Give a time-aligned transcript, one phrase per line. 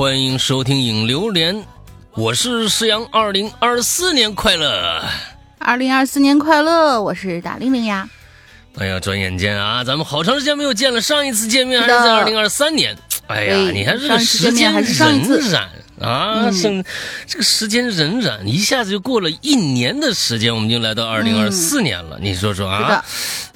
[0.00, 1.54] 欢迎收听《影榴莲》，
[2.14, 5.04] 我是石阳，二零二四年快乐！
[5.58, 7.02] 二零二四年快乐！
[7.02, 8.08] 我是大玲玲呀。
[8.78, 12.96] 哎呀，转眼间啊，咱们好长时间没有见了，上一次见面还是在二零二三年。
[13.26, 15.66] 哎呀，你看这个时间荏苒
[16.00, 16.82] 啊，生
[17.26, 22.18] 这个时间荏苒，一下子就过了一年的时间，我们就来到二零二四年了。
[22.22, 23.04] 你说说啊？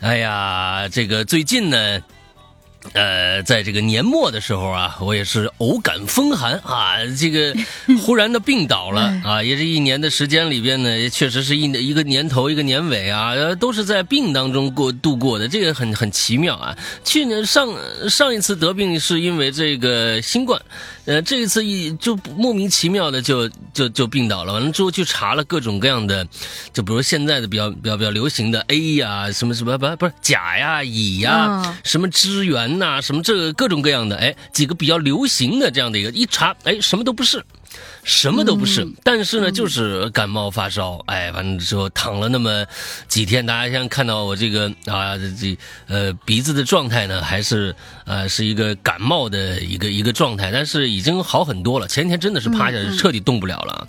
[0.02, 2.02] 哎呀，这个最近呢。
[2.92, 7.54] 呃，在这个年末的时候啊，我也是偶感风寒啊，这个
[8.02, 16.76] 忽然的病倒了啊，也是一年的时间里边呢，也确实是一一个年头一个年尾啊，都是在病当中过度过的，这个很很奇妙啊。
[17.02, 17.68] 去年上
[18.08, 20.60] 上一次得病是因为这个新冠。
[21.06, 26.26] 呃，这一次一就莫名其妙的就就就病倒了，完了之后去查了各种各样的，
[26.72, 37.44] 就比如现在的比较比较比较流行的 A 呀，什么什么不不是甲呀、乙呀，什么支援呐，什么这个各种各样的，哎，几个比较流行的这样的一个一查，哎，什么都不是。
[38.04, 42.64] 什么都不是，但是呢，就是感冒发烧，哎，完了之后躺了那么
[43.08, 43.44] 几天。
[43.44, 45.56] 大家现在看到我这个啊，这
[45.88, 51.88] 呃鼻子的状态呢，还是呃是一个感冒的一个一个状态，但是已经好很多了。
[51.88, 53.88] 前天真的是趴下彻底动不了了，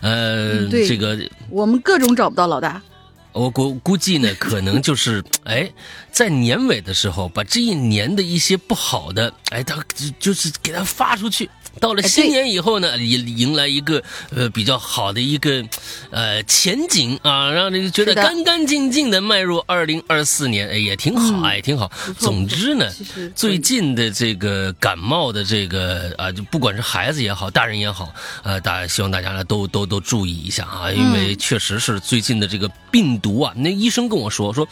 [0.00, 1.16] 呃，这个
[1.48, 2.82] 我们各种找不到老大。
[3.32, 5.70] 我估估计呢， 可能就是哎，
[6.10, 9.82] 在年尾的时候，把这一年的一些不好的，哎，他
[10.18, 11.48] 就是给他发出去。
[11.80, 14.02] 到了新年以后呢，迎迎来一个
[14.34, 15.64] 呃比较好的一个
[16.10, 21.90] 呃前景啊，让你觉得干干净净的迈入二零二四年，哎也挺好，哎挺好。
[22.18, 22.88] 总之呢，
[23.34, 28.12] 最近的这个感冒的这个啊，就不管是孩子也好，大人也好，
[28.42, 34.68] 呃，大家希望大家呢都都都注意一下啊，因为确实是最近的这个病毒啊，那医生跟我说说，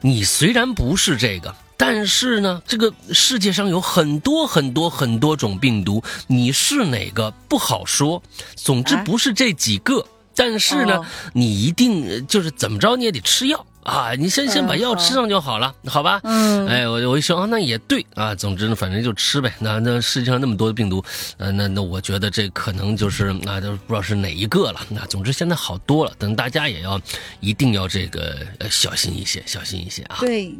[0.00, 1.54] 你虽然不是这个。
[1.76, 8.22] 但是呢，这个世界上有很多很多很多种病毒，你是哪个不好说。
[8.54, 10.06] 总之不是这几个。
[10.36, 11.00] 但是呢，
[11.32, 14.14] 你一定就是怎么着你也得吃药啊！
[14.18, 16.20] 你先先把药吃上就好了，好吧？
[16.24, 16.66] 嗯。
[16.66, 18.34] 哎，我我一说啊，那也对啊。
[18.34, 19.54] 总之呢，反正就吃呗。
[19.60, 21.04] 那那世界上那么多的病毒，
[21.36, 24.80] 呃，那那我觉得这可能就是那都不知道是哪一个了。
[24.88, 27.00] 那总之现在好多了，等大家也要
[27.38, 28.36] 一定要这个
[28.68, 30.16] 小心一些，小心一些啊。
[30.18, 30.52] 对。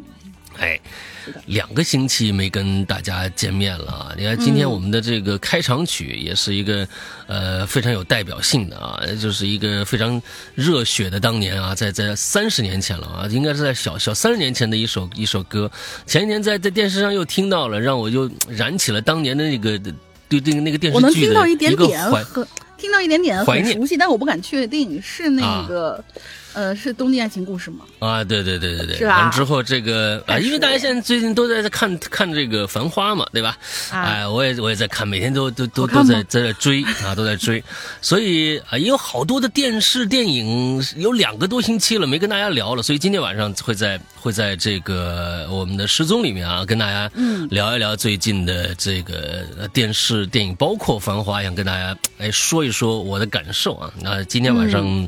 [0.57, 0.79] 哎，
[1.47, 4.13] 两个星期没跟大家见面了啊。
[4.17, 6.87] 你看，今天我们的这个开场曲也是一个
[7.27, 10.21] 呃非常有代表性的啊，就是一个非常
[10.53, 15.69] 热血的当年啊，在在三十年前了啊，应该是在小小三十年前的一首一首歌。
[16.05, 19.77] 前一年在在电视上又听到了，让我又燃起了当年的那个
[20.29, 22.23] 对对那个电视剧的一个怀，
[22.77, 26.03] 听到一点点很熟悉，但我不敢确定是那个。
[26.55, 27.83] 呃，是《东京爱情故事》吗？
[27.99, 29.23] 啊，对对对对对，是吧？
[29.23, 33.57] 完之后这个啊，因为大家现在最近都在在看看这个《繁花》嘛，对吧？
[33.91, 37.61] 哎，我也我也在看，每天都都都都在在追啊，都在追，
[38.01, 47.11] 所以啊，也有好多的电视电影，有两个多星期了没跟大家聊了，所以今天晚上会在会在这个我们的失踪里面啊，跟大家
[47.49, 53.91] 聊一聊最近的这个电视电影，包括《繁花》，想跟大家哎说一说我的感受啊。
[53.99, 55.05] 那今天晚上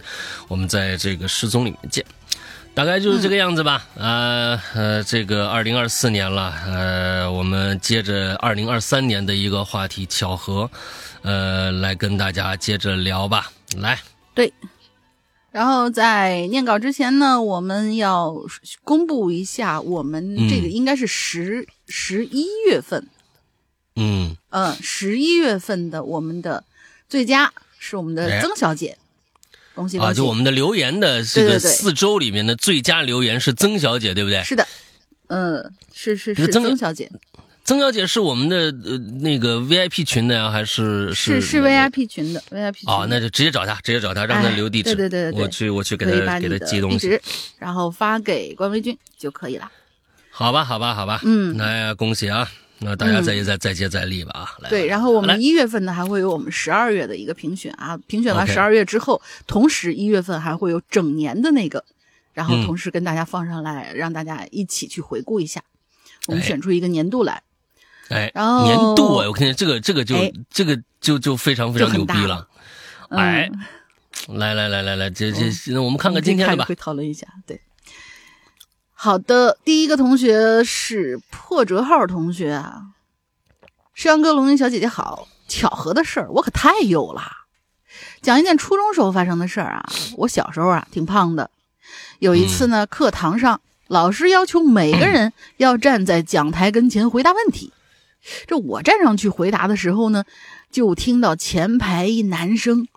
[0.49, 1.25] 我们在这个。
[1.37, 2.03] 失踪里面见，
[2.73, 3.85] 大概就是这个样子吧。
[3.95, 10.67] 呃呃，这个二零二四年了，呃，我们接着二零二三年的一个话题，巧合，
[11.21, 13.51] 呃，来跟大家接着聊吧。
[13.77, 13.99] 来，
[14.33, 14.51] 对。
[15.51, 18.35] 然后在念稿之前呢，我们要
[18.83, 23.07] 公布一下，我们这个应该是十十一月份，
[23.95, 26.63] 嗯嗯，十一月份的我们的
[27.07, 28.97] 最佳是我们的曾小姐。
[29.99, 34.43] 啊，就我们的留言的这个四周里面的最佳留言是曾小姐，对不对？
[34.43, 34.67] 是的，
[35.27, 37.11] 嗯，是是是曾小姐。
[37.63, 42.79] 曾小姐是我们的呃那个 VIP 群的呀，还是是是 VIP 群的 VIP？
[42.79, 44.95] 群哦，那就直接找她，直接找她，让她留地址。
[44.95, 47.19] 对对对，我去我去给她给她寄东西，
[47.59, 49.69] 然后发给关维军就可以了。
[50.29, 52.49] 好吧，好吧，好吧，嗯，那恭喜啊！
[52.79, 54.69] 那大家再再再接再厉吧啊！
[54.69, 61.83] 对，然后我们一月份呢还会有我们十二月的一个评选啊，评选完十二月之后，同时一月份还会有整年的那个，
[62.33, 65.63] 然后同时跟大家放上来，让大家一起去回顾一下，
[66.27, 67.41] 我们选出一个年度来。
[68.09, 70.15] 哎，然后年度啊，我看见这个这个就
[70.51, 72.47] 这个就就非常非常牛逼了。
[73.09, 73.49] 哎，
[74.27, 77.59] 来来来来来，这这那我们看看今天的吧，会讨论一下，对。
[78.99, 82.81] 好的，第一个同学是破折号同学啊，
[83.93, 87.21] 山哥、龙吟小姐姐好，巧合的事儿我可太有了，
[88.23, 89.85] 讲一件初中时候发生的事儿啊。
[90.17, 91.51] 我小时候啊挺胖的，
[92.17, 97.71] 有一次呢，课堂上老师要求每个人要站在讲台跟前回答问题，
[98.47, 100.23] 这我站上去回答的时候呢，
[100.71, 102.87] 就听到前排一男生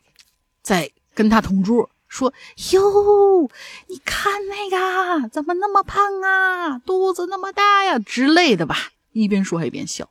[0.63, 2.35] 在跟他同桌说
[2.73, 3.49] ：“哟，
[3.87, 10.11] 你看那个怎么那么胖啊，肚子那么大呀之类的吧。”一边说还一边笑。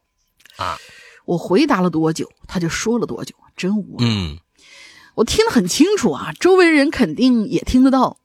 [0.57, 0.78] 啊，
[1.25, 4.06] 我回答了多久，他就说了多久，真无语。
[4.06, 4.38] 嗯，
[5.16, 8.18] 我听得很清楚啊，周围人肯定也听得到。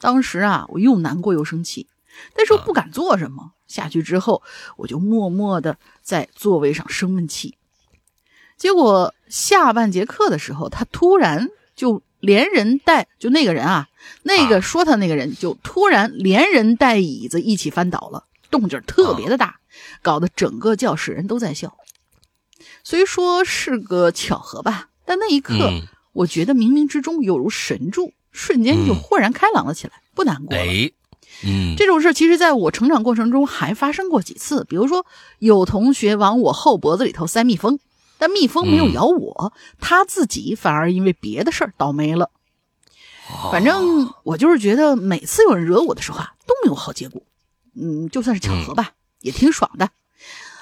[0.00, 1.88] 当时啊，我又难过又生气，
[2.34, 3.52] 但是我不敢做什么。
[3.66, 4.42] 下去之后，
[4.76, 7.56] 我就默默的在座位上生闷气。
[8.56, 13.88] 结果下半节课的时候，他突然就连人带就那个人啊，
[14.22, 19.56] 那个说他那个人就突然连人带椅子一起翻倒了，动静特别的大，
[20.02, 21.76] 搞得整个教室人都在笑。
[22.82, 25.70] 虽说是个巧合吧，但那一刻，
[26.12, 28.12] 我觉得冥冥之中有如神助。
[28.30, 30.62] 瞬间就豁然开朗了起来，不难过了。
[31.44, 34.64] 嗯，这种事其实在我成长过程中还发生过几次。
[34.68, 35.06] 比如说，
[35.40, 37.80] 有同学往我后脖子里头塞蜜蜂，
[38.18, 42.30] 但蜜蜂没有咬我，他自己反而因为别的事儿倒霉了。
[43.52, 47.22] 反正我就是觉得每次有人惹我的时候啊，都没有好结果。
[47.74, 49.90] 嗯，就算是巧合吧，也挺爽的。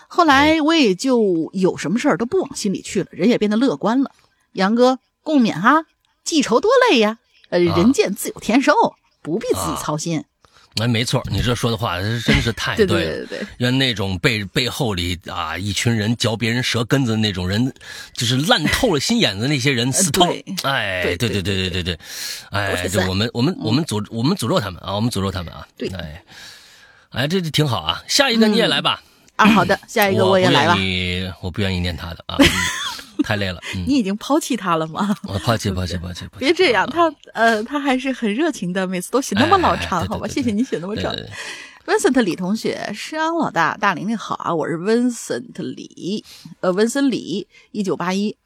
[0.08, 4.10] 后来我也就有什么事儿都不往心里去了，人也变得乐观了。
[4.52, 5.86] 杨哥，共勉哈，
[6.24, 7.18] 记仇多累呀。
[7.48, 8.74] 呃，人见自有天收，
[9.22, 10.24] 不必自己操心。
[10.80, 12.88] 哎，没错，你这说的话真是太对了。
[12.88, 17.72] 对对对，原那种背背后里啊，一群人嚼别人舌根子的那种人，
[18.12, 20.26] 就是烂透了心眼子那些人死透。
[20.62, 21.98] 哎，对对对对对对，
[22.50, 25.66] 哎，就我们我们我们诅我们诅咒他们啊，我们诅咒他们啊。
[25.78, 26.22] 对，哎，
[27.10, 28.02] 哎，这就挺好啊。
[28.06, 29.02] 下一个你也来吧。
[29.36, 30.76] 啊，好的，下一个我也来吧。
[31.40, 32.36] 我不愿意念他的啊。
[33.22, 35.16] 太累了，你已经抛弃他了吗？
[35.24, 40.26] 我抛弃，抛弃，抛弃，别这样，他呃，他还是很热情的，每次都写那么老长，好吧？
[40.26, 41.14] 谢谢你写那么长。
[41.86, 46.24] Vincent 李同学，诗阳老大，大玲玲好啊，我是 Vincent 李，
[46.58, 48.36] 呃，文森李，一九八一。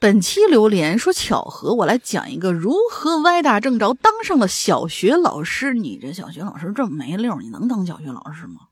[0.00, 5.74] 本期榴莲说巧合，我来讲一个如何歪打正着当上了小学老师。
[5.74, 8.62] 你这小学老师这么没溜，你能当小学老师吗？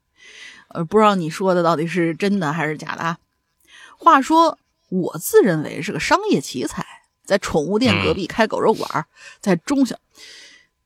[0.71, 3.19] 呃，不知道你说的到底是真的还是假的啊？
[3.97, 4.59] 话说。
[4.89, 6.85] 我自认为是个商业奇才，
[7.25, 9.07] 在宠物店隔壁开狗肉馆，
[9.41, 9.97] 在中小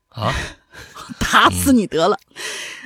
[0.08, 0.32] 啊，
[1.20, 2.19] 打死你得了，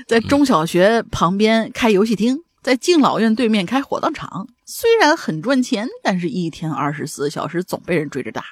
[0.07, 4.49] 在中小学旁边开游戏厅，在敬老院对面开火葬场。
[4.65, 8.45] 虽然很赚钱，但是一天二十四小时总被人追着打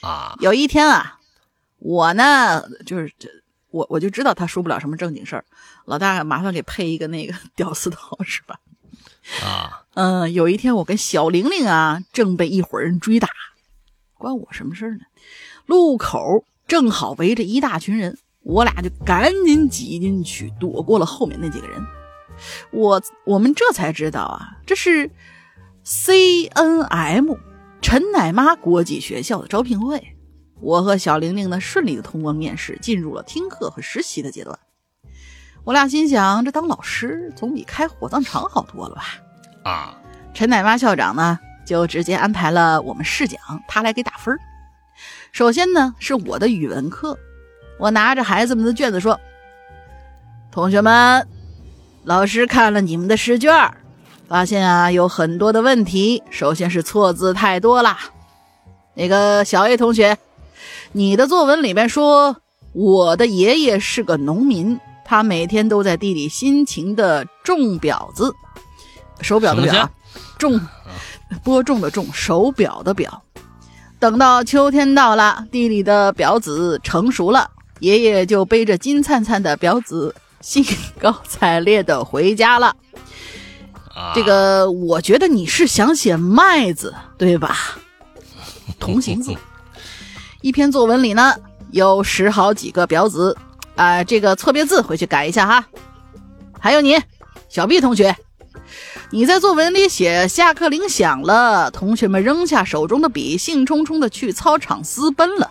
[0.00, 0.36] 啊。
[0.40, 1.18] 有一天啊，
[1.78, 3.28] 我呢就是这
[3.70, 5.44] 我我就知道他说不了什么正经事儿，
[5.84, 8.58] 老大麻烦给配一个那个 屌丝刀是吧？
[9.42, 13.28] 啊，嗯，有一天我跟小玲玲啊，正被一伙人追打，
[14.18, 15.00] 关我什么事呢？
[15.66, 21.80] 路口正好围着一大群人，我俩就赶紧挤进去，躲过了后面那几个人。
[22.70, 25.10] 我我们这才知道啊，这是
[25.82, 27.34] C N M
[27.82, 30.16] 陈奶妈国际学校的招聘会。
[30.60, 34.58] 我和小玲玲呢，顺利的通过面试，进入了听课和实习的阶段。
[35.66, 39.02] 我俩心想，这当老师总比开火葬场好多了吧？
[39.64, 39.98] 啊！
[40.32, 44.38] 陈奶妈校长呢，就直接安排了我们试讲，他来给打分。
[45.32, 47.18] 首先呢，是我的语文课，
[47.80, 49.18] 我拿着孩子们的卷子说
[50.52, 51.26] ：“同学们，
[52.04, 53.52] 老师看了你们的试卷，
[54.28, 56.22] 发现啊有很多的问题。
[56.30, 57.98] 首先是错字太多啦。
[58.94, 60.16] 那个小 A 同学，
[60.92, 62.36] 你的作文里面说
[62.72, 68.34] 我的爷爷是个农民。”他每天都在地里辛勤的种表子，
[69.20, 69.88] 手表的表，
[70.36, 70.60] 种
[71.44, 73.22] 播种的种，手表的表。
[74.00, 77.48] 等到秋天到了，地里的表子成熟了，
[77.78, 80.64] 爷爷就背着金灿灿的表子，兴
[80.98, 82.74] 高采烈的回家了。
[84.12, 87.56] 这个，我觉得你是想写麦子，对吧？
[88.80, 89.32] 同行字。
[90.42, 91.32] 一篇作文里呢，
[91.70, 93.36] 有十好几个表子。
[93.76, 95.66] 啊，这个错别字回去改一下哈。
[96.58, 96.98] 还有你，
[97.48, 98.16] 小 B 同学，
[99.10, 105.50] 你在作文里写下课铃响了，同学们扔下手中的笔，兴冲冲的去操场私奔了。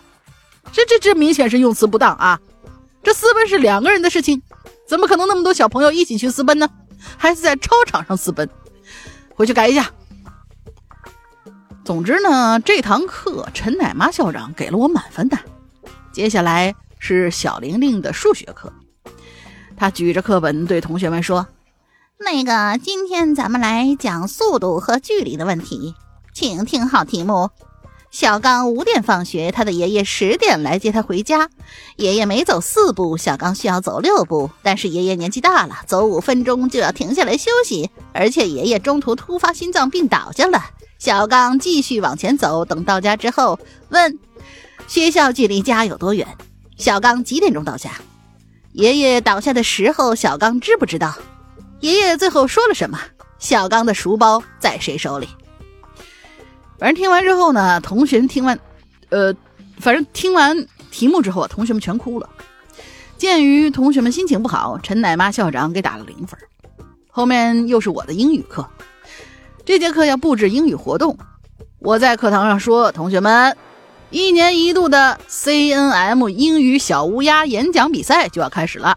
[0.72, 2.40] 这这这明显是用词不当啊！
[3.02, 4.42] 这私奔是两个人的事情，
[4.86, 6.68] 怎么可能那么多小朋友一起去私奔呢？
[7.16, 8.50] 还是在操场上私奔？
[9.36, 9.88] 回去改一下。
[11.84, 15.38] 总之呢，这堂课陈奶妈校长给了我满分的。
[16.12, 16.74] 接下来。
[16.98, 18.72] 是小玲玲的数学课，
[19.76, 21.46] 她举着课本对同学们说
[22.18, 25.94] ：“那个，今天咱们来讲速度和距离的问题，
[26.32, 27.50] 请听好题目。
[28.10, 31.50] 小刚五点放学，他的爷爷十点来接他回家。
[31.96, 34.50] 爷爷每走四步，小刚需要走六步。
[34.62, 40.64] 但是爷爷年纪大了，走五分钟就要停下来休息，而且爷爷中途突发心脏病倒下了。
[40.98, 43.58] 小刚继续往前走，等到家之后，
[43.90, 44.18] 问
[44.86, 46.26] 学校距离家有多远？
[46.76, 47.90] 小刚几点钟到家？
[48.72, 51.14] 爷爷倒下的时候，小刚知不知道？
[51.80, 52.98] 爷爷最后说了什么？
[53.38, 55.28] 小刚的书包在谁手里？
[56.78, 58.58] 反正听完之后呢，同学听完，
[59.08, 59.34] 呃，
[59.78, 62.28] 反正听完题目之后啊，同学们全哭了。
[63.16, 66.38] 鉴于同学们心情不好，陈奶妈校长给打了零分。
[67.08, 68.68] 后面又是我的英语课，
[69.64, 71.16] 这节课要布置英语活动。
[71.78, 73.56] 我在课堂上说：“同学们，
[74.10, 78.96] 一年一度的 CNM 英语小乌鸦演讲比赛就要开始了。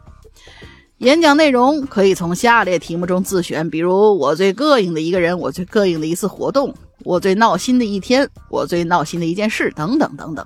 [0.99, 6.73] 演讲内容可以从下列题目中自选，比如我最膈应的一个人，我最膈应的一次活动。”
[7.05, 10.45] 我最闹心的一天，我最闹心的一件事，等等等等。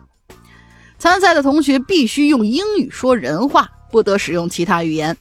[1.00, 5.18] 参赛的同学必须用英语说人话，不得使用其他语言。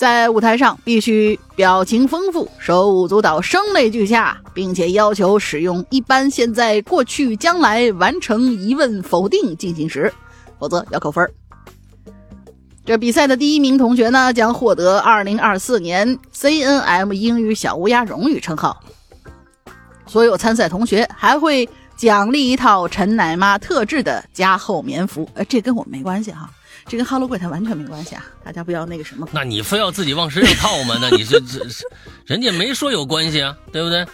[0.00, 10.10] 在舞台上必须表情丰富，手舞足蹈，声泪俱下，并且要求使用一般、现在、过去、将来完成疑问、否定进行时，
[10.58, 11.30] 否则要扣分。
[12.82, 18.82] 这比赛的第一名同学呢，将获得2024年 CNM 英语小乌鸦荣誉称号。
[20.06, 26.50] 所有参赛同学还会奖励一套陈奶妈特制的加厚棉服，呃，这跟我没关系哈，
[26.90, 29.28] 这跟哈喽柜台完全没关系啊，大家不要那个什么。
[29.30, 30.98] 那你非要自己往身上套吗？
[31.00, 31.64] 那你这这，
[32.26, 34.04] 人家没说有关系啊，对不对？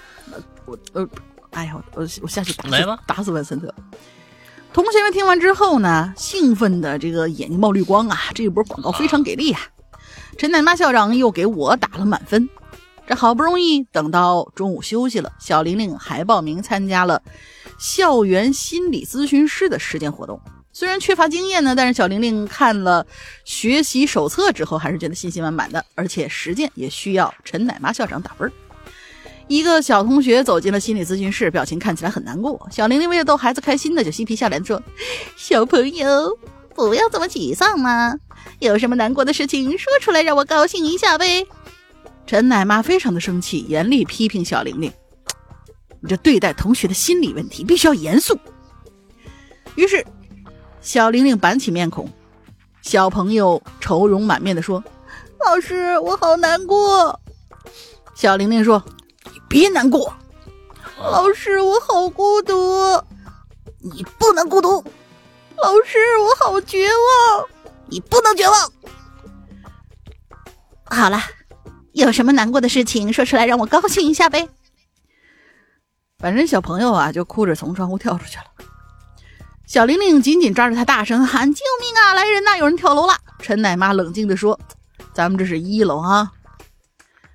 [0.67, 1.09] 我呃，
[1.53, 3.75] 哎呀，我我下去打来吧，打死文森特。
[4.75, 9.61] 同学们听完之后呢，兴奋的这个眼睛冒绿光啊，这一波广告非常给力啊！
[10.37, 12.47] 陈奶妈校长又给我打了满分。
[13.07, 17.23] 这好不容易等到中午休息了，小玲玲还报名参加了
[17.79, 20.39] 校园心理咨询师的实践活动。
[20.79, 23.07] 虽然缺乏经验呢，但是小玲玲看了
[23.47, 25.83] 学习手册之后，还是觉得信心满满的。
[25.95, 28.53] 而且实践也需要陈奶妈校长打分。
[29.49, 32.69] 一个小同学走进了心理咨询室，表情看起来很难过。
[32.71, 34.83] 小玲玲为了逗孩子开心的，就嬉皮笑脸说
[35.35, 36.39] ：“小朋友，
[36.75, 38.15] 不要这么沮丧嘛，
[38.59, 41.47] 有什么难过的事情说出来，让我高兴一下呗。”
[42.27, 44.93] 陈奶妈非常的生气，严厉批评小玲玲
[46.03, 48.39] ：“你这对待同学的心理问题必须要严肃。”
[49.75, 50.05] 于是，
[50.87, 52.09] 小玲玲板起面孔，
[52.81, 54.83] 小朋友愁容满面的说
[55.45, 57.21] ：“老师，我好难过。”
[58.15, 58.81] 小玲玲说
[59.35, 60.15] ：“你别难过。”
[60.97, 62.55] 老师，我好孤独。
[63.81, 64.75] 你不能孤独。
[65.57, 67.49] 老师，我好绝望。
[67.87, 68.73] 你不能绝望。
[70.85, 71.21] 好了。
[71.95, 74.49] 有什么难过的事情说出来，让我高兴一下呗。
[76.19, 78.45] 反正小朋友啊，就哭着从窗户跳出去了。
[79.67, 82.15] 小玲玲紧紧抓着他，大声喊：“救命啊！
[82.15, 82.57] 来人呐！
[82.57, 84.59] 有人跳楼了！”陈奶妈冷静地说
[85.13, 86.31] ：“咱们这是一楼啊。”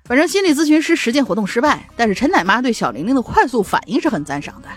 [0.06, 4.68] 反正心理咨询师实践活动失败，但是陈奶妈对小玲玲的快速反应是很赞赏的。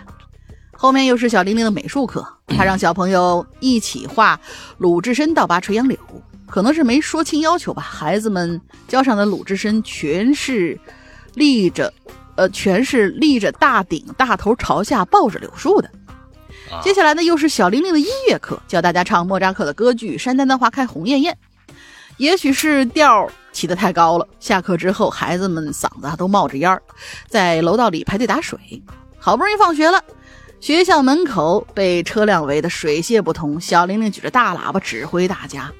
[0.73, 4.37] 后面又是小玲玲的美术课，她让小朋友一起画
[4.77, 5.97] 鲁智深倒拔垂杨柳。
[6.45, 10.77] 可能是没说清要求吧，孩子们交上的鲁智深全是
[11.35, 11.91] 立着，
[12.35, 15.89] 呃，全是立着大顶，大头朝下抱着柳树的。
[16.83, 21.37] 接下来呢，又是小玲玲的音乐课，教大家唱莫扎特的歌剧《山丹丹花开红艳艳》。
[22.17, 26.81] 也许是调起得太高了，下课之后，孩子们嗓子都冒着烟儿，
[27.27, 28.57] 在楼道里排队打水。
[29.17, 30.01] 好不容易放学了，
[30.61, 35.71] 学校门口被车辆围得水泄不通，小玲玲举着大喇叭指挥大家。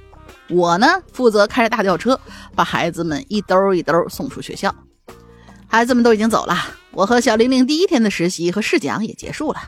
[0.49, 2.19] 我呢，负责开着大吊车，
[2.53, 4.73] 把孩子们一兜一兜送出学校。
[5.67, 6.55] 孩子们都已经走了，
[6.91, 9.59] 我和小玲玲第一天的实习和试讲也结束了。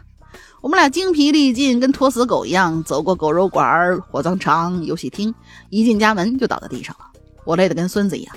[0.68, 5.34] 我们俩精疲力尽，跟拖死狗一样，走过狗肉馆、火葬场、游戏厅，
[5.70, 7.06] 一进家门就倒在地上了。
[7.46, 8.36] 我累得跟孙子一样，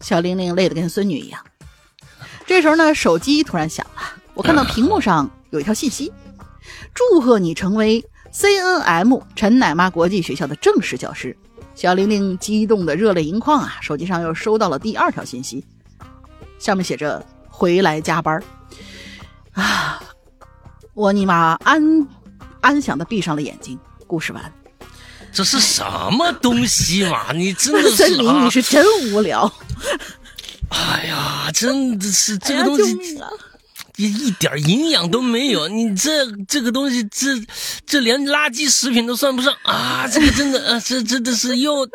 [0.00, 1.40] 小玲玲累得跟孙女一样。
[2.44, 4.02] 这时候呢，手机突然响了，
[4.34, 6.12] 我看到屏幕上有一条信息：
[6.92, 11.36] 祝贺你成为 CNM 陈奶妈国际学校的正式教师。
[11.76, 13.74] 小玲玲激动的热泪盈眶啊！
[13.80, 15.64] 手机上又收到了第二条信息，
[16.58, 18.42] 上面写着“回来加班
[19.52, 20.02] 啊！
[20.94, 21.82] 我尼玛安
[22.60, 23.78] 安详的闭上了眼睛。
[24.06, 24.52] 故事完。
[25.32, 25.82] 这是什
[26.12, 27.32] 么东西嘛？
[27.34, 29.52] 你真的是森林，你是真无聊。
[30.68, 33.18] 哎呀，真的是这个东西，一
[33.96, 35.68] 一点营养都没有。
[35.68, 37.28] 你这这个东西，这
[37.86, 40.06] 这连垃圾食品都算不上啊！
[40.10, 41.88] 这个真的啊，这真的是又。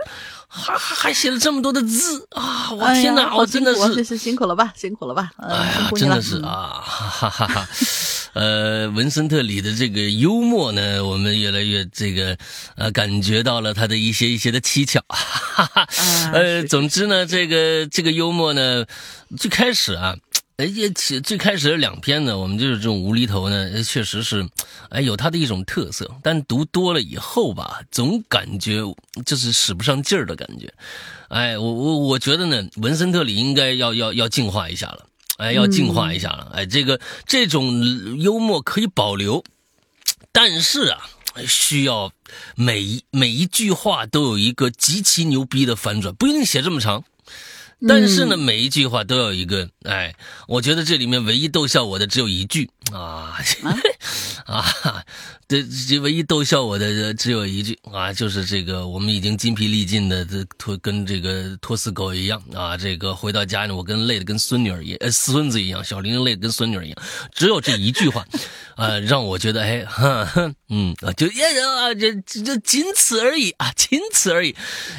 [0.52, 2.72] 还还还写了这么多的字啊！
[2.72, 5.30] 我天哪，我真的是是辛苦了吧，辛苦了吧！
[5.38, 7.70] 哎呀，真的是啊，哈哈哈！
[8.34, 12.36] 呃，文森特里的这个幽默呢，我们越来越这个
[12.78, 15.88] 呃，感觉到了他的一些一些的蹊跷，哈 哈。
[16.34, 18.88] 呃，总之呢，这个这个幽默呢，
[19.38, 20.16] 最开始啊。
[20.60, 24.46] 哎，也其最开始的两篇呢，我们就是这种无厘头呢，确实是，
[24.90, 26.12] 哎，有它的一种特色。
[26.22, 28.82] 但读多了以后吧，总感觉
[29.26, 30.70] 就是使不上劲儿的感觉。
[31.30, 35.06] 哎，我我我觉得呢，文森特里应该要要要进化一下了，
[35.38, 36.52] 哎，要进化一下了。
[36.54, 39.42] 哎，这个这种幽默可以保留，
[40.34, 41.00] 但是啊，
[41.48, 42.12] 需要
[42.58, 47.06] 每一每一句话都有一个极其牛逼的反转，不一定写这么长。
[47.88, 50.14] 但是呢，每一句话都有一个，哎，
[50.48, 52.70] 我觉得这里面唯一逗笑我的只有一句。
[52.92, 53.38] 啊，
[54.46, 54.66] 啊。
[55.50, 57.76] 这这唯一逗笑我的只有一句。
[57.92, 62.40] 啊，就是这个我们已经筋疲力尽的这拖跟这个拖死狗一样。
[62.54, 66.98] 啊，这个回到家呢，我跟累的跟孙女儿一呃孙子一样，小玲玲累的跟孙女儿一样，
[67.34, 68.24] 只有这一句话，
[68.78, 69.84] 啊，让我觉得哎，
[70.70, 74.56] 嗯啊，就也啊，这这仅此而已啊，仅此而已，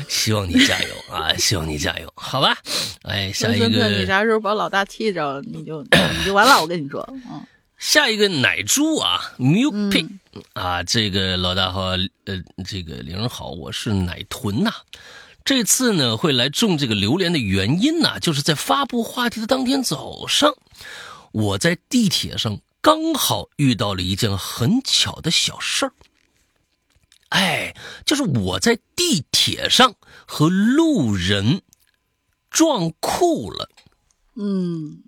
[0.09, 2.57] 希望你加油啊，希望你加油，好吧，
[3.03, 7.45] 哎，下一个你啥时候把老大气着，你就你就完了，我跟你说，嗯。
[7.79, 10.07] 下一个奶猪啊，Milk Pig
[10.53, 11.81] 啊，这个老大好，
[12.27, 14.71] 呃，这个领人好，我是奶豚呐。
[15.47, 20.55] 这次呢会来种这个榴莲的原因呢，就是在发布话题的当天早上，
[21.33, 25.93] 我在地铁上刚好遇到了一件很巧的小事儿。
[27.31, 27.75] 哎，
[28.05, 29.95] 就是我在地铁上
[30.27, 31.63] 和路人
[32.51, 33.69] 撞裤了。
[34.37, 35.05] 嗯。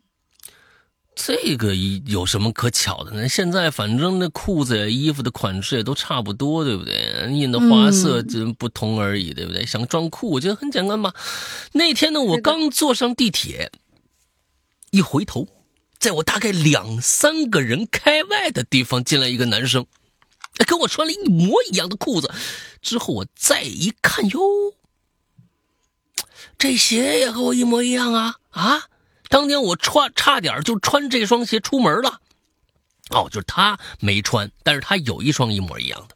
[1.15, 1.75] 这个
[2.07, 3.29] 有什么可巧的呢？
[3.29, 7.31] 现在反正那裤子呀、衣服的款式也都差不多，对不对？
[7.31, 9.65] 印的花色就不同而已，对不对？
[9.67, 11.13] 想撞裤，我觉得很简单嘛。
[11.73, 13.71] 那天呢，我刚坐上地铁，
[14.91, 15.47] 一回头，
[15.99, 19.87] 在我大概两三个人开外的地方进来一个男生，
[20.67, 22.33] 跟我穿了一模一样的裤子。
[22.81, 24.41] 之后我再一看，哟，
[26.63, 28.85] 这鞋也和我一模一样啊啊！
[29.29, 32.21] 当年我穿差点就穿这双鞋出门了，
[33.11, 36.15] 哦，就是他没穿，但是他有一双一模一样的，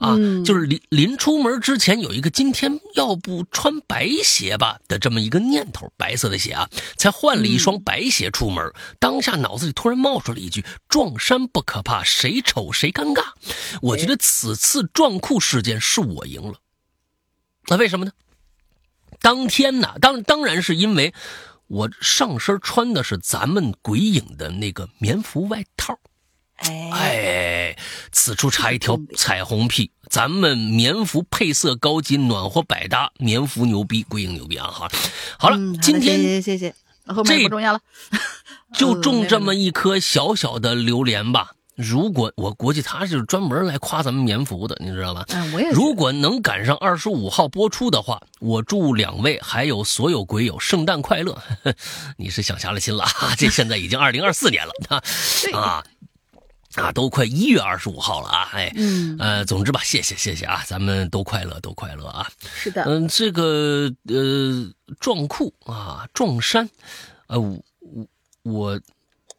[0.00, 8.72] 啊，就是临临出门之前有一个今天要不穿白鞋吧的这么一个念头，白色的鞋啊，才换了一双白鞋出门。
[8.98, 13.32] 当下脑子里突然冒出了一句：“撞衫不可怕，谁丑谁尴尬。”
[13.82, 16.54] 我觉得此次撞裤事件是我赢了，
[17.66, 18.12] 那为什么呢？
[19.22, 21.14] 当天呢，当当然是因为。
[21.68, 25.98] 我上身穿的是咱们鬼影的那个棉服外套，
[26.58, 27.74] 哎，
[28.10, 34.66] 此处插一条彩虹屁，咱们棉服配色高级，暖和百搭，棉服牛逼，鬼影牛逼啊！
[34.70, 34.86] 好，
[35.38, 36.74] 好了，今天谢谢谢谢，
[37.06, 37.80] 后面不重要了，
[38.74, 41.52] 就 种这么一颗小小的榴莲吧。
[41.74, 45.24] 如果我估计他是专门来夸咱们棉服的，你知道吧？
[45.30, 45.70] 嗯，我也。
[45.70, 51.40] 如果能赶上二十五号播出的话，我祝两位还有所有鬼友圣诞快乐。
[52.18, 53.06] 你是想瞎了心了，
[53.38, 54.72] 这现在已经二零二四年了
[55.58, 55.82] 啊
[56.74, 58.48] 啊，都快一月二十五号了啊！
[58.52, 62.30] 哎，嗯，呃，总之吧，谢谢谢谢啊，咱们都快乐都快乐啊！
[62.54, 66.68] 是的，嗯，这个呃撞库啊撞衫，
[67.28, 67.58] 呃我
[68.42, 68.80] 我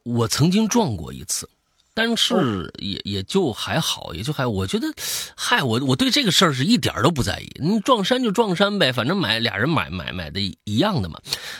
[0.03, 1.49] 我曾经撞过一次。
[1.93, 4.87] 但是也也就还好，也就还，我觉得，
[5.35, 7.49] 嗨，我我对这个事儿是一点都不在意。
[7.61, 11.19] 你撞衫就撞衫呗，反正买俩人买买买的一样的嘛。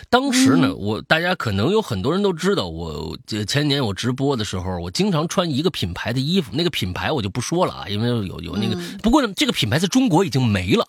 [0.09, 3.17] 当时呢，我大家可能有很多人都知道，我
[3.47, 8.75] 前年我直播的时候，我经常穿一个品牌的衣服，那个品牌我就不说了啊，因为有有那个。
[9.03, 10.87] 不过呢，这个品牌在中国已经没了。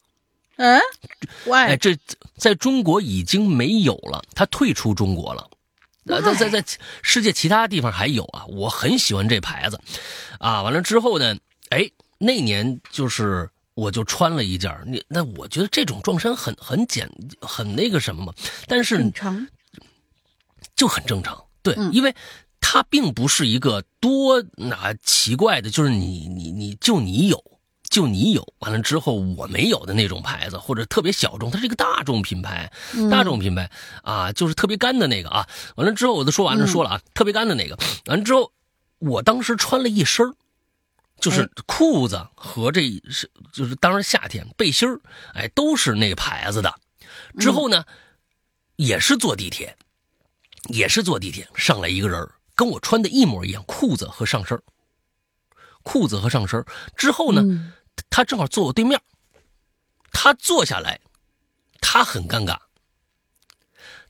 [0.57, 0.81] 嗯，
[1.53, 1.97] 哎，这
[2.37, 5.47] 在中国已经没有了，它退出中国了。
[6.07, 6.65] 在在在
[7.03, 9.81] 世界其他地方还有啊，我很喜欢这牌子，
[10.39, 11.37] 啊，完了之后呢，
[11.71, 18.35] 哎，那年就是我就穿了一件那那我觉得这种撞衫很很简很那个什么嘛，
[18.67, 19.11] 但是
[20.77, 22.15] 就很正常，对，因为
[22.61, 27.43] 它并不是一个多那奇怪的，就是你你你就你有。
[27.91, 32.73] 就你有完了之后我没有的那种牌子，或者特别小众，它是一个大众品牌，
[33.11, 33.71] 大众品牌
[34.03, 35.47] 啊，就是特别干的那个啊。
[35.77, 37.79] 完了之后我都说完了，说了啊，特别干的那个。
[38.07, 38.51] 完了之后，
[38.99, 40.35] 我当时穿了一身
[41.21, 44.89] 就是裤子和这是就是当时夏天背心
[45.35, 46.75] 哎，都是那个牌子的。
[47.39, 47.85] 之后呢，
[48.77, 49.77] 也是坐地铁，
[50.69, 54.61] 也是坐地铁上来一个人跟我穿的一模一样，裤子和上身
[55.85, 56.65] 裤子和上身
[56.97, 57.73] 之后呢，
[58.11, 59.01] 他正好坐我对面，
[60.11, 61.01] 他坐下来，
[61.81, 62.59] 他很尴尬。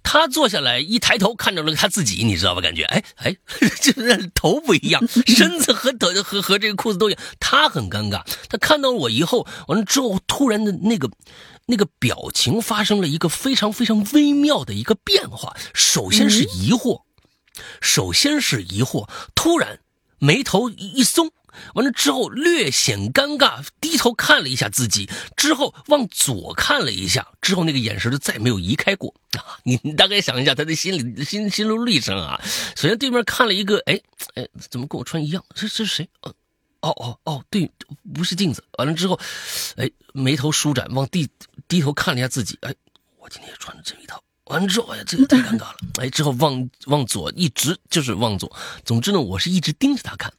[0.07, 2.61] 他坐下来一抬头看到了他自己，你知道吧？
[2.61, 3.37] 感觉哎哎，
[3.81, 7.23] 就是头不一样， 身子和头和和这个裤子都一样。
[7.41, 8.23] 他很尴尬。
[8.51, 11.11] 他看到我以后，完了之后，突然的那个
[11.67, 15.57] 那个表情发生了一个非常非常微妙的一个变化。
[15.73, 17.05] 首先是疑惑，
[17.81, 19.81] 首先是疑惑，突然
[20.19, 21.33] 眉头一松。
[21.75, 29.15] 完了之后略显尴尬，低头看了一下自己，之后往左看了一下，之后那个眼神就再没有移开过。
[29.65, 32.41] 你你大概想一下他的心理心心路历程啊。
[32.77, 34.01] 首先对面看了一个，哎
[34.35, 35.45] 哎，怎么跟我穿一样？
[35.55, 36.09] 这这是谁？
[36.23, 37.71] 哦哦哦，对，
[38.15, 38.63] 不是镜子。
[38.79, 39.19] 完了之后，
[39.77, 41.29] 哎，眉头舒展，往地
[41.67, 42.75] 低头看了一下自己，哎，
[43.19, 44.23] 我今天也穿了这一套。
[44.45, 45.77] 完了之后，哎呀，这个太尴尬了。
[45.97, 48.55] 哎，之后往往左一直就是往左。
[48.85, 50.31] 总之呢，我是一直盯着他看。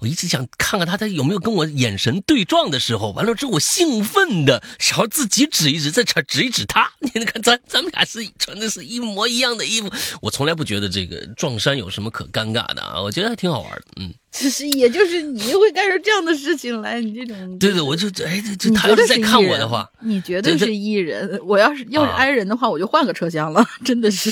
[0.00, 3.12] 我一直想看看他，他有没有跟我眼神对撞的时候。
[3.12, 6.90] 完了之后，我兴奋的想要自己指一指，再指指一指他。
[7.00, 9.90] 你看，咱咱们俩是穿的是一模一样的衣服。
[10.20, 13.84] 我从来不觉得这个撞衫有什么可尴尬的啊，我觉得还挺好玩的。
[13.96, 21.40] 嗯，其 实也就是你会干出这样的事情来，你这种对对，我就哎，这他要是在看我的话，你绝对是艺人。
[21.44, 24.30] 我要是要是挨人的话，我就换个车厢了， 真的是。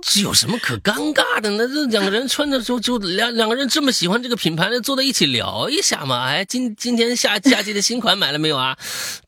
[0.00, 1.66] 这有什么可尴尬的呢？
[1.66, 6.24] 这两个人穿的时候，就两两个人这么喜欢这个品牌，坐在一起聊一下嘛。
[6.24, 8.78] 哎，今今天夏夏季的新款买了没有啊？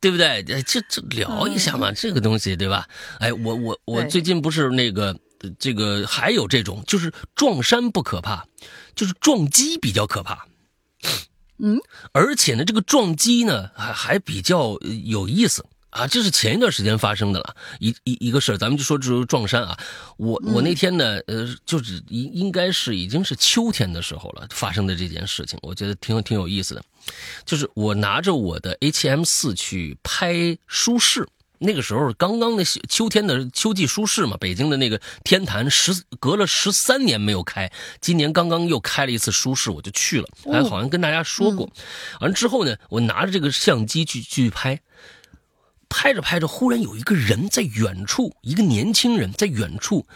[0.01, 0.45] 对不对？
[0.67, 2.87] 这这聊一下嘛，这个东西对吧？
[3.19, 5.17] 哎，我我我最近不是那个
[5.59, 8.45] 这个还有这种，就是撞衫不可怕，
[8.95, 10.47] 就是撞击比较可怕。
[11.59, 11.79] 嗯，
[12.13, 15.65] 而且呢，这个撞击呢还还比较有意思。
[15.91, 19.77] 啊，这是前一段时间发生的了，一一一个事儿，咱们就说这撞衫啊。
[20.17, 26.83] 我我那天呢，呃，就是应应该是已经是秋天的时候了，发生的这件事情，我觉得挺挺有意思的。
[27.45, 31.27] 就是我拿着我的 H&M 四去拍舒适，
[31.59, 37.69] 那个时候刚刚那秋天的秋季舒适嘛，北京的那个天坛十隔了十三年没有开，
[38.01, 41.69] 今年刚刚又开了一次舒适，我就去了，还好像跟大家说过。
[42.21, 44.81] 完了之后呢，我拿着这个相机去去拍。
[45.91, 50.07] 拍着拍着，忽然有一个人在远处，一个年轻人在远处，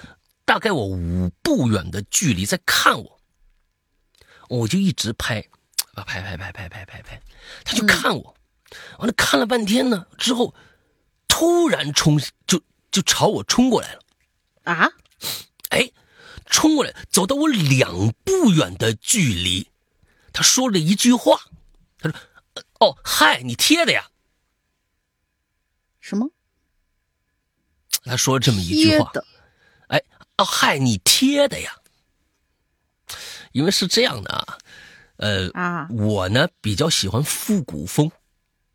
[0.47, 3.21] 大概我五步远的距离在看我，
[4.49, 5.45] 我就一直拍，
[5.95, 7.21] 啊拍拍拍拍拍拍拍，
[7.65, 8.35] 他就看我，
[8.99, 10.55] 完了看了半天呢，之后
[11.29, 14.01] 突然冲就就朝我冲过来了，
[14.63, 14.89] 啊，
[15.71, 15.91] 哎，
[16.47, 19.69] 冲过来走到我两步远的距离，
[20.33, 21.41] 他说了一句话，
[21.99, 22.19] 他说
[22.81, 24.07] ：“哦嗨，你贴的呀。”
[26.05, 26.29] 什么？
[28.05, 29.11] 他说这么一句话，
[29.88, 30.03] 哎，
[30.37, 31.77] 哦，害，你贴的呀？
[33.53, 34.59] 因为是这样的啊，
[35.17, 38.11] 呃啊，我呢比较喜欢复古风，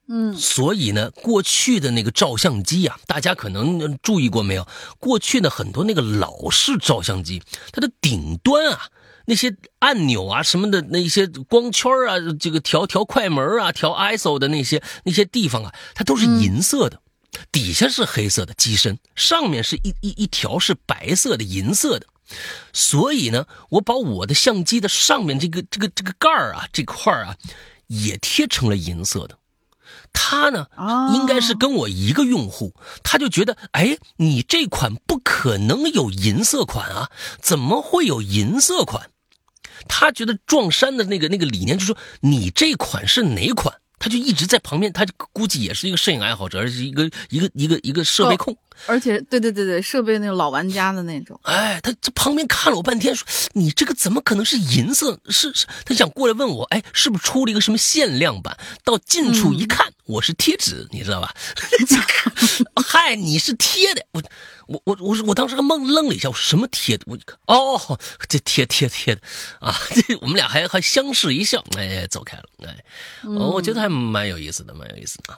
[0.08, 4.68] 嗯，所以呢，过去的那个照相机啊，大家可能注意过没有？
[4.98, 8.90] 过去的很多那个老式照相机，它的顶端啊，
[9.28, 17.00] 那些按钮啊什么的，那些光圈啊，这个调调快门啊，调 ISO 的那些那些地方啊，它都是银色的。
[17.52, 22.08] 底下是黑色的机身，上面是一一一条是白色的银色的，
[22.74, 27.36] 所以呢，我把我的相机的上面这个这个这个盖儿啊这块儿啊，
[27.88, 29.38] 也贴成了银色的。
[30.12, 30.68] 他呢，
[31.14, 37.12] 应该是跟我一个用户，他就觉得，哎，你这款不可能有银色款啊，
[37.42, 39.12] 怎么会有银色款？
[39.88, 43.79] 他觉得撞衫的那个那个理念就是说，你这款是哪款？
[44.00, 51.40] 他就一直在旁边，他估计也是一个摄影爱好者，而是一个一个一个一个设备控，而且对对对对，设备那种老玩家的那种。
[51.44, 55.20] 哎，他这旁边看了我半天，说你这个怎么可能是银色？
[55.30, 58.58] 是是，他想过来问我，哎，是不是出了一个什么限量版？
[58.84, 61.34] 到近处一看，我是贴纸，你知道吧？
[62.88, 64.24] 嗨，你是贴的，我。
[64.70, 67.06] 我我我我当时还愣愣了一下，我什么贴的？
[67.08, 69.22] 我哦，这贴贴贴的
[69.60, 69.76] 啊！
[69.90, 72.84] 这我们俩还还相视一笑，哎，走开了，哎，
[73.24, 75.36] 我觉得还蛮有意思的，蛮有意思的。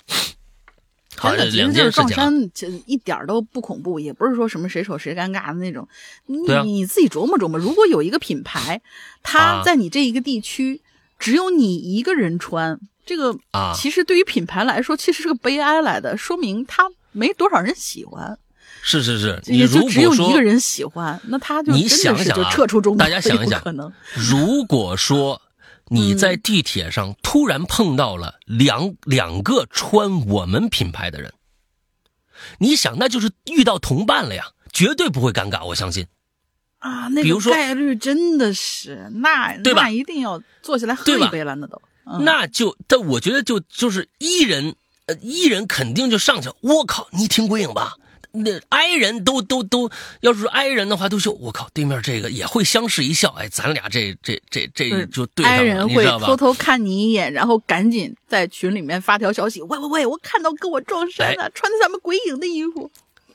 [1.15, 5.87] 好，这两件事撞衫就一点都不恐怖，也不是说什么谁丑谁尴尬的那种。
[6.25, 8.81] 你你自己琢磨琢磨，如果有一个品牌，
[9.23, 10.81] 它在你这一个地区
[11.19, 18.37] 只有你一个人穿，这个啊，其实对于品牌来说，其实是个悲哀来的，说明它没多少人喜欢。
[18.83, 23.91] 是是是，你如果只有一个人喜欢，那他就你想想就撤出中大家想一想，可能。
[24.15, 25.41] 如果说
[25.87, 31.33] 你在地铁上突然碰到了两两个穿我们品牌的人，
[32.57, 36.07] 你想那就是遇到同伴了呀，绝对不会尴尬，我相信。
[36.79, 39.83] 啊，那个概率真的是那对吧？
[39.83, 41.79] 那一定要坐下来喝一杯了，那都。
[42.19, 46.49] 那就，但我觉得就就是一人，呃，一人肯定就上去。
[46.61, 47.93] 我靠，你听鬼影吧？
[48.33, 49.89] 那挨人都都都，
[50.21, 53.29] 要是挨人的话，都说我靠，对面这个也会相视一笑。
[53.37, 62.89] 哎，咱俩这这这这就对上了，挨人会偷偷看你一眼，然后赶紧在群里面发条消息：喂喂喂，我看到跟我撞衫的，穿的咱们鬼影的衣服。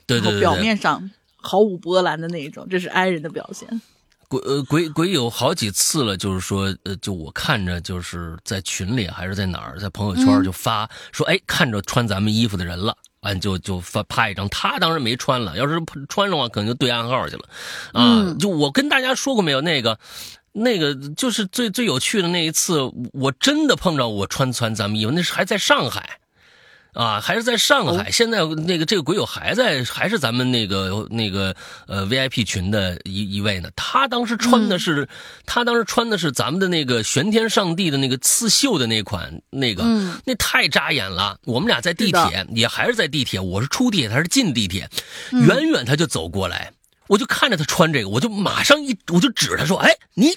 [0.05, 3.81] 对对对，表面上毫无波澜的那一种，这是挨人的表现。
[4.29, 14.47] 鬼呃鬼鬼有好几次了，就是说呃，就我看着就是在群里还是在哪儿，在朋友圈就发说，哎，看着穿咱们衣服的人了，完就就发拍一张。
[14.49, 17.49] 他当时没穿了，要是穿上话，可能就对暗号去了。
[17.93, 19.61] 啊，就我跟大家说过没有？
[19.61, 19.99] 那个
[20.53, 22.79] 那个就是最最有趣的那一次，
[23.13, 26.19] 我真的碰着我穿穿咱们衣服，那是还在上海。
[26.97, 28.09] 啊，还是在上海。
[28.09, 31.55] 现在那个这个鬼友还在，还是咱们那个那个
[31.85, 33.69] 呃 VIP 群的一一位呢。
[33.75, 35.07] 他当时穿的是，
[35.45, 39.83] 他当时穿的是咱们的那个玄天上帝的那个刺绣的那款，那个
[40.25, 41.37] 那太扎眼了。
[41.43, 43.39] 我们俩在地铁，也还是在地铁。
[43.39, 44.89] 我是出地铁，他是进地铁。
[45.29, 46.73] 远远他就走过来，
[47.05, 50.35] 我就看着他穿这个，我就马上一我就指他说：“哎，你。”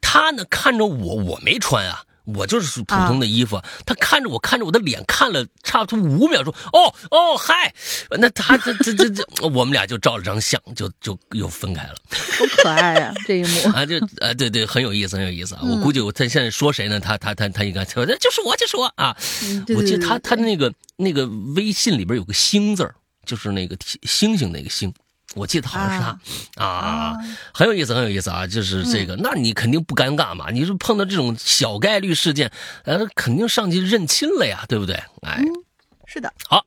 [0.00, 2.04] 他呢看着我，我没穿啊。
[2.34, 7.74] 我就是普通的衣服，他看着我，看着我的脸，看了差不多五秒，钟：“哦哦，嗨。”
[8.18, 11.94] 那他这这这这，我们俩就照了张相，就就又分开了。
[12.10, 15.62] 好可爱啊，这一幕 啊，就啊，对对，很有意思，很有意思啊。
[15.64, 17.00] 我估计我他现在说谁呢？
[17.00, 19.16] 他他他他应该说，就是我，就是我啊。
[19.74, 22.92] 我记得他他那个那个微信里边有个星字
[23.24, 24.92] 就是那个星星那个星。
[25.34, 27.16] 我记得好像是他，啊，
[27.52, 28.46] 很有意思，很有意思啊！
[28.46, 30.50] 就是这个，那你肯定不尴尬嘛？
[30.50, 32.50] 你是碰到这种小概率事件，
[32.84, 34.94] 呃，肯定上去认亲了呀，对不对？
[35.22, 35.44] 哎，
[36.06, 36.32] 是的。
[36.48, 36.64] 好，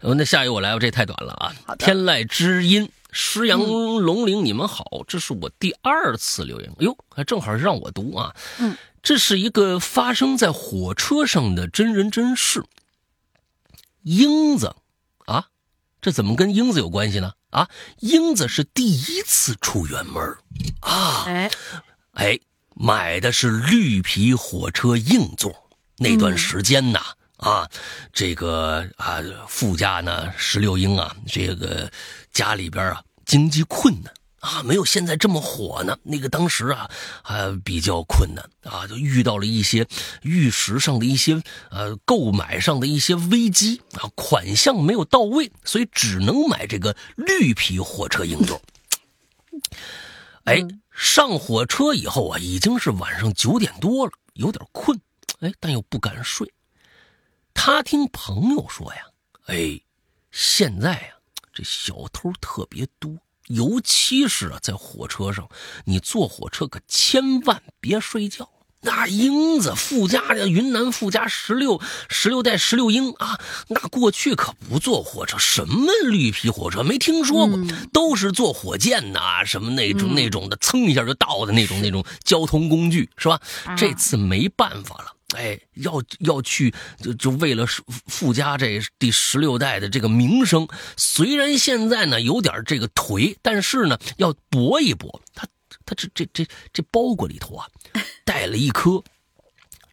[0.00, 1.74] 那下一个我来吧，这太短了啊。
[1.78, 8.36] 天籁之音，诗阳龙陵，你们好，这是我第二次留言，哎呦，还正好让我读啊。
[8.58, 12.62] 嗯，这是一个发生在火车上的真人真事。
[14.02, 14.76] 英子，啊，
[16.06, 17.32] 这怎么跟英子有关系呢？
[17.50, 20.22] 啊，英子是第一次出远门
[20.78, 21.24] 啊！
[21.26, 21.50] 哎，
[22.12, 22.38] 哎，
[22.76, 25.52] 买的是绿皮火车硬座。
[25.96, 27.00] 那段时间呢，
[27.38, 27.68] 啊，
[28.12, 31.90] 这个啊，富家呢，十六英啊，这个
[32.30, 34.14] 家里边啊，经济困难。
[34.46, 35.98] 啊，没有现在这么火呢。
[36.04, 36.88] 那个当时啊，
[37.24, 39.84] 还比较困难啊，就遇到了一些
[40.22, 48.62] 玉石上的一些呃购买上的一些危机啊，款项没有到位，所以只能买这个绿皮火车硬座。
[50.44, 55.00] 哎，上火车以后啊，已经是晚上九点多了，有点困，
[55.40, 56.52] 哎，但又不敢睡。
[57.52, 59.00] 他听朋友说呀，
[59.46, 59.80] 哎，
[60.30, 61.08] 现在呀，
[61.52, 63.18] 这小偷特别多。
[63.48, 65.48] 尤其是啊，在火车上，
[65.84, 68.48] 你坐火车可千万别睡觉。
[68.82, 77.58] 那英子富家的云南富家十六十六代十六英啊，那过去可不坐火车，什么绿皮火车没听说过，
[77.92, 83.40] 都是坐火箭呐，什么那种那种的，蹭一下就到的那种那种交通工具，是吧？
[83.76, 85.15] 这次没办法了。
[85.34, 87.66] 哎，要要去就就为了
[88.06, 95.20] 富家这第十六代的这个名声，虽然现在呢有点这个颓，但是呢要搏一搏。
[95.34, 95.46] 他
[95.84, 97.66] 他这这这这包裹里头啊，
[98.24, 99.02] 带了一颗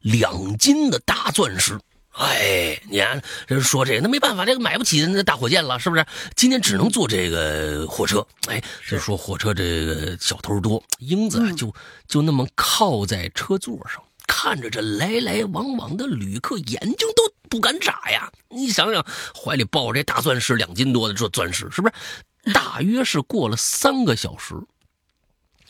[0.02, 1.80] 两斤的大钻石。
[2.12, 6.06] 哎，你看人说这个，那没办法，这个买不起那大火箭了，是不是？
[6.36, 8.24] 今天只能坐这个火车。
[8.48, 11.74] 哎，就说火车这个小偷多，英子啊就
[12.08, 14.00] 就那么靠在车座上。
[14.28, 18.32] 看着这来来往往的旅客，眼睛都不敢眨呀！
[18.50, 19.06] 你想想，
[19.36, 22.54] 怀里抱着这大钻石，两斤多的这钻石，是不是？
[22.54, 24.56] 大约是过了三个小时，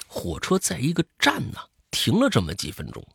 [0.08, 1.60] 火车在一个站呢
[1.92, 3.06] 停了这么几分钟。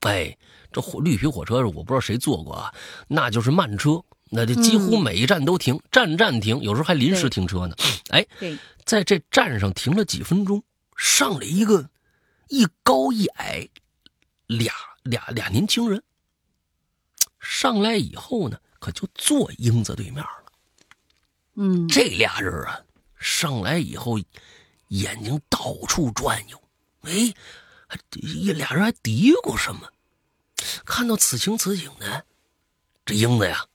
[0.00, 0.36] 哎，
[0.72, 2.74] 这火绿皮火车，我不知道谁坐过啊，
[3.08, 7.74] 那就是慢车，那就几乎每一站都停，站站停，有时候还临时停车呢。
[8.10, 8.26] 哎，
[8.84, 10.62] 在这站上停了几分钟，
[10.96, 11.88] 上了一个
[12.48, 13.68] 一高一矮。
[14.46, 16.02] 俩俩俩年轻人
[17.40, 20.52] 上来以后呢，可就坐英子对面了。
[21.54, 22.80] 嗯，这俩人啊，
[23.18, 24.18] 上来以后
[24.88, 26.62] 眼睛到处转悠，
[27.02, 27.32] 哎，
[28.12, 29.90] 一俩人还嘀咕什么。
[30.84, 32.22] 看到此情此景呢，
[33.04, 33.66] 这英子呀，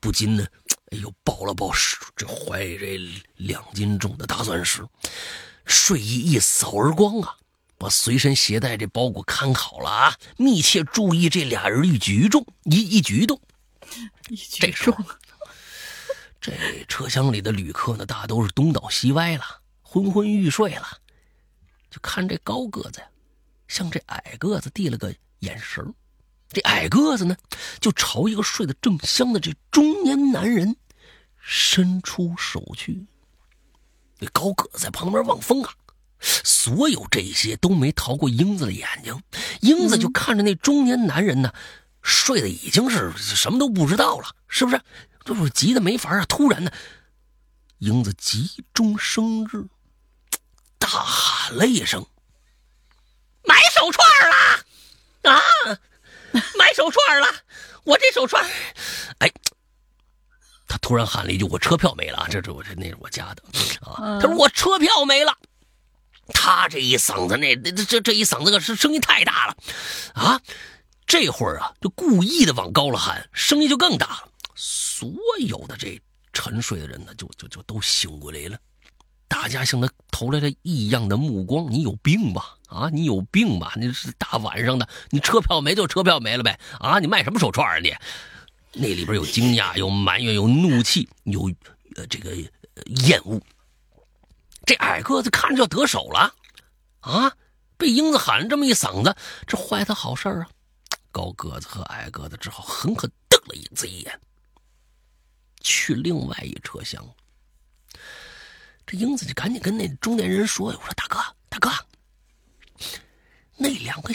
[0.00, 0.46] 不禁呢，
[0.92, 1.72] 哎呦，抱了抱
[2.14, 4.86] 这怀里这两斤重的大钻石，
[5.64, 7.36] 睡意一扫而光啊。
[7.84, 10.16] 把随身携带这包裹看好了啊！
[10.38, 13.38] 密切注意这俩人一举动，一一举动。
[14.58, 15.04] 这时候，
[16.40, 19.44] 这车厢里的旅客呢，大都是东倒西歪了，
[19.82, 20.88] 昏昏欲睡了。
[21.90, 23.06] 就看这高个子呀，
[23.68, 25.94] 向这矮个子递了个眼神
[26.48, 27.36] 这矮个子呢，
[27.80, 30.74] 就朝一个睡得正香的这中年男人
[31.38, 33.06] 伸出手去。
[34.18, 35.74] 这高个子在旁边望风啊，
[36.20, 39.22] 所有这些都没逃过英子的眼睛。
[39.60, 41.52] 英子就看着那中年男人呢，
[42.02, 44.80] 睡得已经是什么都不知道了，是不是？
[45.24, 46.24] 就是急得没法啊！
[46.26, 46.70] 突然呢，
[47.78, 49.66] 英子急中生智，
[50.78, 52.04] 大喊了一声
[53.42, 55.34] ：“买手串了！
[55.34, 55.40] 啊，
[56.58, 57.26] 买手串了！
[57.84, 58.44] 我这手串……
[59.20, 59.32] 哎。”
[60.68, 63.42] 他突然喊了一句：“我车票没了！”这这我这那是我家的
[63.80, 64.20] 啊！
[64.20, 65.34] 他说：“我车票没了。”
[66.32, 69.56] 他这一嗓子，那这这这一嗓子是声音太大了
[70.14, 70.40] 啊！
[71.06, 74.28] 这会儿啊，就故意的往高了喊，声音就更大了。
[74.54, 76.00] 所有的这
[76.32, 78.56] 沉睡的人呢，就就就都醒过来了。
[79.28, 82.54] 大家向他投来了异样的目光：“你有病吧？
[82.68, 83.72] 啊，你有病吧？
[83.76, 86.58] 你是大晚上的，你车票没就车票没了呗？
[86.78, 87.92] 啊，你卖什么手串啊你？”
[88.72, 91.50] 那里边有惊讶，有埋怨，有怒气，有
[91.96, 92.34] 呃这个
[93.06, 93.40] 厌恶。
[94.66, 96.34] 这矮个子看着要得手了，
[97.00, 97.36] 啊！
[97.76, 99.14] 被英子喊了这么一嗓子，
[99.46, 100.48] 这坏他好事啊！
[101.10, 104.20] 高个子和矮个子只好狠狠瞪了英子一眼，
[105.60, 107.04] 去另外一车厢。
[108.86, 111.70] 这英子就赶紧跟那中年人说：“我说大哥，大哥，
[113.56, 114.12] 那两个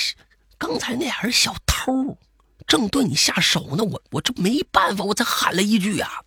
[0.57, 2.17] 刚才那俩人小偷。”
[2.67, 6.23] 正对你下手呢，我我这没办法，我才喊了一句啊。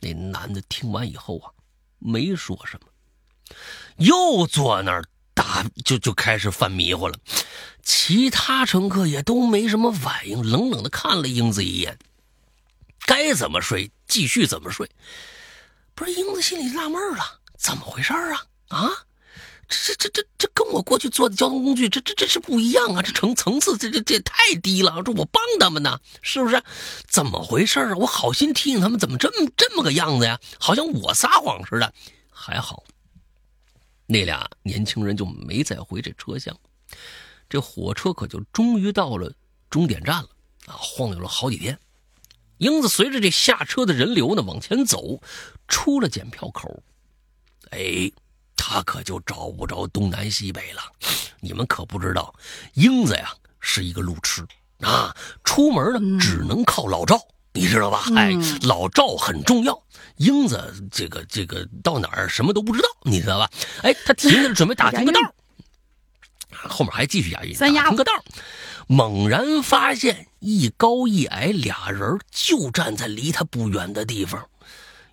[0.00, 1.52] 那男的听完以后啊，
[1.98, 2.86] 没说什么，
[3.96, 5.04] 又坐那儿
[5.34, 7.18] 打，就就开始犯迷糊了。
[7.82, 11.98] 其他乘客也都没什么反应，冷冷的看了英子一眼。
[13.06, 14.90] 该怎么睡继续怎么睡。
[15.94, 18.44] 不是英子心里纳闷了，怎么回事啊？
[18.68, 18.90] 啊？
[19.68, 23.02] 这这这这这跟我过去坐的交通工具，这这这是不一样啊！
[23.02, 25.02] 这层层次，这这这也太低了。
[25.04, 26.62] 这我帮他们呢，是不是？
[27.08, 27.94] 怎么回事啊？
[27.96, 30.38] 我好心提醒他们，怎么这么这么个样子呀？
[30.60, 31.92] 好像我撒谎似的。
[32.30, 32.84] 还好，
[34.06, 36.56] 那俩年轻人就没再回这车厢。
[37.48, 39.32] 这火车可就终于到了
[39.68, 40.28] 终点站了
[40.66, 40.74] 啊！
[40.78, 41.78] 晃悠了好几天，
[42.58, 45.20] 英子随着这下车的人流呢往前走，
[45.68, 46.82] 出了检票口，
[47.70, 48.10] 哎。
[48.58, 50.82] 他可就找不着东南西北了，
[51.40, 52.34] 你们可不知道，
[52.72, 54.44] 英子呀是一个路痴
[54.80, 55.14] 啊，
[55.44, 57.16] 出门呢只能靠老赵，
[57.56, 58.04] 你知道吧？
[58.14, 59.82] 哎，老赵很重要。
[60.18, 63.50] 英子这个这个到哪儿什么都不知道，你知道吧？
[63.82, 65.20] 哎，他停下来准备打听个道，
[66.68, 68.12] 后面还继续押韵，打听个道，
[68.86, 74.48] 猛然发现一高一矮俩人就站在离他不远的地方，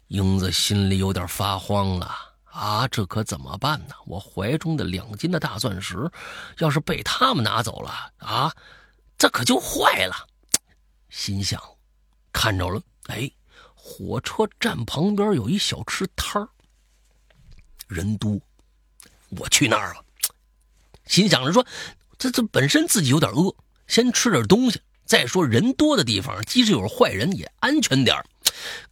[0.07, 2.11] 英子心里有点发慌了。
[2.45, 3.95] 啊，这可怎么办呢？
[4.05, 6.09] 我怀中的两斤的大钻石，
[6.59, 8.53] 要是被他们拿走了啊，
[9.17, 10.15] 这可就坏了。
[11.09, 11.59] 心想，
[12.33, 13.31] 看着了，哎，
[13.73, 16.49] 火车站旁边有一小吃摊儿，
[17.87, 18.37] 人多，
[19.37, 20.03] 我去那儿了。
[21.05, 21.65] 心想着说，
[22.17, 23.55] 这这本身自己有点饿，
[23.87, 24.81] 先吃点东西。
[25.05, 28.17] 再说人多的地方，即使有坏人也安全点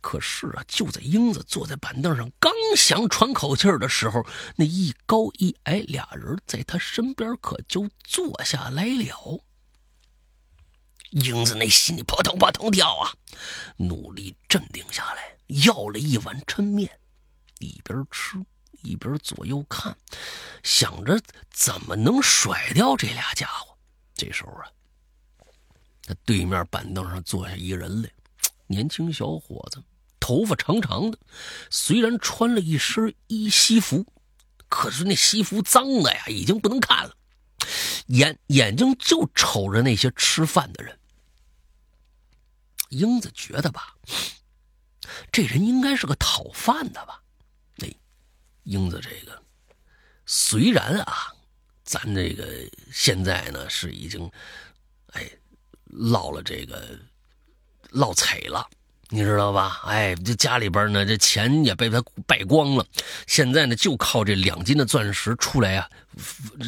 [0.02, 4.26] 可是啊，就在英子坐在板凳上刚想喘口气的时候，
[4.58, 9.42] 那一高一矮俩人在他身边可就坐下来了。
[11.12, 13.14] 英子那心里扑通扑通跳啊，
[13.78, 16.90] 努力镇定下来，要了一碗抻面，
[17.60, 18.38] 一边吃
[18.82, 19.96] 一边左右看，
[20.64, 21.20] 想着
[21.52, 23.78] 怎么能甩掉这俩家伙。
[24.16, 24.66] 这时候啊，
[26.04, 28.10] 他对面板凳上坐下一人来。
[28.68, 29.84] 年轻小伙子，
[30.18, 31.18] 头发长长的，
[31.70, 34.06] 虽然穿了一身衣西服，
[34.70, 37.14] 可是那西服脏的呀，已经不能看了。
[38.08, 40.98] 眼眼睛就瞅着那些吃饭的人。
[42.92, 43.96] 英子觉得吧，
[45.32, 47.22] 这人应该是个讨饭的吧？
[47.80, 47.94] 哎，
[48.64, 49.44] 英子这个
[50.26, 51.34] 虽然啊，
[51.84, 52.48] 咱这个
[52.94, 54.32] 现在呢是已经，
[55.14, 55.30] 哎，
[55.86, 56.98] 落了这个。
[57.94, 58.66] 落彩了，
[59.10, 59.82] 你知道吧？
[59.84, 62.86] 哎，这家里边呢，这钱也被他败光了。
[63.28, 65.90] 现在呢，就靠这两斤的钻石出来啊，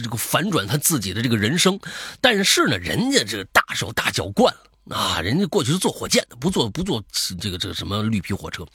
[0.03, 1.79] 这个反转他自己的这个人生。
[2.19, 7.01] 但是呢，人家这大手大脚惯了啊，人家过去是坐火箭的，不坐不坐
[7.39, 8.67] 这个这个什么绿皮火车。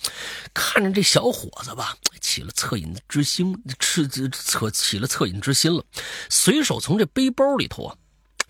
[0.55, 5.85] 看着这小伙子吧，起了恻隐之心，吃这恻起了恻隐之心了，
[6.31, 7.97] 随手从这背包里头啊，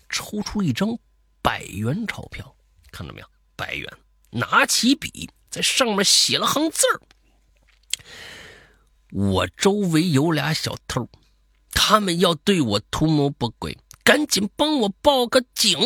[0.07, 0.97] 抽出一张
[1.41, 2.55] 百元钞票，
[2.91, 3.27] 看到没有？
[3.57, 3.91] 百元，
[4.29, 7.01] 拿起笔在上面写了行字儿。
[9.11, 11.09] 我周围有俩小偷，
[11.71, 15.77] 他们要对我图谋不轨，赶紧帮我报个警。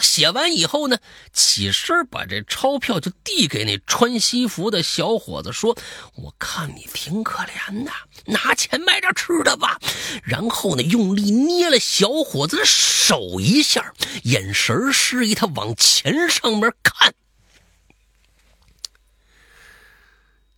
[0.00, 0.98] 写完以后呢，
[1.32, 5.76] 起身把这钞票就递给那穿西服的小伙子，说
[6.16, 7.92] ：“我看你挺可怜的，
[8.26, 9.78] 拿钱买点吃的吧。”
[10.24, 13.92] 然后呢，用力捏了小伙子的手一下，
[14.24, 17.14] 眼神示意他往钱上面看。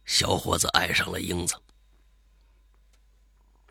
[0.05, 1.57] 小伙子爱上了英子。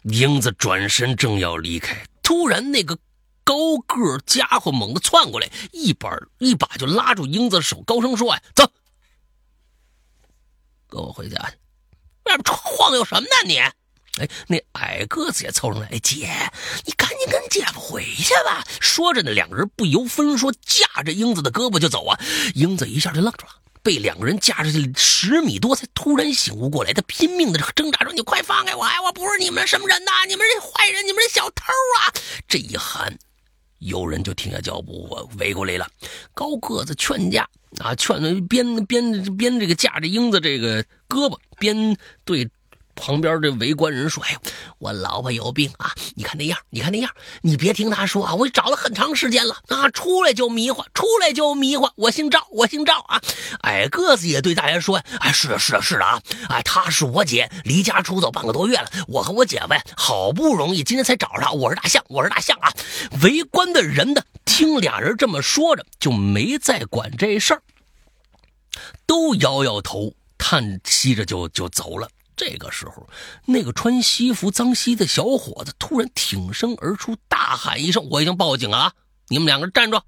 [0.03, 2.97] 英子转身正要离开，突然那个。
[3.43, 8.71] 高个家伙猛地窜过来，一把一把就拉住英子的手，高声说：“哎，走，
[10.87, 11.57] 跟我回家去。
[12.25, 13.57] 外面晃悠什么呢你？”
[14.19, 16.29] 哎，那矮个子也凑上来：“哎，姐，
[16.85, 22.19] 你赶紧跟姐夫回去吧。”说着呢，两个人不由分说，架着英子的胳膊就走啊。
[22.53, 26.91] 英子一下就愣住了，被两个人架着去十米多，才突然醒悟过来。
[26.91, 28.83] 他拼命的挣扎着：“你快放开我！
[28.83, 30.11] 哎，我不是你们什么人呐！
[30.27, 31.07] 你们是坏人！
[31.07, 31.63] 你们是小偷
[31.97, 32.11] 啊！”
[32.49, 33.17] 这一喊。
[33.81, 35.07] 有人就停下脚步，
[35.37, 35.87] 围过来了。
[36.33, 37.47] 高个子劝架
[37.79, 42.49] 啊，劝边边边这个架着英子这个胳膊，边对。
[42.95, 44.39] 旁边这围观人说：“哎呦，
[44.79, 45.93] 我老婆有病啊！
[46.15, 47.11] 你看那样，你看那样，
[47.41, 48.35] 你别听他说啊！
[48.35, 51.89] 我找了很长时间了啊，出来就迷糊，出来就迷糊。
[51.95, 53.21] 我姓赵，我姓赵啊！
[53.61, 56.21] 矮个子也对大家说：哎，是啊，是啊，是的啊！
[56.49, 58.89] 哎，她是我姐，离家出走半个多月了。
[59.07, 61.51] 我和我姐夫呀好不容易今天才找着她。
[61.51, 62.71] 我是大象，我是大象啊！
[63.23, 67.61] 围观的人呢，听俩人这么说着，就没再管这事儿，
[69.05, 73.07] 都摇摇头，叹息着就就走了。”这个时候，
[73.45, 78.93] 那个穿西服脏兮的小伙子突然挺身而出，大喊一声：“我已经报警了啊！
[79.27, 80.01] 你们两个站住，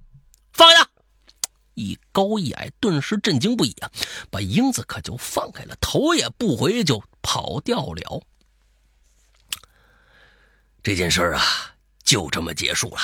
[0.52, 0.90] 放下！”
[1.76, 3.92] 一高一矮顿时震惊不已啊，
[4.30, 8.22] 把英子可就放开了，头也不回就跑掉了。
[10.84, 11.42] 这件事啊，
[12.04, 12.98] 就这么结束了。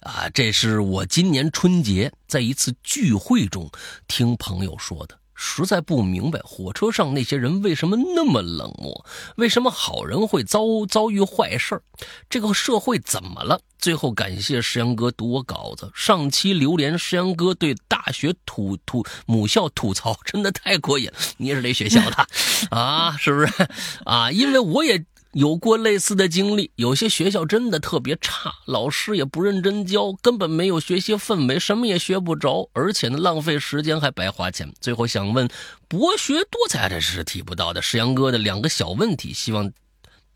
[0.00, 3.70] 啊，这是我今年春节在一次聚会中
[4.06, 5.17] 听朋友说的。
[5.40, 11.80] 实在不明白火车上那些人为什么那么冷漠，为什么好人会遭遭遇坏事
[12.28, 13.60] 这个社会怎么了？
[13.78, 21.08] 最后感谢石阳哥读我稿子，上期榴莲石阳哥对大学吐吐母校吐槽真的太过瘾。
[21.36, 22.26] 你也是这学校的
[22.76, 23.16] 啊？
[23.16, 23.68] 是不是
[24.04, 24.32] 啊？
[24.32, 25.04] 因为我也。
[25.32, 34.72] 有过类似的经历，有些学校真的特别差，老师也不认真教，根本没有学习氛围，什么也学不着，而且呢，浪费时间还白花钱。
[34.80, 35.48] 最后想问，
[35.86, 39.70] 博学多才这是提不到的，石阳哥的两个小问题，希望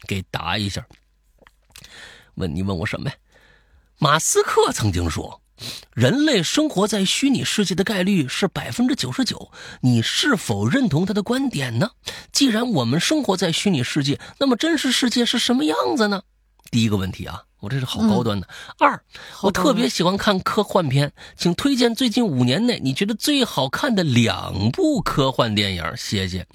[0.07, 0.87] 给答一下。
[2.35, 3.17] 问你问我什么呀？
[3.99, 5.42] 马斯克曾经说。
[5.95, 9.51] 人类生活在虚拟世界的概率是百分之九十九，
[9.81, 11.91] 你是否认同他的观点呢？
[12.33, 16.23] 既然我们生活在虚拟世界，那么真实世界是什么样子呢？
[16.71, 18.49] 第一个问题啊，我这是好高端的。
[18.79, 19.05] 二，
[19.43, 26.47] 我特别喜欢看科幻片，请推荐最近五年内你觉得最好看的两部科幻电影，谢谢。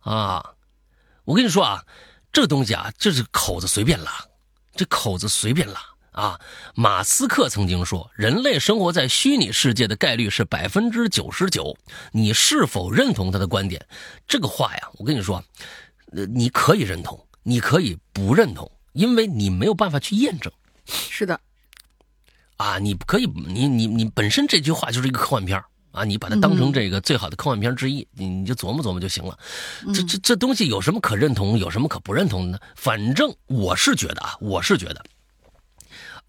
[0.00, 0.54] 啊，
[1.24, 1.84] 我跟你说啊，
[2.32, 4.24] 这东西啊，就是口子随便拉，
[4.74, 5.78] 这口子随便拉。
[6.12, 6.40] 啊，
[6.74, 11.76] 马斯克曾经说，人类生活在虚拟世界的概率是百分之九十九。
[12.10, 13.86] 你是否认同他的观点？
[14.26, 15.42] 这个话呀，我跟你说，
[16.12, 20.52] 呃，你可以认同，你可以不认同，因为你没有办法去验证。
[20.84, 21.40] 是的，
[22.56, 29.38] 啊，你可以，你你你本身这句话就是一个科幻片啊，你把它当成这个最好的科幻片之一，你你就琢磨琢磨就行了。
[29.94, 32.58] 这这这东西有什么可认同，有什么可不认同的呢？
[32.74, 35.04] 反正我是觉得啊，我是觉得。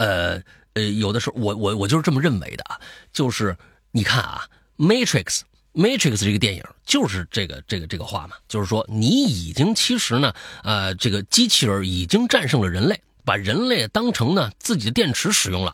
[0.02, 0.42] 呃
[0.74, 2.80] 呃，有的时候我我我就是这么认为的啊，
[3.14, 3.56] 就是
[3.92, 4.44] 你看啊，
[4.86, 5.24] 《Matrix》
[5.74, 10.34] 《Matrix》这个电影就是这个这个这个话嘛，就是说你已经其实呢，
[10.64, 13.00] 呃，这个机器人已经战胜了人类。
[13.32, 15.74] 把人类当成呢自己的电池使用了，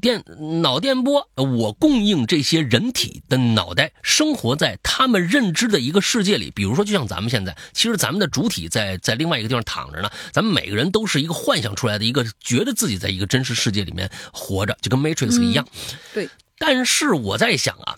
[0.00, 0.24] 电
[0.60, 6.50] 脑电波，我供应这些人体的脑袋，生活在他们认知的一个世界里。
[6.50, 10.10] 比如说，就像咱们现在，其实咱们的主体在在另外一个地方躺着呢。
[10.32, 15.68] 咱们每个人都是一个幻想出来的一个，觉得自己在一个真实世界里面活着，就跟 Matrix 一样。
[16.12, 16.28] 对。
[16.58, 17.96] 但是我在想啊，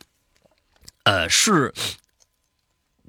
[1.05, 1.73] 呃，是。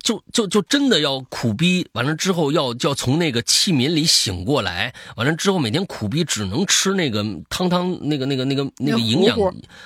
[0.01, 9.37] 就就就真的要苦逼，完了之后要要从那个器皿里醒过来，完了之后每天苦逼只能吃那个汤汤那个那个那个那个营养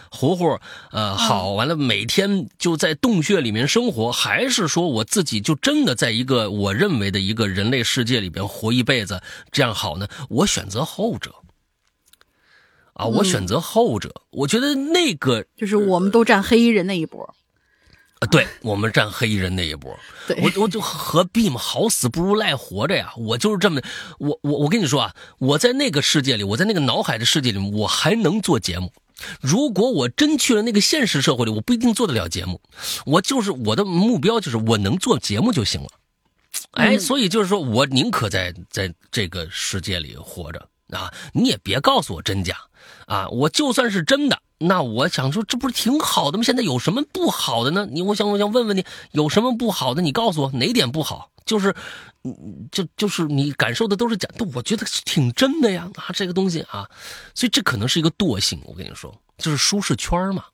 [0.10, 0.58] 糊糊，
[0.92, 10.08] 呃好，完了每天就在洞穴里面生活，还是说我自己就真的在一个我认为的一个人类世界里边活一辈子，这样好呢？
[10.30, 11.36] 我选择后者，
[12.94, 17.36] 啊，我选择后者，我觉得那个就是我们都站黑衣人那一波。
[18.20, 19.98] 啊，对我们站黑衣人那一波，
[20.42, 23.14] 我我就何必嘛，好死不如赖活着呀！
[23.18, 23.82] 我就是这么，
[24.20, 28.94] 我我我跟你说啊，我在那个世界里，我在那个脑海的世界里，我还能做节目。
[29.42, 32.62] 如果我真去了那个现实社会里，我不一定做得了节目。
[33.06, 35.90] 我就是我的目标就是我能做节目就行了。
[36.72, 42.56] 哎，所以就是说我宁可在在这个世界里活着啊，你也别告诉我真假
[43.08, 43.28] 啊！
[43.28, 44.40] 我就算是真的。
[44.58, 46.44] 那我想说，这不是挺好的吗？
[46.44, 47.88] 现在有什么不好的呢？
[47.92, 50.02] 你，我想，我想问问你，有什么不好的？
[50.02, 51.30] 你告诉我哪点不好？
[51.46, 51.76] 就是，
[52.72, 56.90] 就就是你感受的都是假，的，我觉得挺真的呀啊，这个东西啊，
[57.36, 58.60] 所以这可能是一个惰性。
[58.66, 60.46] 我跟你说，就是舒适圈嘛。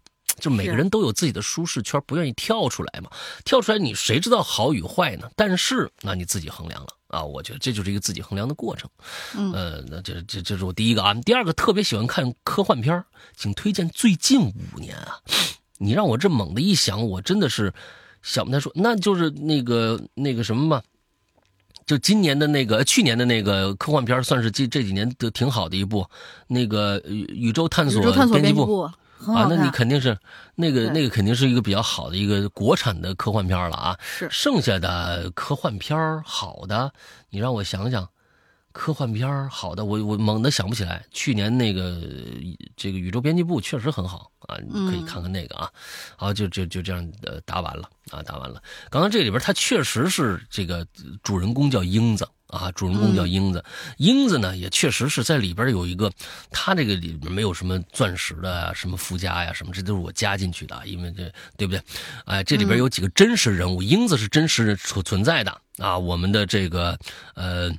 [0.42, 3.10] 就每个人都有自己的舒适圈，不愿意跳出来嘛？
[3.46, 5.30] 跳出来你谁知道好与坏呢？
[5.36, 7.24] 但是那你自己衡量了啊！
[7.24, 8.90] 我觉得这就是一个自己衡量的过程。
[9.38, 11.14] 嗯，呃，那这这这是我第一个啊。
[11.24, 13.06] 第二个特别喜欢看科幻片
[13.38, 15.20] 请推荐最近五年啊。
[15.78, 17.72] 你让我这猛的一想，我真的是
[18.24, 20.82] 想不太说，那就是那个那个什么嘛，
[21.86, 26.08] 就今年的那个去年的那个科幻片，算是这这几年都挺好的一部，
[26.48, 28.90] 那个宇宇宙探索编辑部。
[29.28, 30.18] 啊，那你肯定是
[30.56, 33.98] 那个那个肯定是一个比较好的一个国产的科幻片了啊。
[34.02, 36.92] 是剩下的科幻片好的，
[37.30, 38.10] 你让我想想，
[38.72, 41.06] 科幻片好的，我我猛的想不起来。
[41.12, 42.02] 去年那个
[42.76, 45.70] 这个宇宙编辑部确实很好啊，你可以看看那个啊。
[46.16, 48.62] 好，就就就这样呃答完了啊，答完了。
[48.90, 50.86] 刚刚这里边它确实是这个
[51.22, 52.28] 主人公叫英子。
[52.52, 53.64] 啊，主人公叫英子，
[53.98, 56.12] 英子呢也确实是在里边有一个，
[56.52, 61.82] 他这个里面没有什么钻石的什么附加呀，什么这都是我加进去的，因为这对不对？
[62.26, 65.98] 哎，这里边有几个真实人物，英子是真实存存在的啊。
[65.98, 66.98] 我们的这个
[67.36, 67.72] 呃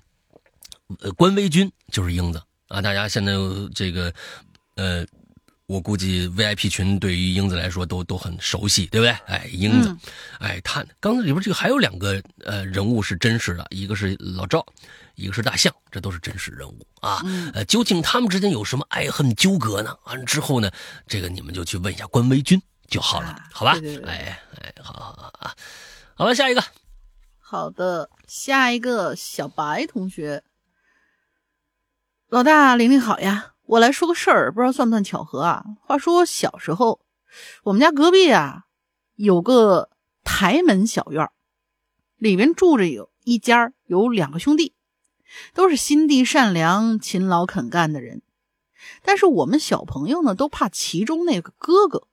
[1.00, 3.34] 呃关微君就是英子啊，大家现在
[3.74, 4.12] 这个
[4.76, 5.06] 呃。
[5.72, 9.10] 我估计 VIP 群对于英子来说都都很熟悉，对不对？
[9.26, 9.96] 哎，英子，
[10.38, 14.62] 哎，他刚才里边这个还有两个呃人物是真实的，一个是老赵，
[15.14, 17.22] 一个是大象，这都是真实人物啊。
[17.54, 19.96] 呃，究竟他们之间有什么爱恨纠葛呢？
[20.04, 20.70] 完了之后呢，
[21.06, 23.72] 这个你们就去问一下关微君就好了，好吧？
[24.04, 25.54] 哎哎，好好好啊，
[26.14, 26.62] 好了，下一个，
[27.38, 30.42] 好的，下一个小白同学，
[32.28, 33.48] 老大玲玲好呀。
[33.72, 35.64] 我来说个事儿，不知道算不算巧合啊？
[35.80, 37.00] 话说小时候，
[37.64, 38.64] 我们家隔壁啊
[39.14, 39.88] 有个
[40.24, 41.26] 台门小院
[42.18, 44.74] 里面住着有一家有两个兄弟，
[45.54, 48.20] 都是心地善良、勤劳肯干的人。
[49.04, 52.08] 但是我们小朋友呢，都怕其中那个哥哥，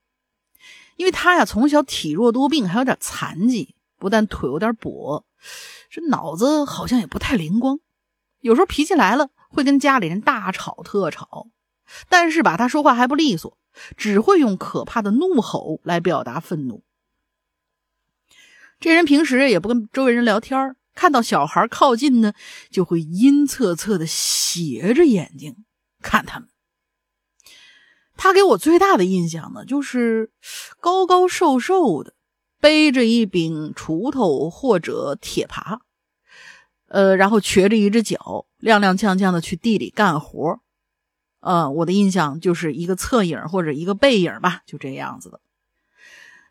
[0.96, 5.24] 因为他呀从小体弱多病，还有点残疾，不但腿有点跛，
[5.90, 7.80] 这脑子好像也不太灵光，
[8.40, 9.28] 有时候脾气来了。
[9.50, 11.48] 会跟家里人大吵特吵，
[12.08, 13.58] 但是吧，他说话还不利索，
[13.98, 16.84] 只会用可怕的怒吼来表达愤怒。
[18.80, 22.34] 这人平时也不跟周围人聊天，看到小孩靠近呢，
[22.70, 25.66] 就会阴恻恻的斜着眼睛
[26.02, 26.48] 看他们。
[28.16, 30.32] 他给我最大的印象呢，就是
[30.80, 32.14] 高高瘦瘦的，
[32.60, 35.80] 背着一柄锄头或者铁耙。
[36.90, 40.60] 呃，然后瘸着一只脚，踉踉跄跄的去地里干活
[41.40, 45.40] 呃，我的印象就是一个侧影或者一个背影吧，就这样子的。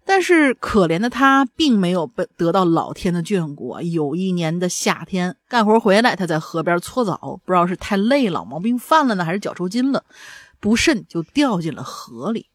[0.06, 3.78] 但是可怜的他并没有被得到老天的眷顾。
[3.82, 10.04] 有一年的夏天，干活回来，他在河边搓澡，不知道是太累了，毛病犯了呢，还是脚抽筋了，
[10.60, 12.46] 不慎就掉进了河里。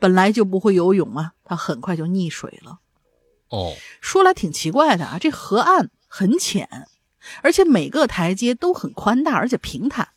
[0.00, 2.80] 本来就不会游泳啊，他很快就溺水了。
[3.50, 6.88] 哦，说来挺奇怪的啊，这河岸很浅。
[7.42, 10.08] 而且每个台阶都很宽大，而且平坦。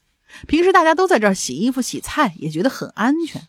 [0.48, 3.48] 平时大家都在这儿洗衣服、洗菜，也觉得很安全。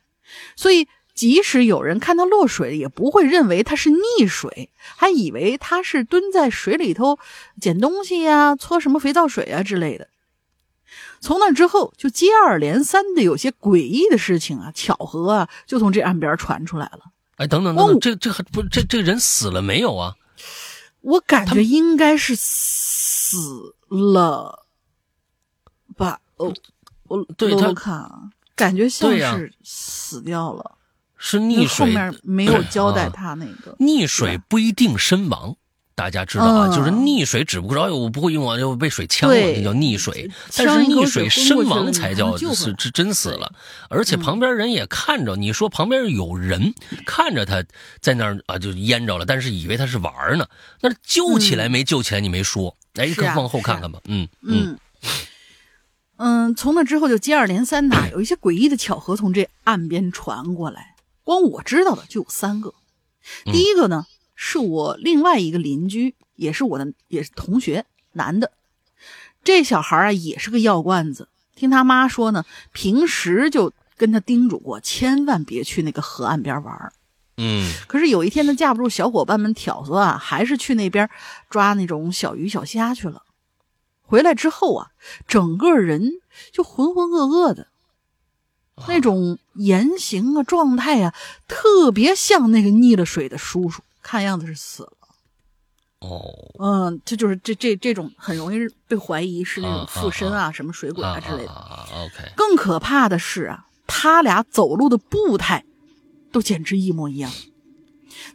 [0.56, 7.18] 所以，即使有人看到落水，也不会认为他是溺水，还以为他是蹲在水里头
[7.60, 10.08] 捡东西呀、搓什么肥皂水啊之类的。
[11.20, 17.00] 从那之后，就接二连三的有些诡异的事情啊、巧合啊，就从这岸边传出来了。
[17.36, 20.14] 哎，等等等等，这这还不这这人死了没有啊？
[21.02, 22.89] 我感觉应该是死
[23.88, 24.66] 了
[25.96, 26.20] 吧？
[26.36, 26.52] 哦，
[27.04, 30.78] 我对他看，感觉像是死掉了，
[31.16, 31.86] 是溺水。
[31.86, 35.56] 后面没有交代他那个溺水不一定身亡，
[36.00, 36.74] 大家知道啊？
[36.74, 40.30] 就是溺水，只不过哎呦，我不会用啊，就被水呛了，那叫溺水。
[40.56, 43.52] 但是溺水身亡才叫是是真死了，
[43.90, 46.72] 而且旁边人也看着，你说旁边有人
[47.04, 47.62] 看着他
[48.00, 50.48] 在那儿啊，就淹着了，但是以为他是玩呢。
[50.80, 52.74] 那救起来没救起来，你没说。
[52.94, 54.00] 哎，可往后看看吧。
[54.06, 54.78] 嗯嗯
[56.16, 60.94] 嗯，从那之后就接二连三的有一些诡异的巧合从这岸边传过来。
[61.24, 62.72] 光我知道的就有三个。
[63.44, 64.06] 第一个呢
[64.42, 68.52] 是我另外一个邻居，也是我的也是同学，男的。
[69.44, 76.90] 这小孩啊也是个药罐子，听他妈说呢，平时就跟他叮嘱过，千万别去那个河岸边玩。
[77.36, 81.10] 嗯，可是有一天他架不住小伙伴们挑唆啊，还是去那边
[81.50, 83.22] 抓那种小鱼小虾去了。
[84.00, 84.88] 回来之后啊，
[85.28, 86.12] 整个人
[86.50, 87.68] 就浑浑噩噩的，
[88.88, 91.14] 那种言行啊、状态啊，
[91.46, 94.92] 特别像那个溺了水的叔叔，看样子是死了。
[96.00, 96.20] 哦，
[96.58, 101.52] 嗯，这就是这这这种很容易被怀疑是那种附身啊、什么水鬼啊之类的。
[101.94, 105.64] OK，更可怕的是啊，他俩走路的步态。
[106.32, 107.28] 都简直一模一样。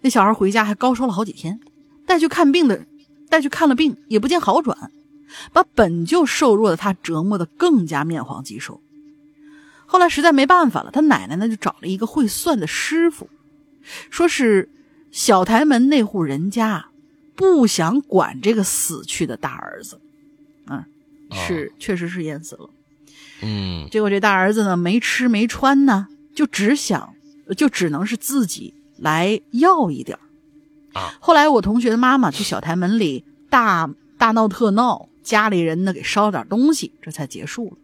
[0.01, 1.61] 那小孩回家还高烧了好几天，
[2.05, 2.85] 带去看病的，
[3.29, 4.91] 带去看了病也不见好转，
[5.53, 8.81] 把本就瘦弱的他折磨得更加面黄肌瘦。
[9.85, 13.29] 后来实在没办法了，他奶奶呢就找了一个会算的师傅，
[14.09, 14.69] 说是
[15.15, 16.87] 小台门那户人家
[17.37, 20.01] 不想管这个死去的大儿子，
[20.67, 20.83] 嗯，
[21.31, 22.69] 是确实是淹死了。
[23.41, 27.15] 嗯，结果这大儿子呢没吃没穿呢，就只想。
[27.55, 30.17] 就只能是自己来要一点
[30.93, 31.13] 啊。
[31.21, 33.87] 后来我同学的妈妈去小台门里大
[34.17, 37.77] 大闹特闹，家里人呢给烧了点东西，这才结束了。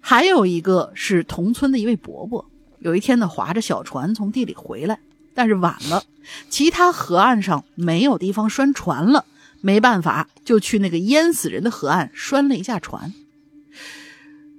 [0.00, 2.44] 还有一个是同村的一位伯伯，
[2.78, 5.00] 有一天呢划着小船从地里回来，
[5.34, 6.04] 但是晚了，
[6.48, 9.24] 其他河岸上没有地方拴船了，
[9.60, 13.12] 没办法就去那个淹死人的河岸拴了一下船。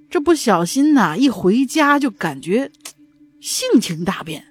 [0.08, 2.70] 这不小心呐，一回家就感觉。
[3.38, 4.46] 性情大变，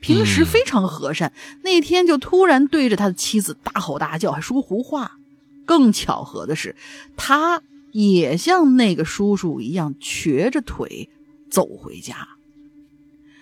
[0.00, 1.32] 平时非常和善，
[1.62, 5.18] 那天就突然对着他的妻子大吼大叫，还说胡话。
[5.66, 6.74] 更巧合的是，
[7.14, 7.60] 他
[7.90, 11.10] 也像那个叔叔一样瘸着腿
[11.50, 12.26] 走回家。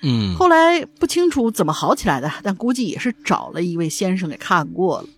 [0.02, 5.08] 嗯，后来不清楚怎么好起来的，但估计也是找了一位先生给看过了。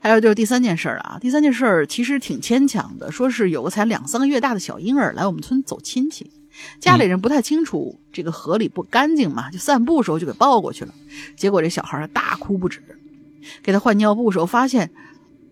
[0.00, 6.30] 还有就是第三件事啊，第三件事其实挺牵强的，说是有个才两三个月大的小婴儿来我们村走亲戚。
[6.80, 10.92] 家里人不太清楚这个河里不干净嘛，就散步时候就给抱过去了。
[11.36, 12.80] 结果这小孩大哭不止，
[13.62, 14.90] 给他换尿布时候发现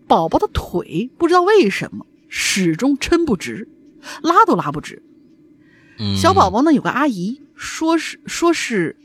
[0.05, 3.69] 宝宝的腿不知道为什么始终抻不直，
[4.21, 5.01] 拉都拉不直。
[6.21, 8.95] 小宝宝呢有个阿姨说是说是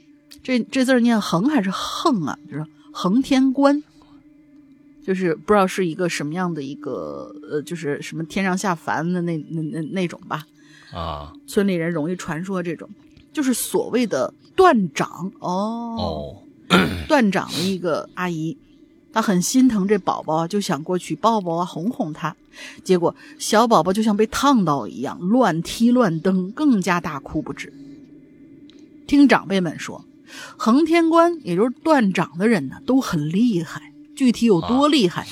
[0.42, 2.38] 这这字念横还是横啊？
[2.48, 3.82] 就是横天官，
[5.04, 10.46] 就是不知道是一个什么样的一个呃，就是什么天上下凡的那那那那种吧。
[10.92, 12.86] 啊，村里人容易传说这种，
[13.32, 16.42] 就是所谓的断掌哦，
[17.08, 18.58] 断掌的一个阿姨，
[19.10, 22.36] 她很心疼这宝宝，就想过去抱抱啊，哄哄他。
[22.84, 27.72] 结果小宝宝就像被烫到一样，乱踢乱蹬，更加大哭不止。
[29.06, 30.04] 听长辈们说，
[30.56, 35.26] 横天官也就是断掌的人呢，都很厉害，具体有多厉害，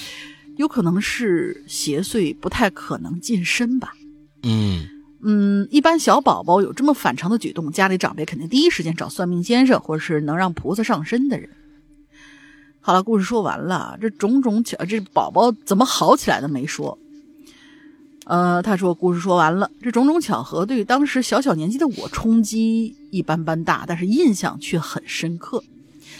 [0.57, 3.95] 有可能是邪祟不太可能近身吧。
[4.43, 4.87] 嗯。
[5.23, 11.51] 嗯，一般小宝宝有这么反常的举动，家里长辈肯定第一时间找算命先生，或者是能让菩萨上身的人。
[12.81, 16.99] 好了，故事说完了，这种种巧，这宝宝怎么好起来的没说。
[18.27, 25.63] 呃，他说故事说完了，这种种巧合对于当时小小年纪的我冲击一般般大，但是印象却很深刻。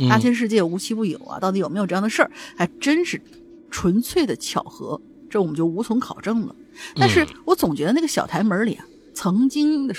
[0.09, 3.21] 大千世界无奇不有啊，到底有没有这样的事儿，还真是
[3.71, 6.55] 纯粹的巧合，这我们就无从考证了。
[6.97, 8.85] 但是我总觉得那个小台门里啊。
[9.13, 9.95] 曾经的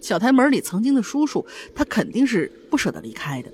[0.00, 1.46] 小台门里曾经的叔叔，
[1.76, 3.52] 他肯定是不舍得离开的。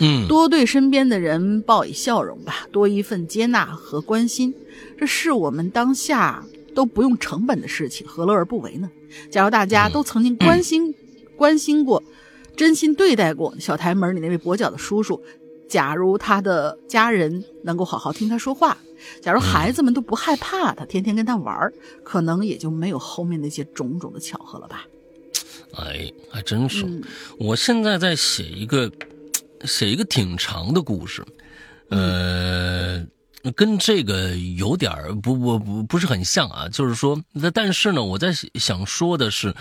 [0.00, 4.52] 嗯，多对身边的人报以笑容吧，多一份接纳和关心，
[4.98, 6.44] 这是我们当下
[6.76, 8.90] 都不用成本的事情，何乐而不为呢？
[9.30, 10.94] 假如大家都曾经关心、
[11.34, 12.02] 关心过、
[12.54, 15.20] 真心对待过小台门里那位跛脚的叔叔，
[15.68, 18.76] 假如他的家人能够好好听他说话。
[19.22, 21.72] 假如孩子们都不害怕他，天天跟他玩
[22.04, 24.86] 可能也就没有后面那些种种的巧合了吧？
[25.74, 26.86] 哎，还真是。
[27.38, 28.92] 我现在在写一个，
[29.64, 31.24] 写一个挺长的故事，
[31.88, 33.06] 呃，
[33.54, 36.68] 跟这个有点不不不不是很像啊。
[36.68, 37.22] 就是说，
[37.52, 39.54] 但是呢，我在想说的是，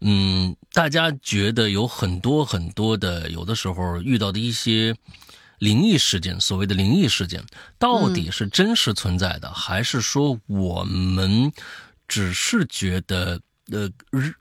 [0.00, 4.96] 嗯，大家觉得有很多很多的，有的时候遇到的一些。
[5.60, 7.42] 灵异事件，所谓的灵异事件，
[7.80, 11.52] 到底是真实存在的，还是说我们
[12.06, 13.40] 只是觉得，
[13.72, 13.90] 呃，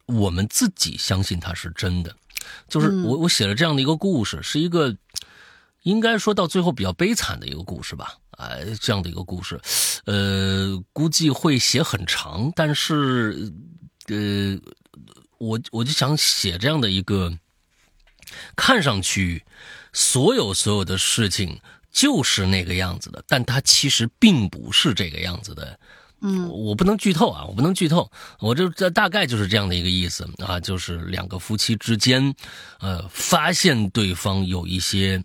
[0.06, 2.16] 我们自己相信它是真的？
[2.70, 4.96] 就是我我写了这样的一个故事，是一个
[5.82, 8.18] 应该说到最后比较悲惨的一个故事吧？
[8.38, 9.60] 哎，这样的一个故事，
[10.06, 13.52] 呃，估计会写很长，但是，
[14.08, 14.58] 呃，
[15.38, 17.38] 我我就想写这样的一个，
[18.56, 19.44] 看上去。
[19.94, 21.60] 所有所有的事情
[21.92, 25.80] 就是那个样子的，但它其实并不是这个样子的。
[26.22, 32.36] 嗯，我不能剧透啊，我不能剧透，我这这大概就是这样的一个意思啊，就是两个夫妻之间，
[32.80, 35.24] 呃，发现对方有一些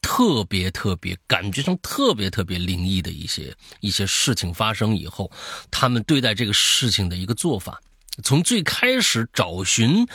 [0.00, 5.30] 特别特别感觉上特别特别灵异的一些一些事情发生以后，
[5.70, 7.80] 他们对待这个事情的一个做法，
[8.22, 10.06] 从最开始找寻，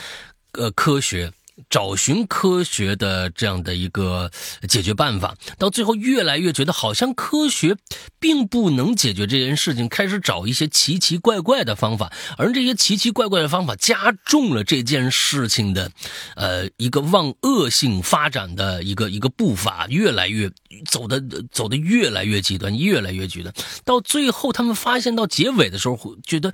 [0.53, 1.31] 呃，科学。
[1.69, 4.31] 找寻科学的这样的一个
[4.67, 7.77] 解决办法，到最后越来越觉得好像科学
[8.19, 15.91] 并不能解决这件事情，开始找一些奇奇怪怪的方法，而这些奇奇怪怪的方法加重了这件事情的，
[16.35, 20.49] 呃，一个往恶性发展的一个一个步伐，越来越
[20.89, 23.53] 走的走的越来越极端，越来越极端，
[23.85, 26.51] 到最后他们发现到结尾的时候，觉得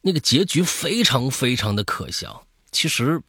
[0.00, 2.46] 那个结局非常非常的可笑。
[2.70, 3.20] 其实。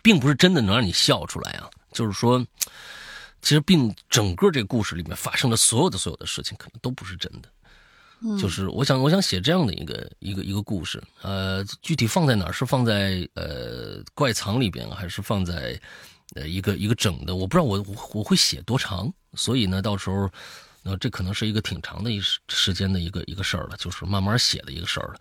[0.00, 1.68] 并不是真的能让你笑出来啊！
[1.92, 2.44] 就是说，
[3.42, 7.48] 其实并整个这个故事里面发生的所有的所有的事情，可能都不是真的。
[8.40, 11.02] 就是我想，我想写这样的一个一个一个故事。
[11.22, 12.52] 呃，具体放在哪儿？
[12.52, 15.76] 是放在呃怪藏里边，还是放在
[16.36, 17.34] 呃一个一个整的？
[17.34, 19.12] 我不知道我我会写多长。
[19.34, 20.30] 所以呢，到时候，
[20.82, 25.20] 那这可能是一个挺长的一时时间的一个一个事儿了，就是慢慢写的一个事儿了。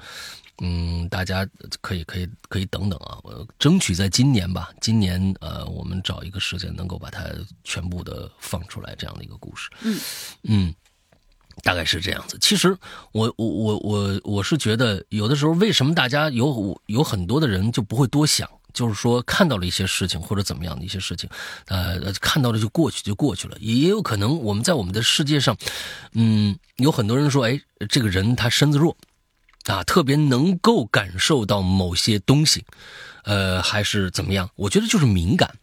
[0.64, 1.47] 嗯，大家
[1.82, 7.26] 可以可以可以等等啊，我争取在今年吧，今年呃，我们找一个时间能够把它
[7.64, 9.70] 全部的放出来，这样的一个故事。
[9.82, 9.99] 嗯
[10.43, 10.76] 嗯，
[11.64, 12.38] 大概是这样子。
[12.39, 12.78] 其实
[13.12, 21.30] 我我我我我是觉得，有的时候为什么大家有有很多的人就不会多想，就是说看到了一些事情或者怎么样的一些事情，
[21.68, 23.58] 呃，看到了就过去就过去了。
[23.60, 25.58] 也有可能我们在我们的世界上，
[26.14, 27.60] 嗯，有很多人说，哎，
[27.90, 28.96] 这个人他身子弱。
[29.66, 32.66] 啊，特别能够感受到某些东西，
[33.26, 34.50] 呃，还是怎么样？
[34.56, 35.54] 我觉得就是敏感，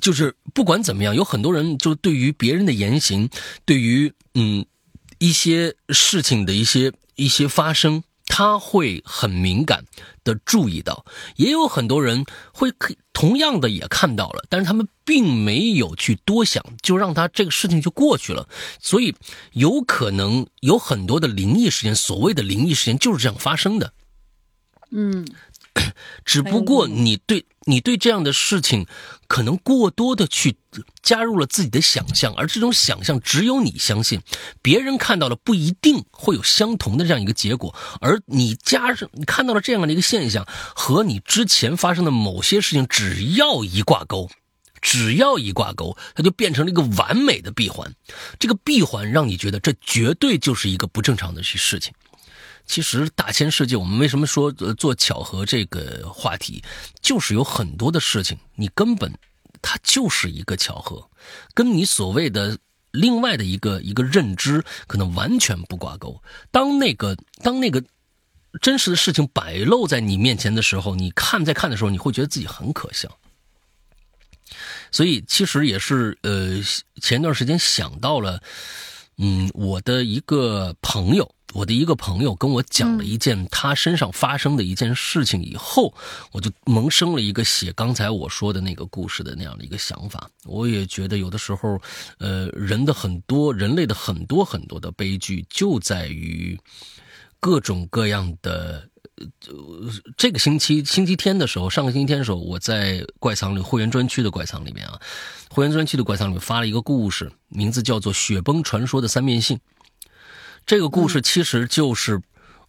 [0.00, 3.28] 就是不管怎么样，有很多人就对于别人的言行，
[3.66, 4.64] 对于嗯
[5.18, 8.02] 一些事情的一些一些发生。
[8.34, 9.84] 他会很敏感
[10.24, 11.04] 的注意到，
[11.36, 12.24] 也有很多人
[12.54, 12.72] 会
[13.12, 18.48] 同样的也看到了，但是他们并没有去多想，就让他这个事情就过去了。
[18.80, 19.14] 所以
[19.52, 23.92] 有可能有很多的灵异事件，所谓的灵异事件就是这样发生的。
[24.90, 25.26] 嗯。
[26.24, 28.86] 只不过你对你对这样的事情，
[29.26, 30.56] 可能过多的去
[31.02, 34.20] 加入了自己的想象，而这种想象只有你相信，
[34.60, 37.74] 别人看到了不一定会有相同的这样一个结果。
[38.00, 44.30] 而你加上你看到了这样的一个现象，和你之前发生的某些事情，只要一挂钩，
[44.80, 47.94] 只要一挂钩，它就变成了一个完美的闭环。
[48.38, 51.92] 这个闭环让你觉得这绝对就是一个不正常的事情。
[52.64, 56.62] 其实大千世界，我们为什么说做巧合这个话题，
[57.00, 59.12] 就是有很多的事情，你根本
[59.60, 61.10] 它就是一个巧合，
[61.52, 62.56] 跟你所谓的
[62.92, 66.22] 另外的一个一个认知可能完全不挂钩。
[66.50, 67.82] 当那个当那个
[68.60, 73.18] 真实的事情摆露在你面前的时候，你看在看的时候，你会觉得自己很可笑。
[74.90, 76.60] 所以其实也是呃
[77.02, 78.42] 前段时间想到了，
[79.18, 81.34] 嗯，我的一个朋友。
[81.52, 85.94] 我的一个朋友跟我讲了一件他身上发生的一件事情以后，
[86.32, 90.28] 我就萌生了一个写刚才我说的那个故事的那样的一个想法。
[90.44, 91.80] 我也觉得有的时候，
[92.18, 96.58] 呃，人的很多人类的很多很多的悲剧就在于
[97.38, 98.88] 各种各样的。
[100.16, 104.98] 这个星期星期天的时候，上个星期天的时候，我在怪藏里会员专区的怪藏里面啊，
[105.48, 109.56] 会员专区的怪藏里面发了一个故事，名字叫做《雪崩传说的三面性》。
[110.66, 112.20] 这个故事其实就是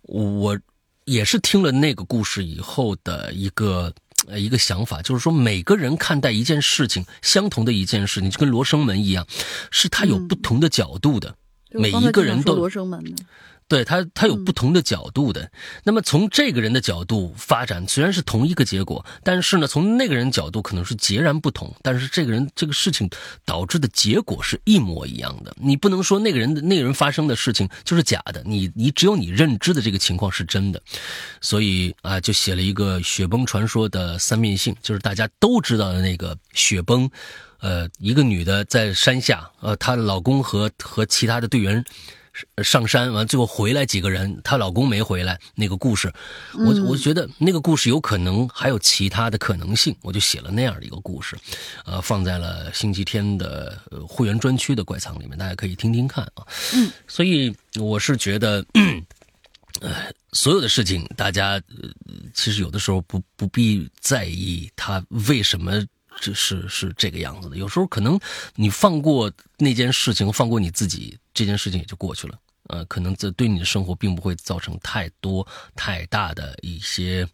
[0.03, 0.59] 我
[1.05, 3.93] 也是听了那个故事以后的一个
[4.27, 9.27] 呃一个想法，就是说每个人看待一件事情，相同的一件事情，就跟罗生门一样，
[9.71, 11.35] 是他有不同的角度的，
[11.71, 13.03] 每一个人都罗生门
[13.67, 15.51] 对他，他有不同的角度的。
[15.83, 21.73] 那么从这个人的角度发展，虽然是同一个结果，但是呢，从那个人角度可能是截然不同。
[21.81, 23.09] 但是这个人这个事情
[23.45, 25.55] 导致的结果是一模一样的。
[25.59, 30.81] 你不能说那个人的那个人发生的事情就是假的，你你只有你认知的这个情况是真的。
[31.41, 37.09] 所以啊，就写了一个雪崩传说的三面性，就是大家都知道的那个雪崩，
[37.59, 41.83] 呃，一个女的在山下，呃，她的老公和和其他的队员。
[42.63, 45.39] 上山完，最后回来几个人，她老公没回来。
[45.55, 46.11] 那个故事，
[46.53, 51.37] 我我觉得那个故事有可能还有其他的可能性，我就写了那样的一个故事，
[51.85, 53.77] 呃，放在了星期天的
[54.07, 56.45] 会员专区的怪藏里面，大家可以听听看啊。
[56.73, 58.65] 嗯，所以我是觉得，
[59.81, 61.89] 呃，所有的事情，大家呃
[62.33, 65.83] 其实有的时候不不必在意它为什么
[66.23, 67.57] 这是是这个样子的。
[67.57, 68.17] 有时候可能
[68.55, 72.39] 你放过那件事情，放过你自己，这件事情也就过去了。
[72.69, 75.45] 呃，可能这对你的生活并不会造成太多
[75.75, 77.27] 太大的一些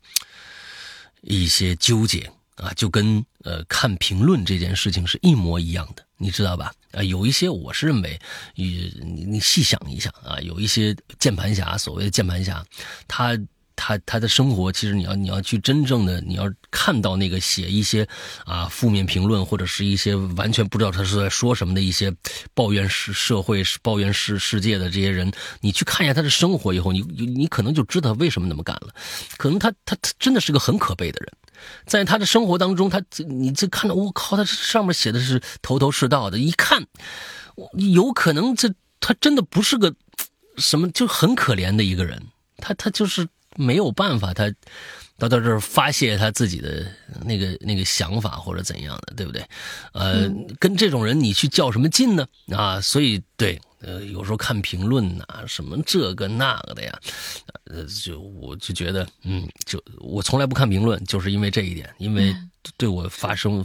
[1.21, 6.73] 一些纠结啊，就跟呃看评论这件事情是一模一样的，你知道吧？
[6.93, 8.19] 啊，有一些我是认为，
[8.55, 12.65] 你你细想一下啊，有一些键盘侠，所谓的键盘侠，
[13.07, 13.37] 他。
[13.81, 18.05] 他他的生活，其实你要你要去真正的你要看到那个写一些
[18.43, 22.13] 啊负面评论或者是一些完全不知道他是在说什么的一些
[22.53, 28.93] 抱怨世社会抱怨世世界的这些人，你去看一下他的生活以后，你你可能就知道为什么那么干了。
[29.37, 31.31] 可能他他他真的是个很可悲的人，
[31.85, 36.85] 在他的生活当中，他你这看到我靠，他上面写的是头头是道的，一看，
[37.93, 39.95] 有可能这他真的不是个
[40.57, 42.21] 什么，就很可怜的一个人，
[42.57, 43.25] 他他就是。
[43.55, 44.51] 没有办法，他
[45.17, 46.85] 到到这儿发泄他自己的
[47.25, 49.43] 那个那个想法或者怎样的，对不对？
[49.93, 50.29] 呃，
[50.59, 52.27] 跟这种人你去较什么劲呢？
[52.55, 53.59] 啊，所以对。
[53.81, 56.99] 呃，有时候看评论呐，什么这个那个的呀，
[57.63, 62.35] 呃，就我就觉得，嗯，就我从来不看评论，就是因为这一点，因为
[62.77, 63.63] 对我发生，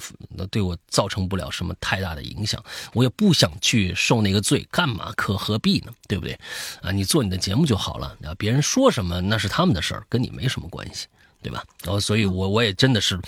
[0.51, 5.93] 对我造成不了什么太大的影响，我也不想去受那个罪，干嘛可何必呢？
[6.09, 6.39] 对不对？
[6.83, 11.07] 啊，你做你的节目就好了，啊，别人说什么那是他们的事儿，跟你没什么关系，
[11.43, 11.65] 对吧？
[11.83, 13.19] 然后，所以我我也真的是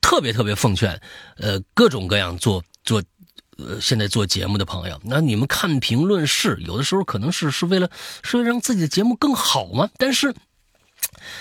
[0.00, 1.00] 特别特别奉劝，
[1.36, 3.02] 呃，各种各样做做。
[3.58, 7.88] 呃，现在做节目的朋友，那你们看评论是有的时候可能是是为了
[8.22, 9.88] 是为了让自己的节目更好吗？
[9.96, 10.34] 但是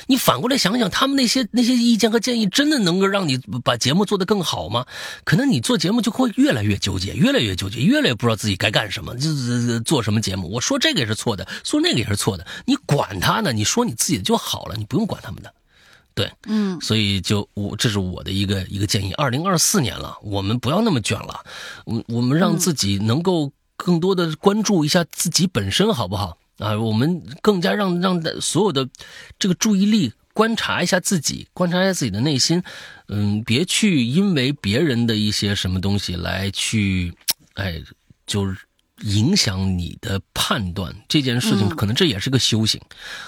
[0.08, 4.86] 你反过来想想，他们那些那些意见和建议，真的能够让你把节目做得更好吗？
[5.24, 10.50] 可能你做节目就会越来越纠结，越来越纠结，越来越不知道自己该干什么，就是做什么节目。
[10.52, 13.54] 我说这个也是错的，说那个也是错的，你管他呢？
[13.54, 15.54] 你说你自己的就好了，你不用管他们的。
[16.14, 19.12] 对，嗯，所以就我这是我的一个一个建议。
[19.14, 21.44] 二零二四年了，我们不要那么卷了，
[21.84, 26.38] 我我们让自己能够更多的关注一下自己本身，好不好？
[26.58, 28.88] 啊，我们更加让让所有的
[29.40, 32.64] 这个注意力观察一下自己，观察一下自己的内心，
[33.08, 37.14] 嗯，别去因为别人的一些什么东西来去，
[37.56, 37.82] 哎，
[38.28, 38.58] 就是。
[39.02, 42.80] 影响你的判断这件事情，可能这也是个修行。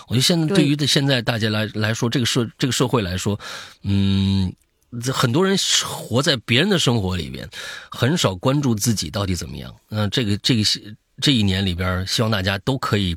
[0.08, 3.38] 我觉得现在对于的现在大家来来说，这个社这个社会来说，
[3.84, 4.56] 嗯，
[5.14, 7.50] 很多人活在别人的生活里边，
[7.92, 9.76] 很少关注自己到底怎么样。
[9.90, 10.64] 嗯，这个这个
[11.22, 13.16] 这一年里边，希望大家都可以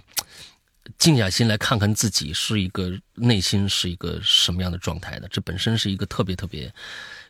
[0.98, 5.28] 静下心来看看自己是一个内心是一个什么样的状态的。
[5.28, 6.72] 这本身是一个特别特别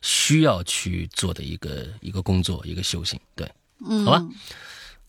[0.01, 3.19] 需要去做的一个一个工作，一个修行。
[3.35, 3.51] 对，
[3.87, 4.25] 嗯，好吧。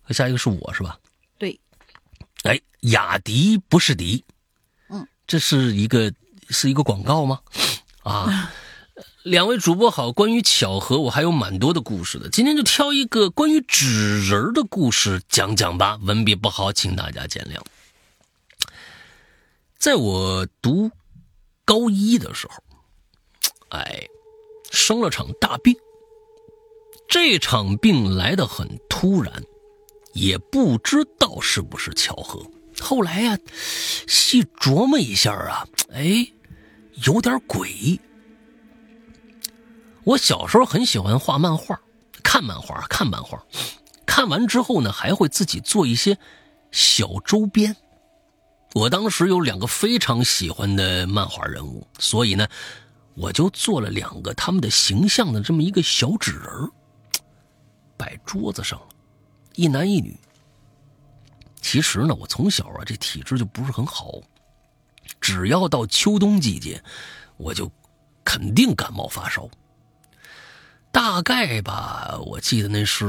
[0.09, 0.99] 下一个是我是吧？
[1.37, 1.57] 对，
[2.43, 4.23] 哎，雅迪不是迪，
[4.89, 6.11] 嗯，这是一个
[6.49, 7.39] 是一个广告吗？
[8.03, 8.51] 啊，
[9.23, 17.61] 两位主播好，关于巧合我还有蛮多的故事的，今天就挑一个关于纸人的故事讲讲吧，文笔不好，请大家见谅。
[19.77, 20.89] 在我读
[21.65, 22.63] 高一的时候，
[23.69, 24.07] 哎，
[24.71, 25.75] 生了场大病，
[27.07, 29.43] 这场病来的很突然。
[30.13, 32.45] 也不知道是不是巧合。
[32.81, 33.39] 后来呀，
[34.07, 36.27] 细琢磨一下啊，哎，
[37.05, 37.97] 有点诡异。
[40.03, 41.79] 我小时候很喜欢画漫画，
[42.23, 43.43] 看漫画，看漫画，
[44.05, 46.17] 看完之后呢，还会自己做一些
[46.71, 47.75] 小周边。
[48.73, 52.47] 我当时有两个非常喜欢的漫画人物，所以呢，
[53.13, 56.71] 我就做了两个他们的形象的这么一个小纸人
[57.95, 58.81] 摆桌子上。
[59.55, 60.17] 一男一女。
[61.61, 64.13] 其实呢，我从小啊，这体质就不是很好，
[65.19, 66.81] 只要到秋冬季节，
[67.37, 67.71] 我就
[68.23, 69.47] 肯定感冒发烧。
[70.91, 73.05] 大概吧，我记得那是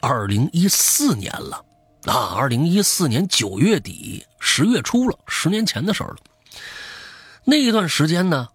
[0.00, 1.64] 二零一四年了
[2.04, 6.16] 啊，二零一四年九月底十月初了，十年前的事儿了。
[7.44, 8.48] 那一段时间呢，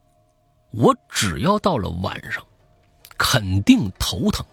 [0.72, 2.45] 我只要到了晚上，
[3.17, 4.45] 肯定头疼。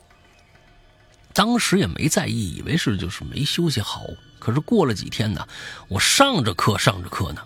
[1.34, 4.02] 当时也没在意，以为是就是没休息好。
[4.38, 5.46] 可是过了几天呢，
[5.88, 7.42] 我上着课上着课呢，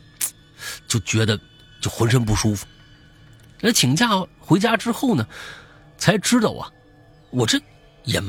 [0.87, 1.39] 就觉得
[1.81, 2.65] 就浑身不舒服。
[3.61, 4.09] 那请假
[4.39, 5.27] 回家之后呢，
[6.03, 6.69] 才知道啊，
[7.31, 7.61] 我这
[8.03, 8.21] 也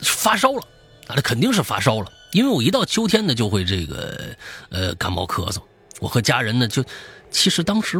[0.00, 0.62] 发烧了，
[1.08, 2.12] 那肯定是发烧了。
[2.32, 4.36] 因为我一到秋天呢，就会这个
[4.68, 5.62] 呃感冒咳嗽。
[6.00, 6.84] 我和家人呢，就
[7.30, 7.98] 其实当时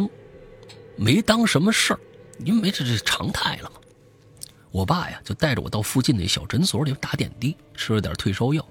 [0.95, 1.99] 没当什么事儿，
[2.45, 3.77] 因为这是常态了嘛。
[4.69, 8.63] 我爸呀，就带着我到附近的小诊所里打点滴，吃了点退烧药。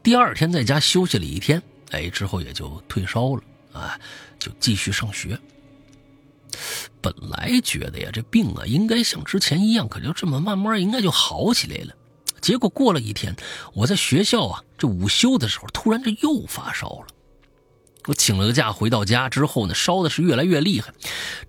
[0.00, 3.42] 第二天在家休息了一天，哎，之后也就退烧了
[3.72, 3.98] 啊，
[4.38, 5.36] 就继续上学。
[7.02, 11.94] 本来觉得呀，这病啊应该像之前一样，可就这么慢慢应该就好起来了。
[12.40, 13.36] 结果过了一天，
[13.74, 17.06] 我在学校啊，这午休的时候，突然这又发烧了。
[18.06, 20.92] 我请了个假，回到家之后呢，烧的是越来越厉害，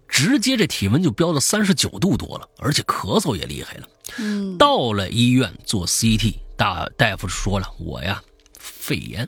[0.07, 3.87] 直接这体温就飙到三十九度多了，而且咳嗽也厉害了。
[4.17, 8.21] 嗯，到了医院做 CT，大大夫说了，我呀，
[8.59, 9.27] 肺炎，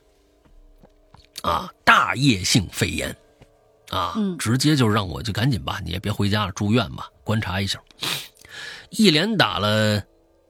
[1.41, 3.17] 啊，大叶性肺炎，
[3.89, 7.79] 啊，直接就让我就赶紧吧，你也别回家了，住院吧，观察一下。
[8.89, 10.03] 一连打了。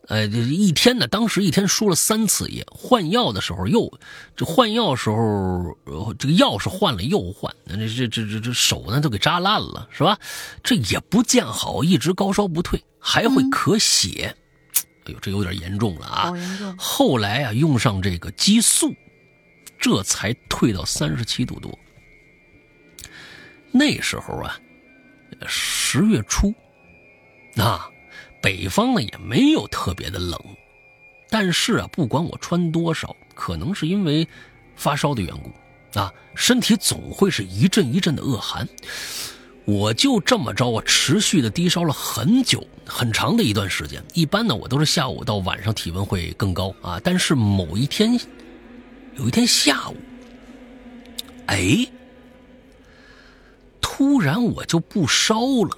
[0.08, 3.92] 呃，这一天呢，当时一天输了三次液，换药的时候又，
[4.36, 5.76] 这换药时候，
[6.20, 10.16] 这个药是换了又换，那这这这这这手呢都给扎烂了，是吧？
[10.62, 14.36] 这也不见好，一直高烧不退，还会咳血，
[15.06, 16.28] 哎呦，这有点严重了啊！
[16.28, 16.76] 好严重。
[16.78, 18.94] 后来啊，用上这个激素，
[19.80, 21.76] 这才退到三十七度多。
[23.78, 24.58] 那时候啊，
[25.46, 26.54] 十月初，
[27.58, 27.90] 啊。
[28.42, 30.40] 北方呢也没有特别的冷，
[31.32, 34.28] 但是啊，不管我穿多少，可能是因为
[34.76, 38.68] 发烧的缘故，啊，身体总会是一阵一阵的恶寒。
[39.66, 44.00] 我就这么着啊，持续的低烧了很久很长的一段时间。
[44.14, 48.16] 一般呢，我都是下午到晚上体温会更高啊，但是某一天，
[49.16, 49.96] 有一天下午，
[51.48, 51.84] 哎，
[53.98, 55.78] 突然我就不烧了。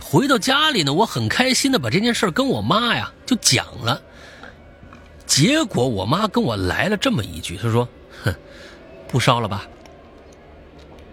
[0.00, 4.02] 回到家里呢，我很开心的把这件事跟我妈呀就讲了。
[5.24, 7.88] 结果我妈跟我来了这么一句，她说
[8.24, 8.34] ：“哼，
[9.06, 9.68] 不烧了吧？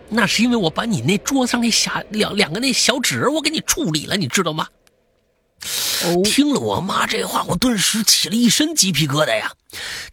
[0.10, 4.68] 那是因为我把你那桌子上那小两两个那小纸人我给你处理了，你知道吗？”
[6.06, 9.52] 哦，听了我妈这话，我顿时起了一身鸡皮疙瘩呀。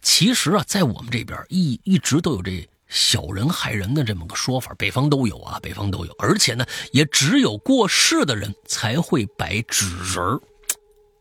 [0.03, 2.69] 其实啊，在我们这边一一直都有这。
[2.93, 10.39] 小人害人的这么个说法，北方都有啊，北方都有，而且呢，也只有过世的人才会摆纸人儿。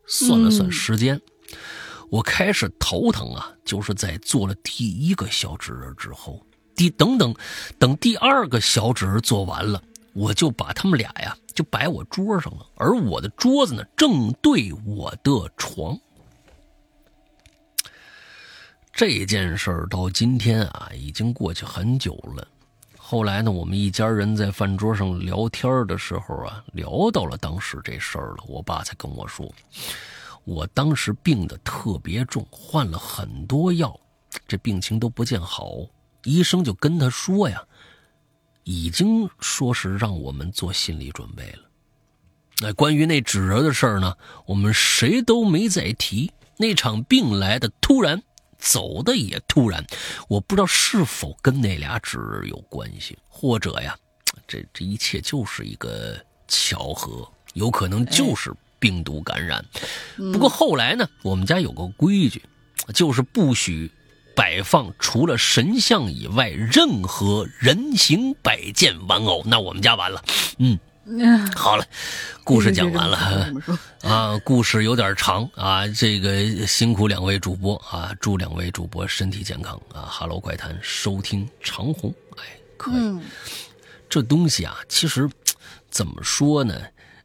[0.07, 1.19] 算了算时间，
[2.11, 6.45] 我开始头疼啊，就是在做了第一个小纸人之后，
[6.77, 7.35] 第等等
[7.79, 15.99] 等第二个小纸人做完了，我就把他们俩呀就摆我桌上了，而我的桌子呢正对我的床。
[18.93, 22.47] 这件事儿到今天啊，已经过去很久了。
[22.99, 28.45] 后来呢，我们一家人在饭桌上聊天的时候啊，聊到了当时这事儿了。
[28.47, 29.51] 我爸才跟我说，
[30.45, 33.99] 我当时病得特别重，换了很多药，
[34.47, 35.71] 这病情都不见好。
[36.25, 37.63] 医生就跟他说呀，
[38.63, 41.63] 已经说是让我们做心理准备了。
[42.61, 44.15] 那关于那纸人的事儿呢，
[44.45, 46.31] 我们谁都没再提。
[46.59, 48.23] 那场病来的突然。
[48.63, 49.85] 走的也突然，
[50.29, 53.97] 我不知道是否跟那俩纸有关系，或者呀，
[54.47, 59.65] 这这一切就是一个巧合，有可能就是病毒感染。
[60.33, 62.41] 不过后来呢，我们家有个规矩，
[62.95, 63.91] 就是不许
[64.37, 69.43] 摆放除了神像以外任何人形摆件玩偶。
[69.45, 70.23] 那我们家完了，
[70.59, 70.79] 嗯。
[71.57, 71.85] 好了，
[72.45, 73.19] 故事讲完了
[74.03, 80.03] 啊，故事有点长啊，这个辛苦两位主播啊，祝两位主播身体健康啊。
[80.03, 82.45] 哈喽怪谈收听长虹，哎，
[82.77, 83.21] 可以。
[84.09, 85.29] 这东西啊，其实
[85.91, 86.81] 怎么说呢？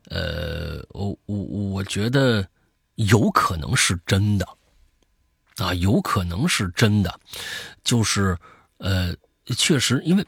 [0.09, 2.43] 呃，我我我觉得
[2.95, 4.47] 有可能是真的
[5.57, 7.19] 啊，有可能是真的，
[7.83, 8.35] 就是
[8.77, 9.13] 呃，
[9.55, 10.25] 确实，因为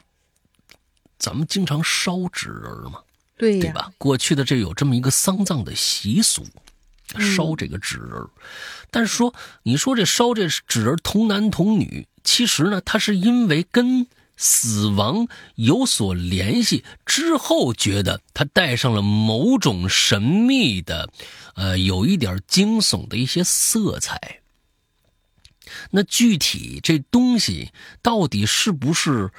[1.18, 3.00] 咱们经常烧纸人嘛。
[3.40, 3.90] 对对吧？
[3.98, 6.46] 过去的这有这么一个丧葬的习俗，
[7.18, 8.10] 烧这个纸人
[8.90, 21.10] 但是说，你说这烧这纸人童男童女，其实呢，他是因为跟死亡有所联系之后，觉得他带上了某种神秘的，
[21.54, 24.40] 呃，有一点惊悚的一些色彩。
[25.90, 27.70] 那具体这东西
[28.02, 29.30] 到底是不是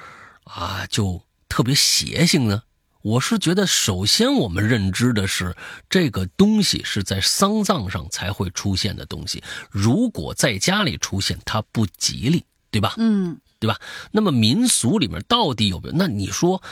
[0.44, 2.62] 啊，就特别邪性呢？
[3.02, 5.54] 我是觉得，首先我们认知的是
[5.90, 12.94] 这个东西是在丧葬上才会出现的东西，如果在家里出现，它不吉利，对吧？
[12.98, 13.76] 嗯，对吧？
[14.12, 15.94] 那么民俗里面到底有没有？
[15.96, 16.62] 那你说，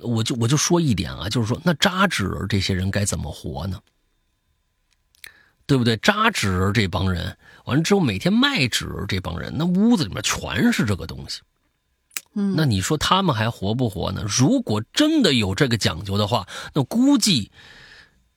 [0.00, 3.80] 我就我就说一点啊，就是说，那扎纸人这些人该怎么活呢？
[5.64, 5.96] 对不对？
[5.98, 11.40] 扎纸人这帮人，完了之后每天卖纸人这帮人，那屋子里面全是这个东西。
[12.34, 14.22] 那你说他们还活不活呢？
[14.24, 17.50] 如果真的有这个讲究的话，那估计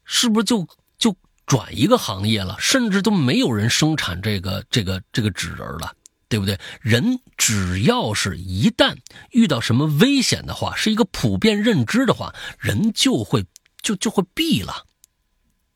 [0.03, 0.67] 是不是就
[0.97, 1.15] 就
[1.45, 2.55] 转一个行业了？
[2.57, 5.93] 甚至都没有人生产这个这个这个纸人了，
[6.29, 6.59] 对不对？
[6.81, 8.97] 人只要是一旦
[9.29, 13.45] 遇到什么危险的话，是一个普遍认知的话，人就会
[13.83, 14.85] 就就会避了，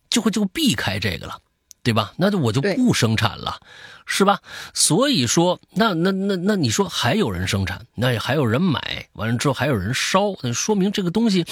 [0.10, 1.40] 就会就避开这个了，
[1.86, 2.12] 对吧？
[2.18, 3.62] 那就我就不生产了，
[4.08, 4.42] 是吧？
[4.74, 11.46] 所以说，那那那那你说还有人生产，那还有人买，完了之后还有人烧，那说明这个东西，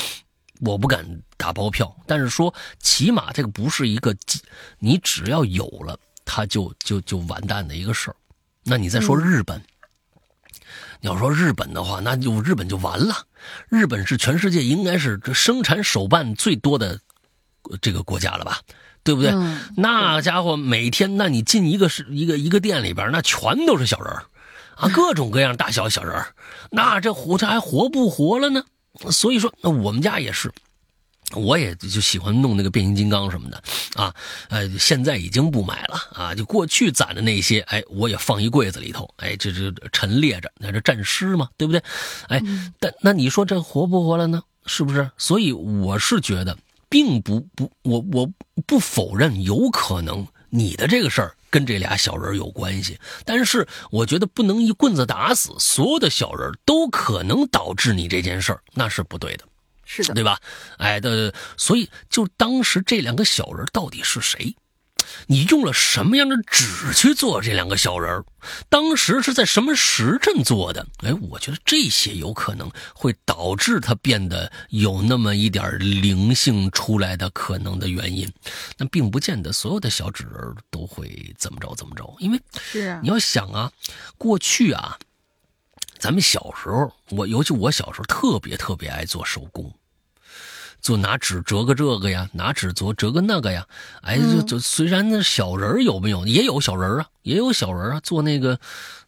[0.61, 4.15] 我不敢打包票，但是说起码这个不是一个，
[4.79, 8.15] 你只要有了，它就就就完蛋的一个事儿。
[8.63, 9.61] 那你再说日本。
[10.99, 13.27] 你要说日本的话，那就日本就完了。
[13.69, 16.99] 日本是全世界应该是这生产手办最多的
[17.81, 18.61] 这个国家了吧？
[19.03, 19.33] 对不对？
[19.75, 24.25] 那家伙每天，那你进一个是一个一个店里边，那全都是小人儿
[24.75, 26.33] 啊，各种各样大小小人儿。
[26.71, 28.63] 那这活这还活不活了呢？
[29.11, 30.51] 所以说，那我们家也是。
[31.35, 33.63] 我也就喜欢弄那个变形金刚什么的，
[33.95, 34.13] 啊，
[34.49, 41.81] 呃，现在已经不买了啊，就过去攒的那些，哎，我也放一柜子里头，哎，这这陈列着，那这战尸嘛，对不对？
[42.27, 42.39] 哎，
[42.79, 44.43] 但那你说这活不活了呢？
[44.67, 45.09] 是不是？
[45.17, 46.55] 所以我是觉得，
[46.93, 48.31] 并不不，我我
[48.67, 59.45] 不否认有可能你的这个事儿跟这俩小人有关系，但是我觉得不能一棍子打死所有的小人都可能导致你这件事儿，那是不对的。
[59.85, 60.37] 是的，对吧？
[60.77, 64.55] 哎，的，所以就当时这两个小人到底是谁？
[65.27, 68.23] 你用了什么样的纸去做这两个小人？
[68.69, 70.85] 当时是在什么时辰做的？
[71.03, 78.31] 哎，我觉得这些有可能会导致它变得有那么一点灵性出来的可能的原因。
[78.77, 82.41] 那并不见得所有的小纸人都会怎么着怎么着，因为
[82.71, 83.71] 是啊，你要想啊，
[84.17, 84.97] 过去啊。
[85.99, 89.73] 咱们小时候，我尤其我小时候特别特别爱做手工，
[90.83, 93.65] 做拿纸折个这个呀，拿纸做折个那个呀。
[94.01, 98.59] 哎，就就虽然那小人有没有，也有小人啊，也有小人啊，做那个。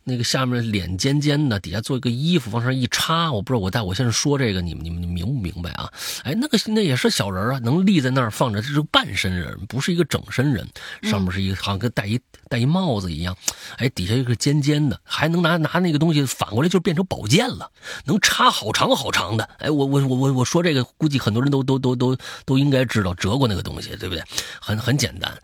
[0.08, 5.92] 那个下面脸尖尖的，底下做一个衣服往上一插，我不知道我带我现在说这个，你们你们明不明白啊？
[6.24, 10.68] 哎，那个那也是小人啊，能立在那儿放着，这是半身人，不是一个整身人，
[11.02, 13.36] 上面是一个好像跟戴一戴一帽子一样，
[13.78, 17.72] 哎，底下一个尖尖的，还能拿拿那个东西反过来就变成宝剑了，
[18.06, 19.50] 能插好长好长的。
[19.58, 24.24] 哎，我我我我我说这个，估计很多人都都都都都应该知道折过那个东西，对不对？
[24.62, 25.36] 很很简单。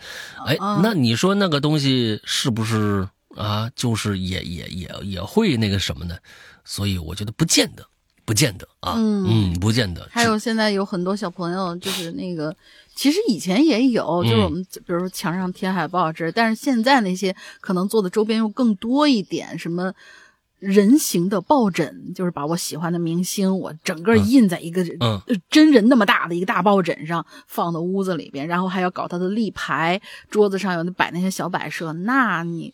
[0.45, 3.09] 哎，那你说那个东西是不是？
[3.36, 6.18] 啊，就是也也也也会那个什么呢，
[6.66, 7.86] 所以我觉得不见得，
[8.26, 10.08] 不见得啊，嗯，不见得。
[10.12, 12.56] 还有现在有很多小朋友，就是那个，
[12.94, 19.94] 其实以前也有，就是我们比如说墙上贴海报之类，但是现在那些可能做的周边又更多一点，什么
[20.60, 24.86] 人形的抱枕，就是把我喜欢的明星，我整个印在一个
[25.50, 32.74] 真人那么大的一个大抱枕上，放到屋子里边，然后还要搞他的立牌，桌子上有那摆那些小摆设，那你。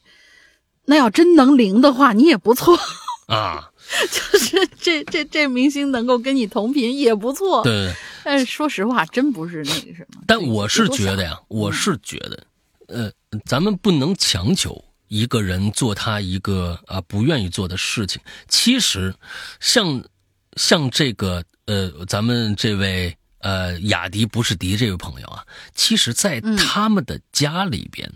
[0.88, 2.78] 那要真能灵的话，你也不错
[3.28, 3.70] 啊。
[4.12, 7.64] 就是这这这明星能够跟你同频也不错。
[7.64, 7.94] 对。
[8.24, 10.22] 但是说实话，真不是那个什么。
[10.26, 12.44] 但我是觉得呀，我是觉得，
[12.88, 13.12] 呃，
[13.46, 18.22] 咱们不能强求一个人做他一个啊不愿意做的事情。
[18.50, 19.16] 其实，
[19.62, 20.04] 像
[20.58, 28.12] 像这个呃，咱们这位呃雅迪不是迪这位朋友啊，其实在他们的家里边。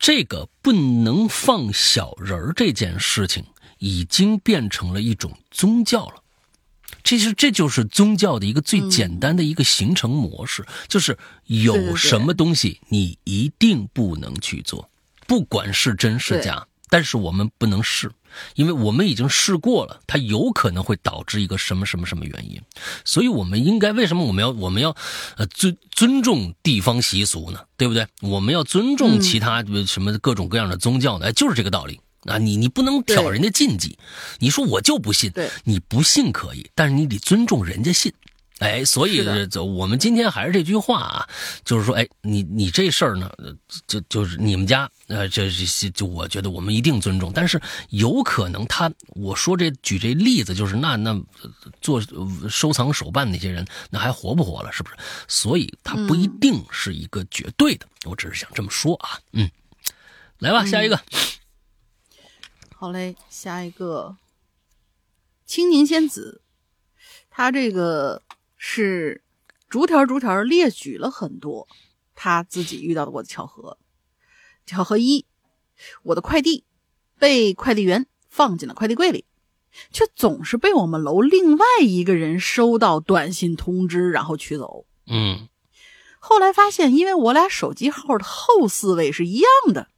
[0.00, 3.44] 这个不能放小人儿这件事情，
[3.78, 6.14] 已经变成了一种宗教了。
[7.04, 14.90] 其实这就是宗教的一个最简单的一个形成模式，就是有什么东西你一定不能去做，
[15.26, 16.66] 不管是真是假。
[16.88, 18.10] 但是我们不能试，
[18.54, 22.60] 因为我们已经试过了，它有可能会导致一个什么什么什么原因，
[23.04, 24.96] 所以我们应该为什么我们要我们要
[25.36, 27.60] 呃尊尊重地方习俗呢？
[27.76, 28.06] 对不对？
[28.20, 31.26] 我们要尊重其他什么各种各样的宗教呢？
[31.26, 32.38] 哎，就是这个道理啊！
[32.38, 33.96] 你你不能挑人家禁忌，
[34.38, 35.32] 你说我就不信，
[35.64, 38.12] 你不信可以，但是你得尊重人家信。
[38.60, 41.28] 哎，所以就我们今天还是这句话啊，
[41.64, 43.32] 就是说，哎，你你这事儿呢，
[43.86, 47.58] 就就是你们家，呃，这这就我觉得我们一定尊重，但是
[47.88, 51.18] 有可能他我说这举这例子，就是那那
[51.80, 52.02] 做
[52.50, 54.70] 收藏手办那些人，那还活不活了？
[54.70, 54.96] 是不是？
[55.26, 59.18] 所以他不一定是一个绝对的，我只是想这么说啊。
[59.32, 59.50] 嗯，
[60.38, 61.00] 来吧，下一个。
[62.76, 64.16] 好嘞，下一个，
[65.46, 66.42] 青柠仙子，
[67.30, 68.20] 他这个。
[68.62, 69.22] 是
[69.70, 71.66] 逐条逐条列举了很多
[72.14, 73.78] 他自己遇到过的巧合。
[74.66, 75.24] 巧合一，
[76.02, 76.64] 我的快递
[77.18, 79.24] 被快递员放进了快递柜里，
[79.90, 84.84] 却总是被我们楼另外一个人收到短信通知，然后取走。
[85.06, 85.48] 嗯，
[86.18, 89.88] 后来发现，因为我俩手机号的后四位是一样的。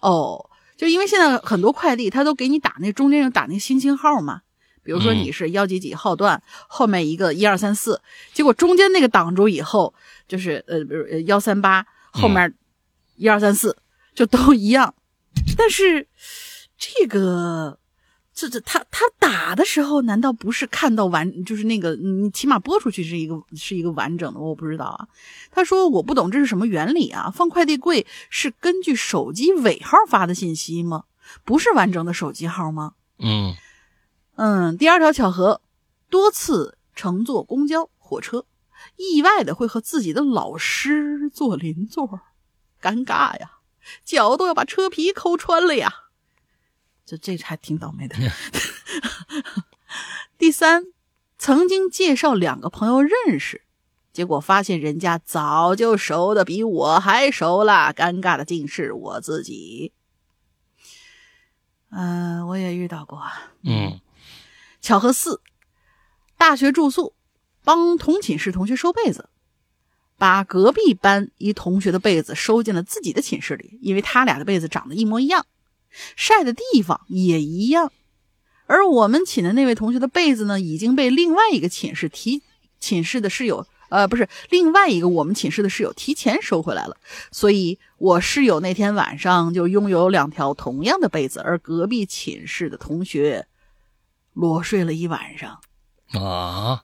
[0.00, 0.48] 哦，
[0.78, 4.40] 就因为现在很多快递他都给你打那中间有打那星星号嘛。
[4.84, 8.00] 比如说你是幺几几号段，后面一个一二三四，
[8.32, 9.92] 结果中间那个挡住以后，
[10.28, 12.54] 就是呃，比如幺三八后面
[13.16, 13.76] 一二三四
[14.14, 14.94] 就都一样，
[15.56, 16.06] 但是
[16.78, 17.78] 这个。
[18.36, 25.06] 这这他他打的时候难道不是看到完就是那个你起码播出去是一个是一个完整的我不知道啊。
[25.52, 27.30] 他说我不懂这是什么原理啊？
[27.30, 31.04] 放快递柜是根据手机尾号发的信息吗？
[31.44, 32.94] 不是完整的手机号吗？
[33.20, 33.54] 嗯
[34.36, 34.76] 嗯。
[34.76, 35.60] 第二条巧合，
[36.10, 38.46] 多次乘坐公交火车，
[38.96, 42.20] 意外的会和自己的老师坐邻座，
[42.80, 43.58] 尴尬呀，
[44.04, 45.92] 脚都要把车皮抠穿了呀。
[47.06, 48.16] 这这还挺倒霉的。
[50.38, 50.86] 第三，
[51.38, 53.62] 曾经介绍两个朋友认识，
[54.12, 59.92] 结果发现人家早就熟的比我还熟了，尴尬的竟是我自己。
[61.90, 63.22] 嗯，我也遇到过。
[63.62, 64.00] 嗯，
[64.84, 65.40] 巧合四，
[66.36, 67.14] 大学住宿，
[67.64, 69.30] 帮同寝室同学收被子，
[70.18, 75.46] 把隔壁班一同学的被子收进了自己的寝室里，因为他俩的被子长得一模一样。
[76.16, 77.90] 晒的地方也一样，
[78.66, 82.42] 而我们寝的那位同学的被子呢，已经被另外一个寝室提
[82.78, 86.98] 寝室的室友，呃，不是另外一个我们寝室的室友提前收回来了。
[87.32, 93.46] 所以，我室友那天晚上就拥有两条同样的被子，而隔壁寝室的同学
[94.34, 95.58] 裸睡了一晚上。
[96.12, 96.82] 啊，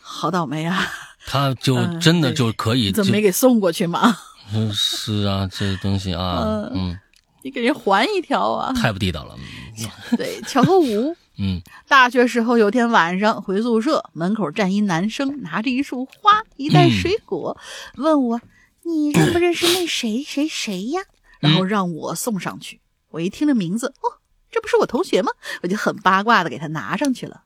[0.00, 0.86] 好倒霉啊！
[1.26, 2.92] 他就真的就可以？
[2.92, 4.16] 怎么没给送过去吗？
[4.54, 6.98] 嗯，是啊，这东西啊，嗯。
[7.42, 8.70] 你给人还一条啊！
[8.74, 9.34] 太不地道了。
[10.16, 11.16] 对，巧合五。
[11.38, 11.58] 嗯，
[11.88, 17.56] 大学时候有天晚上回宿舍，门口站一男生，拿着一束花、一袋水果，
[17.96, 18.40] 问我
[18.84, 21.00] ：“你认不认识那谁谁谁呀？”
[21.40, 22.82] 然后让我送上去。
[23.08, 24.19] 我一听这名字，哦，
[24.50, 25.32] 这不是我同学吗？
[25.62, 27.44] 我就很八卦的给他拿上去了。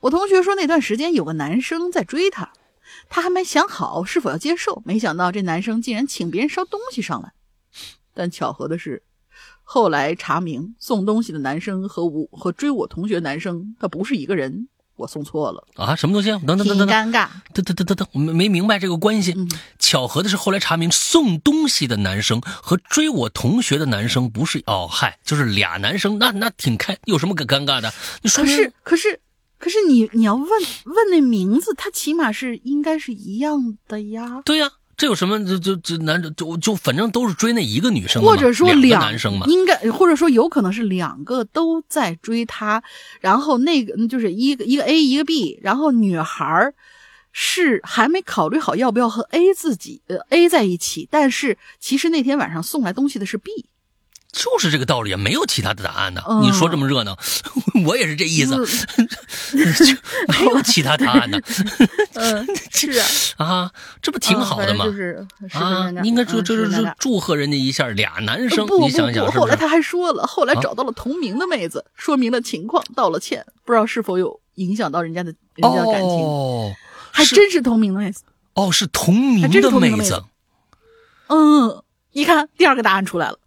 [0.00, 2.52] 我同学说那段时间有个男生在追她，
[3.08, 7.32] 她还没想好是否要接受，没想到这男生竟然请别人捎东西上来。
[8.14, 9.02] 但巧合的是，
[9.62, 15.96] 后来查明送东西的男生和我和追我同学男生他不是一个人，我送错了啊！
[15.96, 16.30] 什么东西？
[16.46, 17.28] 等等等等，尴尬！
[17.52, 19.34] 等等等等等，我没没明白这个关系。
[19.78, 27.92] 巧合的是，后来查明送东西的男生和追我同学的男生不是哦，嗨，就是俩男生，那那挺开，有什么可尴尬的？
[28.22, 29.20] 可是可是
[29.58, 34.42] 可是你你要问问那名字，他起码是应该是一样的呀。
[34.44, 34.70] 对呀。
[34.96, 35.44] 这有什么？
[35.44, 42.82] 这这这男就就反正都是追那一个女生，或者说两个男生嘛，应该或者说有可能是两个都在追他，
[43.20, 46.72] 然后那个就是一个一个 A 一个 B，然后女孩
[47.32, 53.50] 是还没考虑好要不要和 A 自己呃 A 在一起，但是其实那天晚上送来东西的是 B。
[54.32, 56.22] 就是这个道理啊，没有其他的答案呢。
[56.40, 57.16] 你说这么热闹，
[57.84, 58.56] 我也是这意思，
[60.26, 61.38] 没有其他答案呢。
[62.14, 62.90] 嗯， 是
[63.36, 64.86] 啊，啊，这不挺好的吗？
[64.86, 76.08] 就是啊，应该祝这是祝贺人家一下，俩男生，你想想，后来他还说了，后来找到了同名的妹子，说明了情况，道了歉，不知道是否有影响到人家的人家的感情。
[76.08, 76.72] 哦，
[77.10, 78.22] 还真是同名的妹子。
[78.54, 80.24] 哦，是同名的妹子。
[81.28, 81.82] 嗯，
[82.12, 83.38] 一看，第二个答案出来了。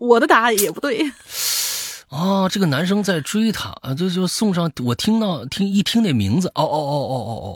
[0.00, 1.12] 我的答案也不对，
[2.08, 4.72] 啊， 这个男生在追她啊，就就送上。
[4.82, 7.48] 我听到听一听那名字，哦哦哦哦哦哦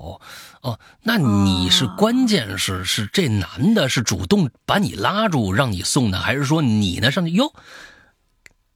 [0.61, 7.51] 哦哦，那你是关键是是这男的是主动把你拉住让你送的，还是说你呢上去哟？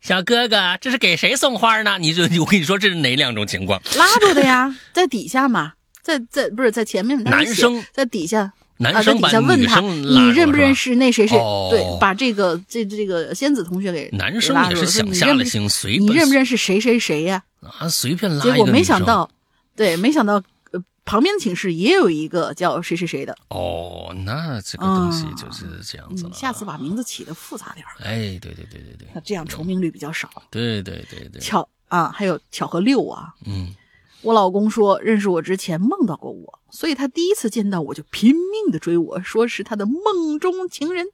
[0.01, 1.99] 小哥哥，这是给谁送花呢？
[1.99, 3.79] 你这我跟你说，这是哪两种情况？
[3.97, 8.55] 拉住的呀，在底下嘛，在在不是在前面，男生在底下。
[8.79, 11.37] 男生把女生你认不认识那谁谁？
[11.71, 17.43] 对，把这个这这个仙子同学给男生也是想下了心，随你认不认识谁谁谁呀？
[17.79, 19.29] 啊，随便拉结果没想到，
[19.75, 20.35] 对，没想到
[20.71, 23.37] 呃，旁边的寝室也有一个叫谁谁谁的。
[23.49, 26.33] 哦，那这个东西就是这样子了。
[26.33, 30.31] 下次把名字起的复杂点哎，对对对对对，那这样重名率比较少。
[30.51, 31.41] 对对对对。
[31.41, 33.35] 巧啊，还有巧合六啊。
[33.45, 33.75] 嗯。
[34.23, 41.07] 我老公说，认识我之前梦到过我，所以他第一次见到我就拼命的追我，说是他的梦中情人。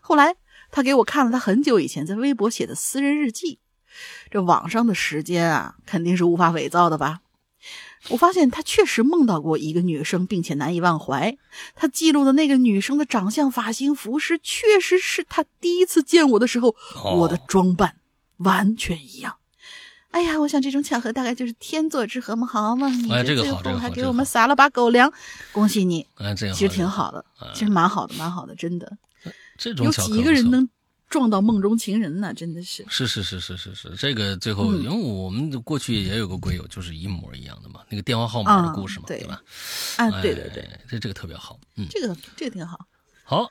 [0.00, 0.36] 后来
[0.70, 3.58] 他给我看了他很久以前在微博写的私人日记，
[4.30, 7.20] 这网上的时间啊，肯定是无法伪造的吧？
[8.10, 11.36] 我发现他确实梦到过一个女生，并且难以忘怀。
[11.74, 16.76] 他记录的那个女生的长相、发型、服饰，确实是他第一次见我的时候，
[17.16, 17.96] 我的装扮
[18.36, 19.38] 完全一样。
[20.16, 22.88] 哎呀，我想这种巧合大概就是天作之合嘛，好嘛？
[22.88, 25.12] 你这最后还给我们撒了把狗粮，
[25.52, 26.06] 恭喜你！
[26.14, 27.22] 哎，这其实挺好的，
[27.52, 28.90] 其实蛮好的，蛮好的，真的。
[29.58, 30.66] 这种有几个人能
[31.06, 32.82] 撞到梦中情人呢，真的是。
[32.88, 39.42] 是是是是是是，这个最后，因为我们过去也有个鬼友，就是一模一样的嘛，那个电话号码的故事嘛，对吧？
[39.98, 42.78] 啊，对对对，这这个特别好，嗯，这个这个挺好。
[43.22, 43.50] 好，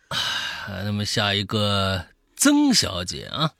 [0.84, 2.04] 那么下一个
[2.36, 3.52] 曾小姐啊。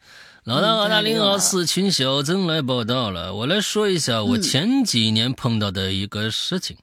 [0.46, 3.34] 老大老大，您好，四群小曾来报道了。
[3.34, 6.78] 我来说一下我前几年碰到的一个事情，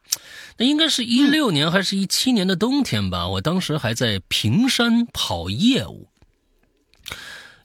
[0.57, 3.29] 那应该是一六年还是一七年的冬天吧？
[3.29, 6.09] 我当时还在平山跑业务，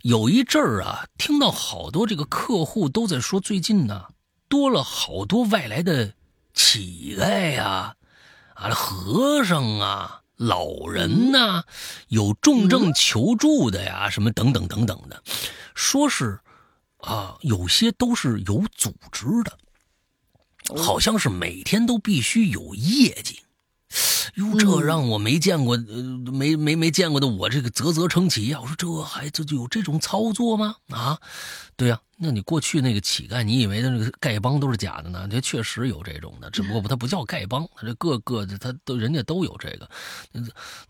[0.03, 4.03] 有一阵儿啊，听到好多这个客户都在说，最近呢
[4.47, 6.13] 多了好多外来的
[6.53, 7.95] 乞丐呀，
[8.53, 10.21] 啊，和尚啊。
[10.37, 11.63] 老人呐，
[12.07, 15.21] 有重症求助的呀，什么等等等等的，
[15.75, 16.39] 说是
[16.97, 19.57] 啊，有些都是有组织的，
[20.77, 23.41] 好像是每天都必须有业绩。
[24.35, 28.59] 哟，这让我没见过，呃，没没没见过的，我这个啧啧称奇呀！
[28.61, 30.75] 我说这还这就有这种操作吗？
[30.89, 31.19] 啊，
[31.75, 35.27] 对呀，那你过去那个乞丐，你以为的那个丐帮都是假的呢？
[35.27, 39.89] 这确实有这种的，只不过他不叫丐帮，他这各个的他都人家都有这个。
[40.31, 40.41] 那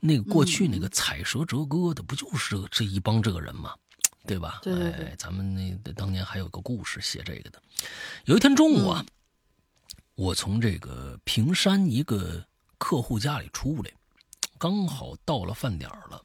[0.01, 3.73] 那个过去那个采蛇折歌的，不就是这一帮这个人吗？
[4.25, 4.59] 对吧？
[4.61, 7.61] 对对对，咱们那当年还有个故事写这个的。
[8.25, 9.05] 有一天中午啊，
[10.15, 12.43] 我从这个平山一个。
[12.77, 13.91] 客户家里出来，
[14.57, 16.23] 刚好到了饭点了。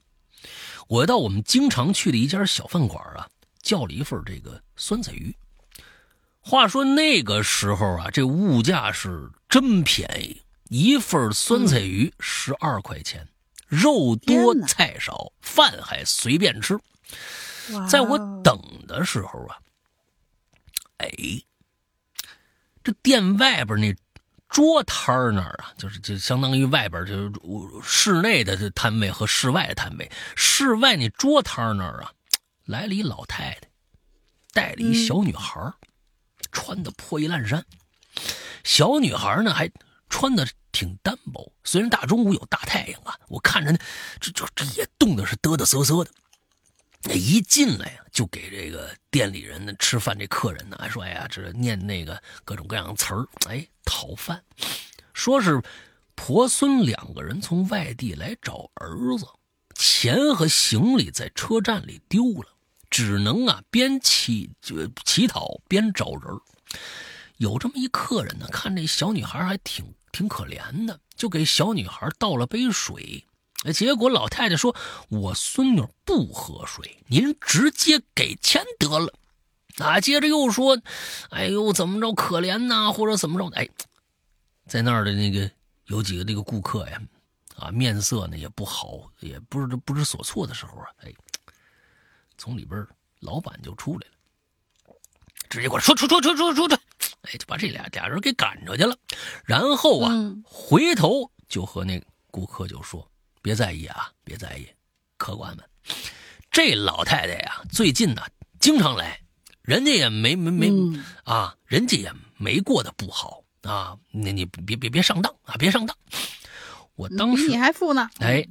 [0.89, 3.29] 我到我们经常去的一家小饭馆啊，
[3.63, 5.35] 叫了一份这个酸菜鱼。
[6.41, 13.27] 话说那个时候啊，这物价是真便宜，一份酸菜鱼十二块钱，
[13.69, 16.79] 肉多菜少，饭还随便吃。
[17.89, 19.57] 在我等的时候啊，
[20.99, 21.09] 哎，
[22.83, 23.95] 这店外边那。
[24.53, 27.33] 桌摊那儿啊，就是就相当于外边就是
[27.83, 30.13] 室内的这摊位和室外的摊位。
[30.37, 32.13] 室外那桌摊那儿啊，
[32.67, 33.69] 来了一老太太，
[34.53, 35.73] 带了一小女孩，
[36.53, 37.65] 穿的破衣烂衫。
[38.63, 39.71] 小女孩呢还
[40.11, 43.79] 穿的挺单薄，虽然大中午有大太阳啊，我看着呢，
[44.21, 46.11] 这这这也冻得是嘚嘚瑟瑟的。
[47.05, 54.41] 那一进来呀，就给这个店里人呢吃饭，这客人呢说：“哎呀，这念那个各种各样的词儿，哎，讨饭。
[55.13, 55.61] 说是
[56.15, 59.27] 婆孙两个人从外地来找儿子，
[59.75, 62.49] 钱和行李在车站里丢了，
[62.89, 66.23] 只能啊边乞就乞讨边找人。
[67.39, 73.25] 有这么一客人呢，看这小女孩还挺挺可怜的，就给小女孩倒了杯水。”
[73.73, 74.75] 结果老太太说
[75.11, 79.13] ：“我孙女不喝水，您直接给钱得了。”
[79.79, 80.79] 啊，接着又说
[81.31, 83.69] ：“哎呦，怎么着可怜呐，或者怎么着？”哎，
[84.67, 85.51] 在那儿的那个
[85.87, 87.01] 有几个那个顾客呀，
[87.57, 91.13] 啊，面色呢也不好，也不知不知所措的时候啊，哎，
[92.37, 92.87] 从里边
[93.21, 94.95] 老板就出来了，
[95.49, 96.75] 直接过来说：“出出出出出出！”
[97.23, 98.97] 哎，就把这俩俩人给赶出去了。
[99.45, 100.13] 然后啊，
[100.45, 103.09] 回头就和那顾客就说。
[103.43, 104.67] 别在意啊，别在意，
[105.17, 105.65] 客官们，
[106.51, 108.23] 这老太太呀，最近呢
[108.61, 109.21] 经常来，
[109.63, 110.71] 人家也没没没
[111.25, 115.97] 啊，人家也没过得不好啊，你你别别别上当啊，别上当。
[116.95, 118.47] 我当时你还富呢，哎，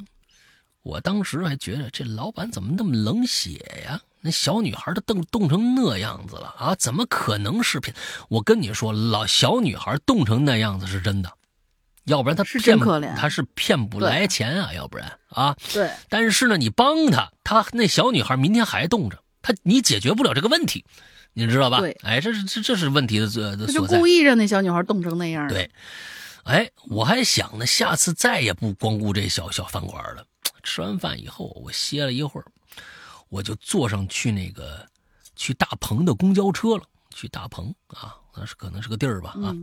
[0.82, 4.02] 我当时还觉得这老板怎么那么冷血呀？
[4.20, 7.96] 那小女孩都冻冻成那样子了啊，怎么可能是骗？
[8.30, 11.32] 我跟你说，老小女孩冻成那样子是真的。
[12.06, 14.74] 要不然他骗不，他是骗不来钱啊！
[14.74, 15.90] 要不然啊，对。
[16.10, 20.84] 但是呢，你帮他，他那小女孩明天还冻着，他你解决不了这个问题，
[21.34, 21.80] 你知道吧？
[21.80, 21.92] 对。
[22.02, 25.48] 哎，这是这这是问题的所他就故意让那小女孩冻成那样。
[25.48, 25.70] 对。
[26.44, 30.26] 哎，我还想呢，下次再也不光顾这小小饭馆了。
[30.64, 32.46] 吃完饭以后，我歇了一会儿，
[33.30, 34.86] 我就坐上去那个
[35.36, 36.84] 去大棚的公交车了。
[37.14, 38.16] 去大棚啊。
[38.36, 39.56] 那是可能是个地儿吧啊，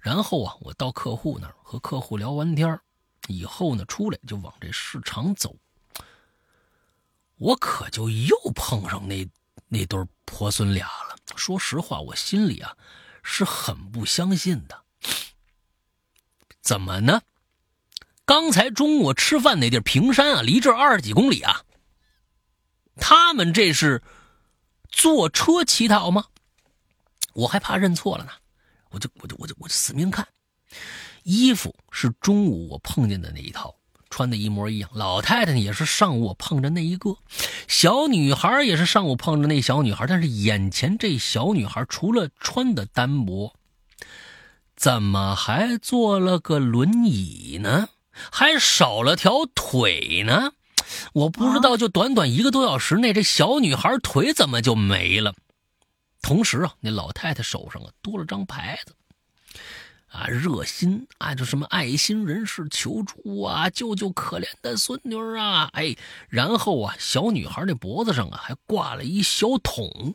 [0.00, 2.78] 然后啊，我到客户那儿和客户聊完天
[3.28, 5.56] 以后呢，出来就往这市场走。
[7.36, 9.28] 我可就又碰上那
[9.68, 11.16] 那对婆孙俩了。
[11.34, 12.76] 说实话，我心里啊
[13.22, 14.82] 是很不相信的。
[16.60, 17.22] 怎么呢？
[18.24, 21.62] 刚才中午吃饭那地儿平山啊，离这二十几公里啊。
[22.96, 24.02] 他们这是
[24.88, 26.26] 坐车乞讨吗？
[27.34, 28.30] 我还怕认错了呢，
[28.90, 30.26] 我就我就我就我就死命看，
[31.22, 33.74] 衣服是中午我碰见的那一套，
[34.10, 34.90] 穿的一模一样。
[34.92, 37.16] 老太太也是上午我碰着那一个，
[37.68, 40.06] 小女孩也是上午碰着那小女孩。
[40.06, 43.54] 但是眼前这小女孩除了穿的单薄，
[44.76, 47.88] 怎么还坐了个轮椅呢？
[48.30, 50.52] 还少了条腿呢？
[51.14, 55.34] 我不知道，就短短一个多小时内，这小女孩腿怎么就没了？
[56.22, 58.94] 同时啊，那老太太手上啊多了张牌子，
[60.06, 65.68] 啊，热心啊，就什么爱心人士求助啊，救救可怜的孙女啊！
[65.72, 65.96] 哎，
[66.28, 70.14] 然后啊，小女孩那脖子上啊还挂了一小桶，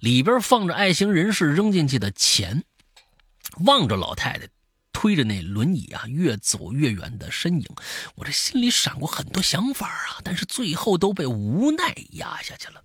[0.00, 2.64] 里边放着爱心人士扔进去的钱。
[3.64, 4.48] 望着老太太
[4.92, 7.66] 推着那轮椅啊越走越远的身影，
[8.16, 12.82] 我这心里闪过很多想法啊，但是最后都被无奈压下去了。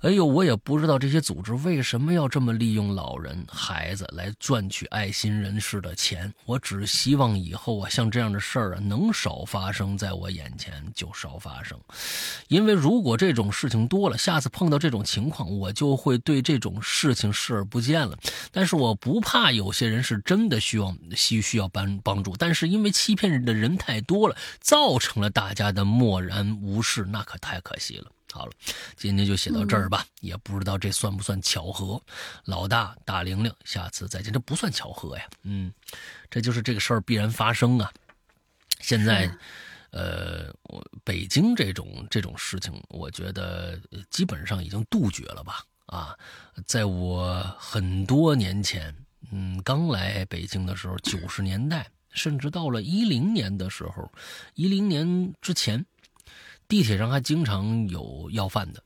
[0.00, 6.32] 哎呦，我也不知道这些组织为什么要这么利用老人、孩子来赚取爱心人士的钱。
[6.46, 11.78] 我只希望以后啊，像这样的事儿啊，能少发生在我眼前就少发生。
[12.48, 18.18] 因为如果这种事情多了，下次碰到这种情况，我就会对这种事情视而不见了。
[18.50, 28.10] 但是我不怕有些人是真的需要需需要帮帮助，但是因为欺骗人的人太多了，造成了大家的漠然无视，那可太可惜了。
[28.32, 28.52] 好了，
[28.96, 30.06] 今天就写到这儿吧。
[30.20, 32.00] 也不知道这算不算巧合。
[32.44, 34.32] 老大大玲玲，下次再见。
[34.32, 35.72] 这不算巧合呀，嗯，
[36.30, 37.92] 这就是这个事儿必然发生啊。
[38.80, 39.30] 现在，
[39.90, 43.78] 呃，我北京这种这种事情，我觉得
[44.10, 45.64] 基本上已经杜绝了吧？
[45.86, 46.16] 啊，
[46.66, 48.94] 在我很多年前，
[49.32, 54.10] 嗯，刚来北京的时候，九十年代，甚至到了一零年的时候，
[54.54, 55.84] 一零年之前。
[56.70, 58.80] 地铁上还经常有要饭的，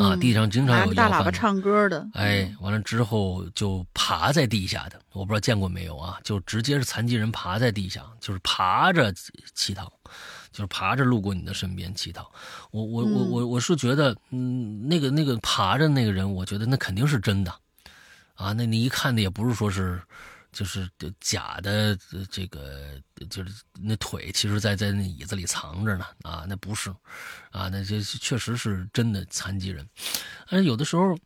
[0.00, 6.18] 啊，地上经常有大喇叭唱歌的，哎，完了之后就爬在地下的，我不知道见过没有啊？
[6.22, 9.12] 就直接是残疾人爬在地下，就是爬着
[9.52, 9.92] 乞讨，
[10.52, 12.30] 就是爬着路过你的身边乞讨。
[12.70, 17.52] 我我我我我是觉得，嗯，那个那个爬着那个人，我觉得那肯定是真的，
[18.36, 20.00] 啊，那你一看的也不是说是。
[20.52, 20.88] 就是
[21.20, 21.96] 假的，
[22.30, 23.00] 这个
[23.30, 26.90] 就是那腿，其实，在在那椅子里藏着呢啊，那不是，
[27.50, 29.88] 啊，那这确实是真的残疾人。
[30.48, 31.16] 但是有的时候，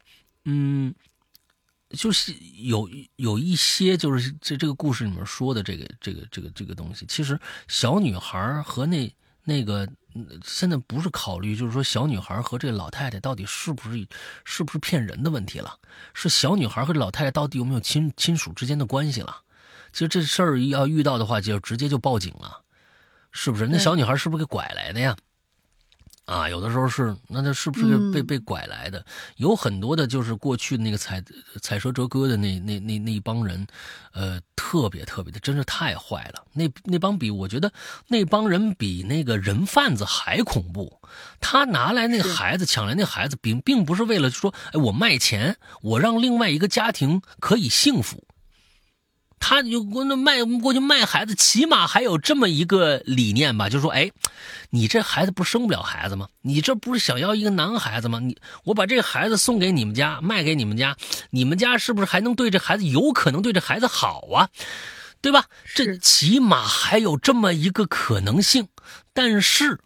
[0.45, 0.95] 嗯，
[1.91, 7.39] 就是有有一些，就是这这个故事里面说的这个这个这个这个东西，其实
[7.69, 9.89] 小女孩和那那个。
[10.45, 14.07] 现在不是考虑，就是说小女孩和这老太太到底是不是
[14.45, 15.79] 是不是骗人的问题了，
[16.15, 19.43] 是小女孩和老太太到底有没有亲亲属之间的关系了。
[19.93, 22.63] 其实这事儿要遇到的话，就直接就报警了，
[23.31, 23.67] 是不是？
[23.67, 25.17] 那小女孩是不是给拐来的呀？
[26.25, 29.05] 啊，有的时候是，那他是不是被被拐来的？
[29.37, 31.23] 有很多的，就是过去那个采
[31.61, 33.67] 采蛇折歌的那那那那一帮人，
[34.13, 36.45] 呃，特别特别的，真是太坏了。
[36.53, 37.73] 那那帮比我觉得
[38.07, 41.01] 那帮人比那个人贩子还恐怖。
[41.41, 48.25] 他拿来那孩子，抢来那孩子，并并不是为了说，哎，我卖钱，我让另外一个家庭可以幸福。
[49.45, 54.09] 他就过那卖过去卖孩子，起码还有这么一个理念吧，就是说，哎，
[54.71, 56.29] 你这孩子不生不了孩子吗？
[56.43, 58.21] 你这不是想要一个男孩子吗？
[58.21, 60.97] 你我把这个孩子送给你们家，卖给你们家，
[61.31, 64.49] 你们家是不是还能对这孩子有可能对这孩子好啊？
[65.21, 65.47] 对吧？
[65.75, 68.69] 这起码还有这么一个可能性。
[69.13, 69.81] 但是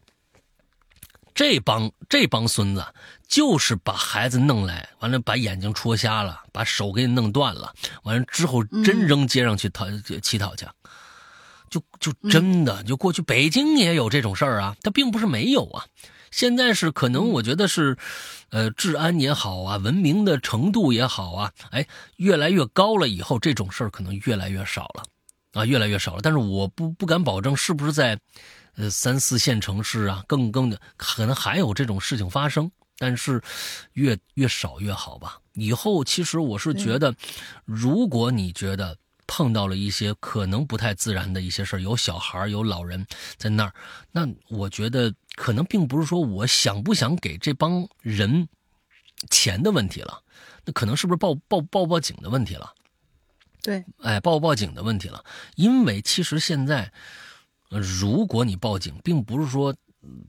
[1.37, 2.85] 这帮这帮孙子。
[3.29, 9.85] 就是把孩子弄来，完了把眼睛戳瞎了，把手给你弄断了，完了之后真扔街上去讨
[10.23, 10.65] 乞讨去，
[11.69, 15.85] 就就真的就过去北京也有这种事儿啊，他并不是没有啊。
[16.31, 17.97] 现在是可能我觉得是，
[18.51, 21.85] 呃，治安也好啊，文明的程度也好啊，哎，
[22.19, 25.03] 越来越高了以后，这种事儿可能越来越少了，
[25.61, 26.21] 啊，越来越少了。
[26.23, 28.17] 但是我不不敢保证是不是在，
[28.77, 32.70] 呃，三四线城市啊，更更的可能还有这种事情发生。
[32.98, 33.43] 但是，
[33.93, 35.39] 越越少越好吧。
[35.53, 37.15] 以后其实我是觉得，
[37.66, 38.97] 如果你觉得
[39.27, 43.74] 碰到了一些可能不太自然的一些事有小孩有老人在那儿，
[44.12, 48.48] 那我觉得可能并不是说我想不想给这帮人
[49.28, 50.23] 钱的问题了，
[50.65, 52.73] 那可能是不是报报报报警的问题了？
[53.62, 55.23] 对，哎，报报警的问题了。
[55.57, 56.90] 因为其实现在，
[57.78, 59.74] 如果你报警，并不是说。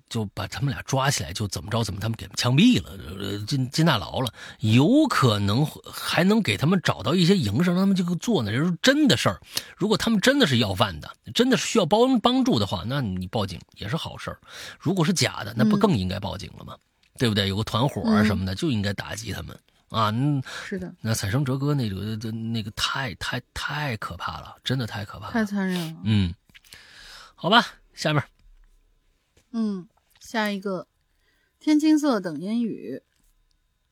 [0.09, 8.51] 就把他们俩抓起来，就怎么着怎么，他们给枪毙了，进进大牢了，有可能还能给他们找到一些营生，让他们这个做呢。
[8.51, 9.39] 这是真的事儿。
[9.75, 14.39] 如果他们真的是要饭的，真的是需要帮帮助的话，那你报警也是好事儿。
[14.79, 16.75] 如果是假的，那不更应该报警了吗？
[17.19, 17.47] 对不对？
[17.47, 19.55] 有个团伙啊什么的，就应该打击他们
[19.89, 20.11] 啊。
[20.65, 26.01] 是的，那彩生哲哥那个那个太太太可怕了，真的太可怕，太残忍了。
[26.03, 26.33] 嗯，
[27.39, 28.23] 好吧，下面。
[29.51, 29.87] 嗯，
[30.19, 30.87] 下一个，
[31.59, 33.03] 天青色等烟雨。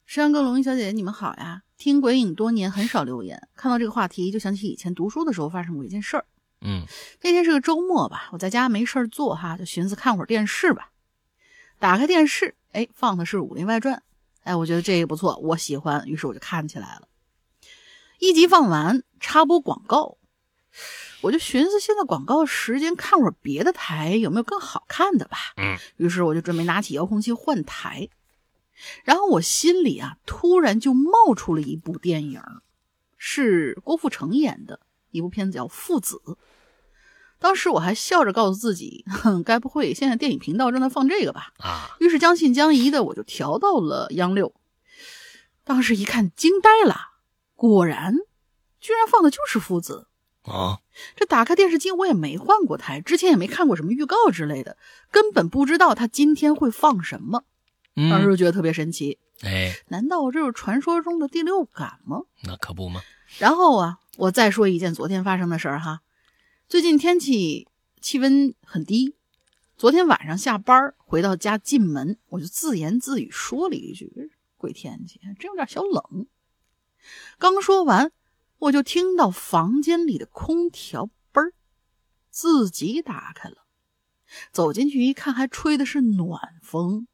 [0.03, 1.61] 山歌、龙吟小姐姐，你们好呀！
[1.77, 6.25] 听鬼影多年，很少留言，看到这个话题，就想起以前读书的时候发生过一件事儿。
[6.61, 6.87] 嗯，
[7.21, 10.91] 那天是个周末吧，我在家没事儿做哈，就寻思看会儿电视吧。
[11.77, 13.95] 打开电视，哎，放的是《武林外传》，
[14.41, 17.07] 哎，我觉得这个不错，我喜欢，于是我就看起来了。
[18.17, 20.17] 一集放完，插播广告，
[21.21, 25.37] 我就寻思现在广告时间，看会儿别的台有没有更好看的吧。
[25.57, 28.09] 嗯，于是我就准备拿起遥控器换台，
[29.03, 32.41] 然后我心里啊，突然就冒出了一部电影，
[33.17, 34.81] 是郭富城演的
[35.11, 36.21] 一部片子，叫《父子》。
[37.39, 41.53] 当时我还笑着告诉自己，哼，该不会现在电影频道正在放这个吧？
[41.57, 44.53] 啊，于是将信将疑的，我就调到了央六。
[45.63, 47.13] 当时一看，惊呆了。
[47.55, 48.15] 果然，
[48.79, 50.07] 居然放的就是父子
[50.43, 50.79] 啊！
[51.15, 54.77] 这打开电视机，我也没换过台，之前也没看过什么预告之类的，
[55.11, 57.43] 根本不知道他今天会放什么。
[58.09, 59.19] 当时就觉得特别神奇。
[59.41, 62.21] 哎，难道这是传说中的第六感吗？
[62.43, 63.01] 那可不吗？
[63.37, 66.01] 然后啊，我再说一件昨天发生的事儿哈。
[66.69, 67.67] 最近天气
[67.99, 69.15] 气温很低，
[69.77, 76.27] 昨天晚上下班回到家进门，我就自言自语说了一句：“鬼天气，真有点小冷。”
[77.37, 78.11] 刚说完，
[78.65, 81.53] 我就听到房间里的空调嘣儿
[82.29, 83.57] 自己打开了。
[84.51, 87.07] 走进去一看，还吹的是暖风。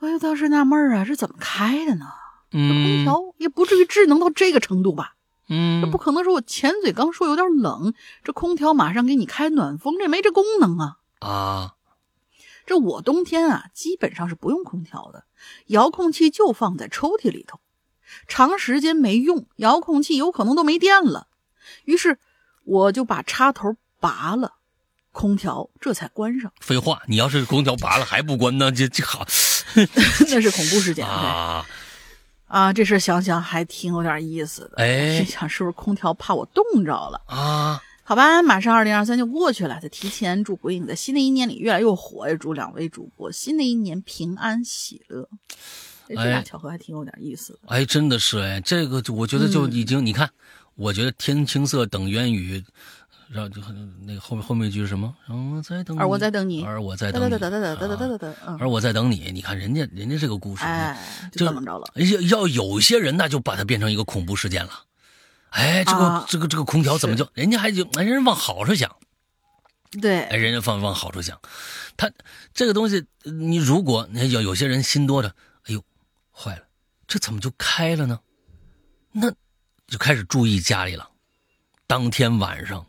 [0.00, 2.06] 我就当时纳闷啊，这怎么开的呢？
[2.50, 5.14] 这空调也不至于智能到这个程度吧？
[5.48, 7.94] 嗯，这不可能说我前嘴刚说有点冷，
[8.24, 10.96] 这空调马上给你开暖风，这没这功能啊！
[11.20, 11.74] 啊，
[12.66, 15.24] 这我冬天啊，基本上是不用空调的，
[15.66, 17.60] 遥控器就放在抽屉里头。
[18.26, 21.26] 长时间没用，遥控器有可能都没电了，
[21.84, 22.18] 于是
[22.64, 24.54] 我就把插头拔了，
[25.12, 26.52] 空调这才关上。
[26.60, 29.26] 废话，你要是空调拔了还不关呢，这这好，
[30.28, 31.66] 那是恐怖事件啊！
[32.46, 34.74] 啊，这事想想还挺有点意思的。
[34.76, 37.82] 哎，心想是不是空调怕我冻着了啊？
[38.04, 45.26] 好吧，马上二零二三就过去了，再提前祝鬼影在新的一年里越来越火，也祝两位主播新的一年平安喜乐。
[46.08, 47.60] 这俩巧合还挺有点意思的。
[47.66, 50.28] 哎，真的是哎，这个我觉得就已经，你看，
[50.74, 52.62] 我觉得天青色等烟雨，
[53.28, 53.62] 然后就
[54.06, 55.14] 那个后面后面一句是什么？
[55.26, 57.34] 我在等，而我在等你，而我在等你，
[58.58, 59.30] 而我在等你。
[59.32, 61.86] 你看人家人家这个故事，哎，就怎么着了？
[61.96, 64.72] 要要有些人那就把它变成一个恐怖事件了。
[65.50, 68.94] 哎，这个这个这个空调怎么就人家还就人家往好处想，
[70.02, 71.40] 对，哎人家放往好处想，
[71.96, 72.10] 他
[72.52, 75.34] 这个东西你如果你有有些人心多的。
[76.36, 76.66] 坏了，
[77.06, 78.20] 这怎么就开了呢？
[79.12, 79.30] 那
[79.86, 81.08] 就开始注意家里了。
[81.86, 82.84] 当天晚上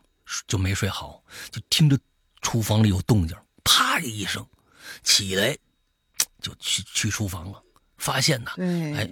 [0.47, 1.99] 就没睡好，就听着
[2.41, 4.45] 厨房里有动静，啪的一声，
[5.03, 5.55] 起来
[6.41, 7.61] 就去去厨房了，
[7.97, 9.07] 发现呢，哎，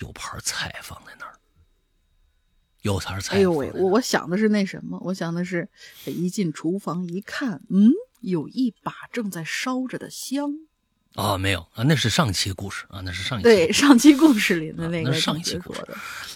[0.00, 1.38] 有盘菜放在那儿，
[2.82, 3.36] 有盘菜。
[3.36, 5.70] 哎呦喂，我我想的是那什么，我想的是
[6.04, 10.50] 一进厨房一看，嗯，有一把正在烧着的香。
[11.14, 15.86] 哦，没有啊，那是上期故事啊，那是上一期对上期故事里的那个上一期故事，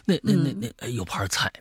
[0.05, 1.52] 那那那那哎有盘菜，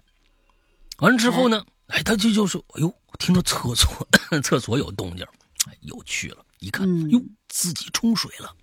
[1.00, 4.08] 完了之后呢，哎他就就说，哎呦，听到厕所
[4.44, 5.26] 厕所有动静，
[5.68, 8.56] 哎又去了，一看，哟自己冲水了，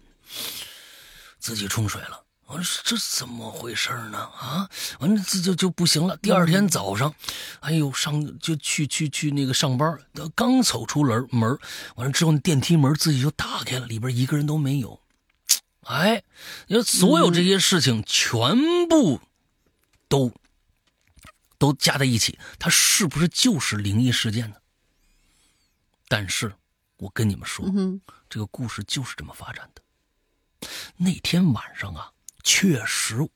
[1.39, 2.24] 自己冲水了。
[2.47, 4.19] 我说这怎么回事呢？
[4.19, 4.69] 啊，
[5.01, 6.17] 完了这就就不行了。
[6.19, 7.15] 第二天早上，
[7.61, 9.99] 哎呦，上就去去去那个上班，
[10.35, 11.59] 刚走出门门，
[11.97, 15.01] 完了之后电梯门自己就打开了，里边一个人都没有。
[15.85, 16.23] 哎，
[16.67, 19.21] 你说所有这些事情全部
[20.09, 20.31] 都
[21.59, 24.57] 都加在一起，它是不是就是灵异事件呢？
[26.09, 26.55] 但是
[26.99, 27.67] 我跟你们说，
[28.29, 30.69] 这个故事就是这么发展的。
[30.99, 32.11] 那天晚上啊。
[32.45, 33.27] 确实，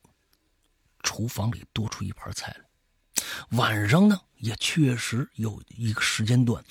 [1.01, 3.57] 厨房里多出一盘菜来。
[3.57, 6.63] 晚上呢，也确实有一个时间段，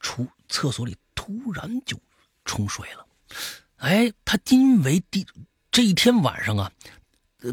[0.00, 1.98] 厨厕所里突然就
[2.44, 3.06] 冲水了。
[3.76, 5.24] 哎，他因为第
[5.70, 6.72] 这一天晚上啊，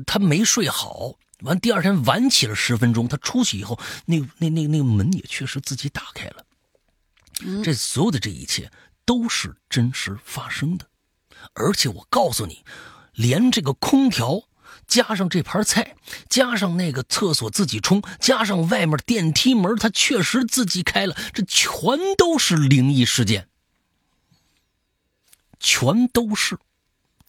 [0.08, 6.46] 他没睡好，完第二天晚起了十分钟，他出去以后，那那那那个门也确实自己打开了。
[7.64, 8.72] 这所有的这一切
[9.06, 10.88] 都是真实发生的，
[11.54, 12.66] 而且我告诉你。
[13.14, 14.44] 连这个空调，
[14.88, 15.96] 加上这盘菜，
[16.30, 23.48] 加上那个厕所自己冲，加上外面电梯门，它确实自己开了，这全都是灵异事件，
[25.60, 26.58] 全都是，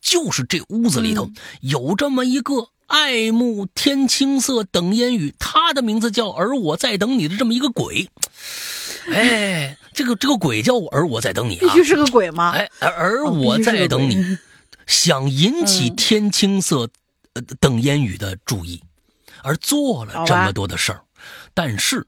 [0.01, 1.31] 就是这屋子里头
[1.61, 8.09] 有这么一个爱慕天青色等烟雨，他的名字叫而我在等你的这么一个鬼，
[9.11, 12.51] 哎，这个这个鬼叫我而我在等你，必须是个鬼吗？
[12.51, 14.39] 哎，而我在等你。
[14.87, 16.89] 想引起天青色，
[17.35, 18.83] 呃等烟雨的注意，
[19.43, 21.05] 而做了这么多的事儿，
[21.55, 22.07] 但是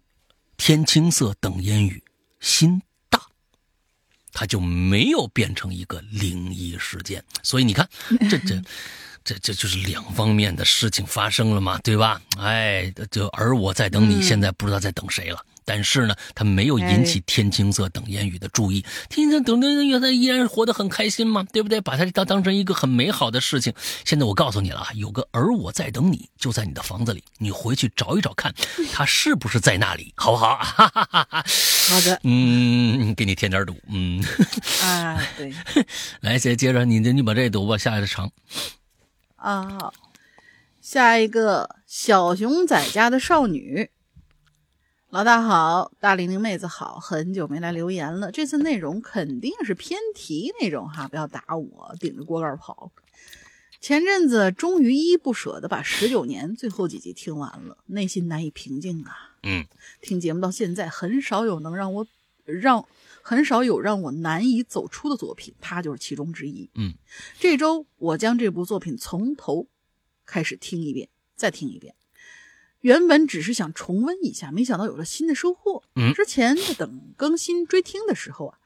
[0.56, 2.02] 天青色等烟雨，
[2.40, 3.20] 心大，
[4.32, 7.24] 他就没有变成一个灵异事件。
[7.42, 7.88] 所以你看，
[8.30, 8.62] 这 这。
[9.26, 12.20] 这这就是两方面的事情发生了嘛，对吧？
[12.36, 15.42] 哎，就而我在等你，现在不知道在等谁了。
[15.64, 18.84] 但是呢，他没有引起天青色等烟雨的注意。
[19.08, 21.80] 天青色等烟雨，他依然活得很开心嘛，对不对？
[21.80, 23.72] 把他当当成一个很美好的事情。
[24.04, 28.54] 现在我告诉你了啊，有个而我在等你，就在你的房子里，你回去找一找看，
[28.92, 30.56] 他是不是在那里，好不好？
[30.56, 31.44] 哈哈哈哈
[31.88, 34.24] 好的， 嗯，给你添点堵，嗯。
[34.82, 35.52] 啊， 对。
[36.20, 38.30] 来，接接着你你把这读吧，下一个长。
[39.36, 39.94] 啊，好，
[40.80, 43.90] 下一个小熊仔家的少女，
[45.14, 52.90] 老大好，大玲玲妹子好，很久没来留言了，这次内容肯定是偏题那种哈，不要打我，顶着锅盖跑。
[53.80, 59.36] 前阵子终于依依不舍的把十九年最后几集听完了，内心难以平静啊。
[59.44, 59.64] 嗯，
[60.00, 62.04] 听节目到现在，很少有能让我
[62.44, 62.84] 让。
[63.22, 66.68] 很少有让我难以走出的作品，它就是其中之一。
[66.74, 66.92] 嗯，
[67.38, 69.68] 这周我将这部作品从头
[70.26, 71.94] 开始听一遍，再听一遍。
[72.84, 75.82] 原本只是想重温一下，没想到有了新的收获。
[75.96, 78.58] 嗯，之前在等更新追听的时候啊，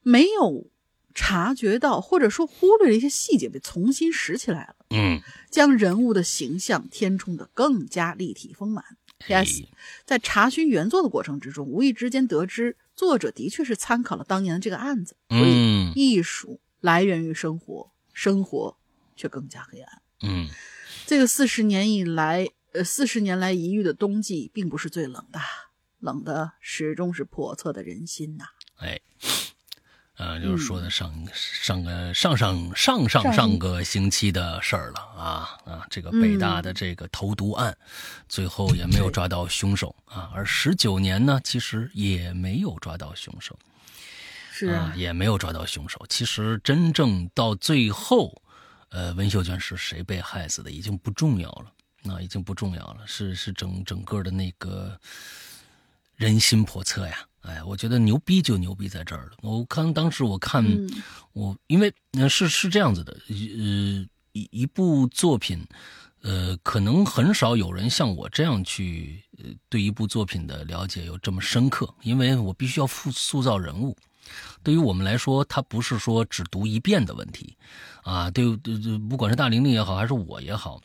[0.00, 0.70] 没有
[1.14, 4.76] 察觉到，或者说忽略了一些细节，被重新拾起来了。
[4.88, 8.82] 嗯，将人物的形象填充的更加立体丰满。
[9.18, 9.64] P.S.
[10.06, 12.78] 在查询原作的过程之中，无意之间得知。
[12.94, 18.78] 作者的确是参考了当年的这个案子，所以艺术来源于生活，生活
[19.14, 20.02] 却更加黑暗。
[20.22, 20.48] 嗯，
[21.06, 25.40] 这个四十年以来，呃，四十年来一遇的冬季，并不是最冷的，
[25.98, 28.44] 冷的始终是叵测的人心呐。
[28.76, 29.00] 哎。
[30.18, 35.86] 呃，就是说的上上个上上上上上个星期的事儿了啊啊！
[35.90, 37.76] 这个北大的这个投毒案，
[38.26, 40.30] 最后也没有抓到凶手啊。
[40.34, 43.58] 而十九年呢，其实也没有抓到凶手，
[44.50, 46.02] 是啊，也没有抓到凶手。
[46.08, 48.40] 其实真正到最后，
[48.88, 51.70] 呃，文秀娟是谁被害死的已经不重要了，
[52.06, 52.98] 那已经不重要了。
[53.06, 54.98] 是是整整个的那个
[56.14, 57.26] 人心叵测呀。
[57.42, 59.32] 哎，我觉得牛逼就牛逼在这儿了。
[59.40, 60.64] 我看当时我看
[61.32, 61.92] 我，因为
[62.28, 63.34] 是是这样子的，呃，
[64.32, 65.64] 一一部作品，
[66.22, 69.22] 呃，可能很少有人像我这样去
[69.68, 73.96] 对一部作品的了解有这么深刻，因为我必须要塑塑造人物。
[74.64, 77.56] 对于我们来说，它不是说只读一遍的问题，
[78.02, 80.80] 啊，对对对，不管是大玲玲也好，还是我也好，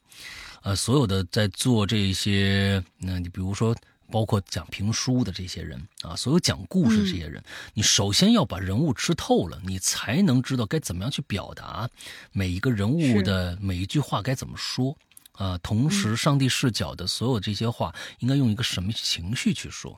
[0.62, 3.76] 呃，所有的在做这些，那你比如说。
[4.12, 7.42] 包括讲评书的这些人啊，所有讲故事这些人，
[7.74, 11.90] 你首先要把人物吃透了，你才能知道该怎么样去表达
[12.34, 14.98] 每一个人物的每一句话该怎么说
[15.32, 15.58] 啊。
[15.60, 19.98] 同时，上帝视角的所有这些话，应该用一个什么情绪去说？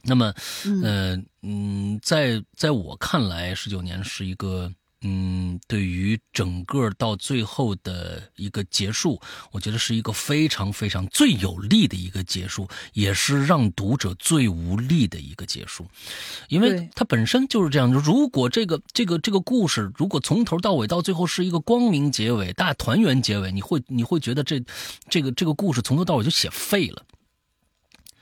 [0.00, 0.32] 那么，
[0.82, 4.72] 呃，嗯，在在我看来，十九年是一个。
[5.08, 9.20] 嗯，对于整个到最后的一个结束，
[9.52, 15.86] 我觉得是一个非常非常最有利的一个结束，也是让读者最无力的一个结束，
[16.48, 17.92] 因为它本身就是这样。
[17.92, 24.60] 如果这个这个这个故事，如果从头到尾到最后是一个光明结尾、大团圆结尾，你会你会觉得这
[25.08, 27.04] 这个这个故事从头到尾就写废了。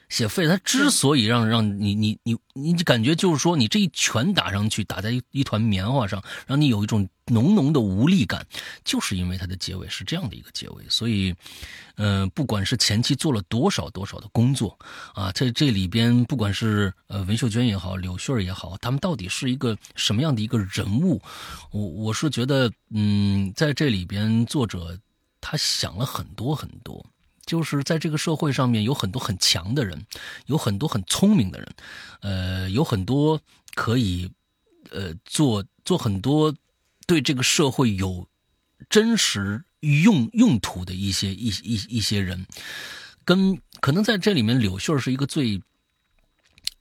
[0.08, 8.46] 写废，他之所以让让你你你你感觉就是说，你这一拳打上去，打在一一团棉花上，让你有一种浓浓的无力感，
[8.84, 10.84] 就是因为它的结尾是这样的一个结尾。
[10.88, 11.34] 所以，
[11.96, 14.78] 呃，不管是前期做了多少多少的工作
[15.14, 21.20] 啊，在这里边，不管是呃文秀娟也好，柳絮也好，他们到底是一个什么样的一个人物？
[21.70, 24.98] 我我是觉得，嗯，在这里边，作者
[25.40, 27.04] 他想了很多很多。
[27.44, 30.06] 就是在这个社会上面有很多很强的人，
[30.46, 31.74] 有很多很聪明的人，
[32.20, 33.40] 呃，有很多
[33.74, 34.30] 可以，
[34.90, 36.54] 呃，做做很多
[37.06, 38.26] 对这个社会有
[38.88, 42.46] 真实用用途的一些一一一些人，
[43.24, 45.62] 跟可能在这里面，柳絮是一个最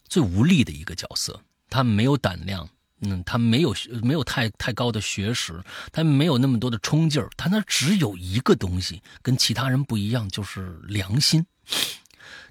[0.08, 2.70] 最无力的一个角色，他没有胆量。
[3.06, 5.62] 嗯，他没有没有太太高的学识，
[5.92, 11.46] 他没有那么多的冲劲儿，他那只有一个东西跟其他人不一样，就是良心。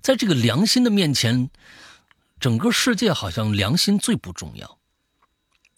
[0.03, 1.49] 在这个良心的面前，
[2.39, 4.79] 整个世界好像良心最不重要，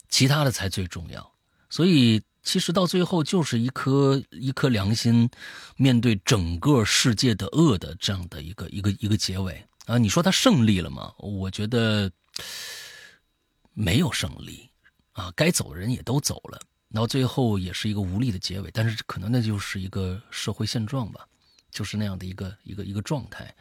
[0.09, 1.31] 其他的才最重要。
[1.69, 5.29] 所以其实到最后就是一颗一颗良心，
[5.77, 9.97] 面对整个世界的恶的这样的一个一个一个结尾啊！
[9.97, 11.13] 你说他胜利了吗？
[11.19, 12.11] 我觉得。
[13.75, 14.67] 没有胜利，
[15.11, 16.59] 啊，该走的人也都走了，
[16.91, 18.71] 到最后也是一个无力的结尾。
[18.73, 21.27] 但是可能那就是一个社会现状吧，
[21.69, 23.53] 就是那样的一个一个一个状态。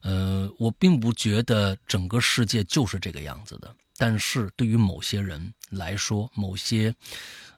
[0.00, 3.72] 呃，我并不觉得整个世界就是这个样子的。
[3.96, 6.92] 但是对于某些人来说，某些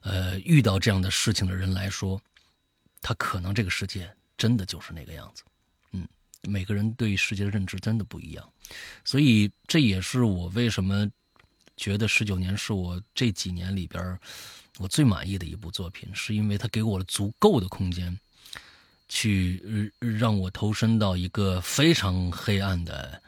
[0.01, 2.21] 呃遇到这样的事情的人来说，
[3.01, 5.43] 他可能这个世界真的就是那个样子。
[5.91, 6.07] 嗯，
[6.43, 8.47] 每个人对世界的认知真的不一样，
[9.03, 11.09] 所以这也是我为什么
[11.77, 14.19] 觉得十九年是我这几年里边
[14.77, 18.17] 我最满意的一部作品，是因为它给我了足够的空间。
[19.07, 23.21] 去让我投身到一个非常黑暗的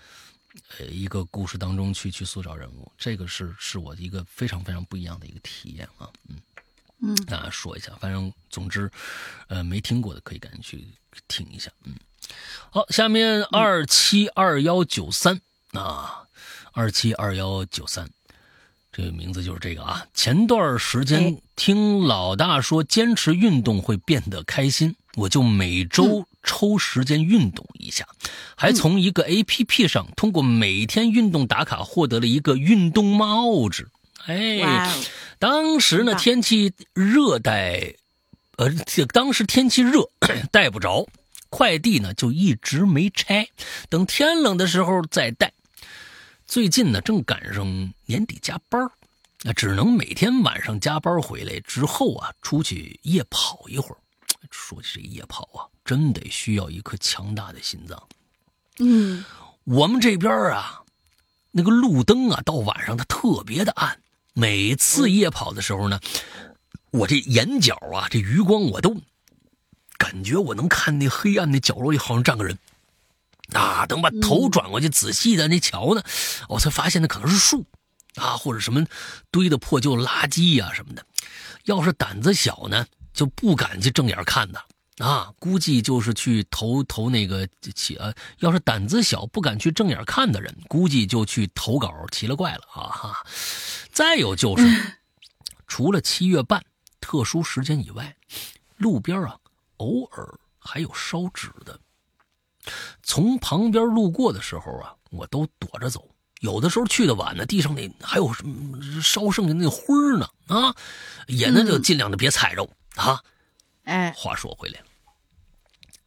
[0.80, 6.36] 呃一个故事当中去，去塑造人物，这个是是我一个非常非常不一样的一个体验啊，嗯
[7.03, 8.91] 嗯，大家说一下，反正总之，
[9.49, 10.88] 呃，没听过的可以赶紧去
[11.28, 11.94] 听一下，嗯，
[12.72, 15.40] 好，下面二七二幺九三
[15.74, 16.28] 啊，
[16.72, 18.10] 二七二幺九三，
[18.98, 24.95] 这个名字就是这个啊，前段时间听老大说，坚持运动会变得开心。
[25.14, 28.07] 我就每周抽时间运动一下，
[28.56, 33.88] 还从一个 A P P 上通过每天运动打卡获得了一个运动帽子。
[34.26, 34.91] 哎，
[35.38, 37.94] 当时呢天气热带，
[38.56, 38.72] 呃，
[39.14, 40.10] 当时天气热
[40.52, 41.07] 戴不着，
[41.52, 43.48] 快递呢就一直没拆，
[43.90, 45.53] 等天冷的时候再戴。
[46.48, 48.90] 最近呢正赶上年底加班，
[49.44, 53.98] 那只能每天晚上加班回来之后啊出去夜跑一会儿。
[54.49, 58.02] 说起这夜跑啊，真得需要一颗强大的心脏。
[58.80, 59.26] 嗯，
[59.65, 60.84] 我们这边啊，
[61.52, 63.99] 那个路灯啊，到晚上它特别的暗。
[64.34, 65.99] 每次夜跑的时候呢，
[66.91, 68.95] 我这眼角啊，这余光我都
[69.98, 72.57] 感觉我能看那黑暗的角落里好像站个人。
[73.53, 76.03] 啊，等把头转过去仔细的那瞧呢，
[76.49, 77.65] 我才发现那可能是树
[78.15, 78.86] 啊，或者什么
[79.32, 81.06] 堆的破旧垃圾呀什么的。
[81.65, 82.86] 要是胆子小呢？
[83.14, 84.64] 就不敢去正眼看的
[84.99, 93.26] 啊，估计就是去投投那个起呃，要是胆子小不敢去正眼看的人，估计就去投稿奇了怪了啊哈。
[93.91, 94.98] 再有就是，
[95.68, 96.64] 除了七月半
[97.02, 98.15] 特殊时间以外，
[98.78, 99.36] 路边啊
[99.78, 101.80] 偶尔还有烧纸的，
[103.03, 106.10] 从旁边路过的时候啊，我都躲着走。
[106.41, 110.76] 有的时候去的晚呢，地上那还有什么烧剩下那灰呢啊，
[111.27, 112.69] 也那就尽量的别踩着。
[112.95, 113.23] 啊，
[113.84, 114.85] 哎，话说回来了，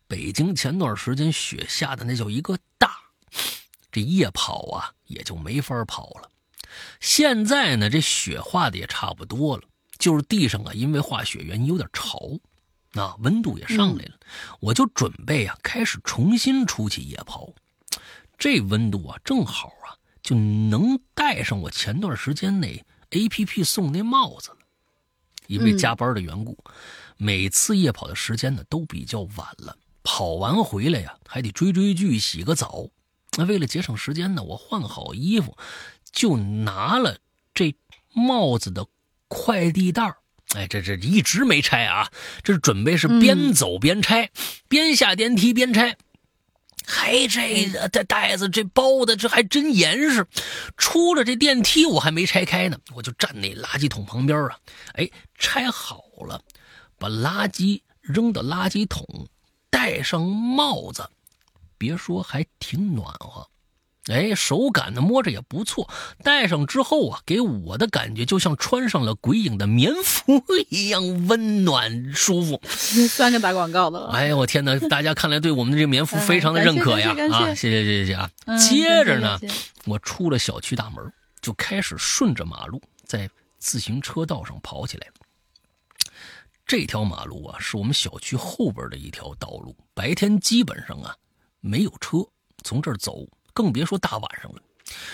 [0.06, 2.96] 北京前段时间雪下的那叫一个大，
[3.90, 6.30] 这夜跑啊也就没法跑了。
[7.00, 9.64] 现在呢，这雪化的也差不多了，
[9.98, 12.20] 就是地上啊因为化雪原因有点潮，
[12.94, 14.12] 啊温度也上来了，
[14.60, 17.48] 我就准备啊开始重新出去夜跑。
[18.38, 22.68] 这温度啊正好啊就能戴上我前段时间那
[23.10, 24.56] A P P 送那帽子了。
[25.46, 26.56] 因为加班的缘故，
[27.16, 29.76] 每次夜跑的时间呢都比较晚了。
[30.04, 32.88] 跑完回来呀，还得追追剧、洗个澡。
[33.36, 35.56] 那为了节省时间呢，我换好衣服，
[36.12, 37.18] 就拿了
[37.52, 37.74] 这
[38.12, 38.86] 帽子的
[39.26, 40.14] 快递袋
[40.56, 42.10] 哎，这这一直没拆啊，
[42.42, 44.30] 这准备是边走边拆，
[44.68, 45.96] 边下电梯边拆。
[46.86, 50.26] 还这这袋子这包的这还真严实，
[50.76, 54.58] 出了这电梯我还没拆开呢，我就站那垃圾桶旁边啊，
[54.94, 55.08] 哎，
[55.38, 56.42] 拆好了，
[56.98, 59.28] 把垃圾扔到垃圾桶，
[59.70, 61.08] 戴上帽子，
[61.78, 63.46] 别说还挺暖和。
[64.06, 65.88] 哎，手感呢，摸着也不错。
[66.24, 72.60] 戴上之后啊，给我的感觉就像穿上了鬼影的棉服一样温暖舒服。
[73.08, 74.10] 算个打广告的了。
[74.12, 74.78] 哎呦，我天哪！
[74.88, 77.14] 大家看来对我们的这个棉服非常的认可呀！
[77.30, 78.30] 啊，谢谢谢谢谢啊！
[78.56, 79.38] 接着呢，
[79.84, 81.12] 我出了小区大门，
[81.42, 83.28] 就开始顺着马路在
[83.58, 85.06] 自行车道上跑起来。
[86.66, 91.14] 这条马路啊，是我们小区后边的一条道路，白天基本上啊
[91.60, 92.18] 没有车
[92.64, 93.28] 从这儿走。
[93.52, 94.62] 更别说大晚上了，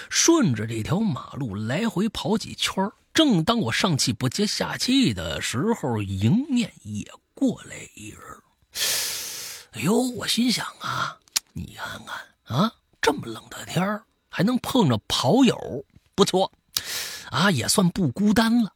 [0.09, 8.21] 顺着这条马路来回跑几圈正当我上气不接下气的时候，迎面也过来一人。
[9.73, 11.19] 哎呦，我心想啊，
[11.53, 15.85] 你看看啊，这么冷的天还能碰着跑友，
[16.15, 16.53] 不错，
[17.31, 18.73] 啊，也算不孤单了。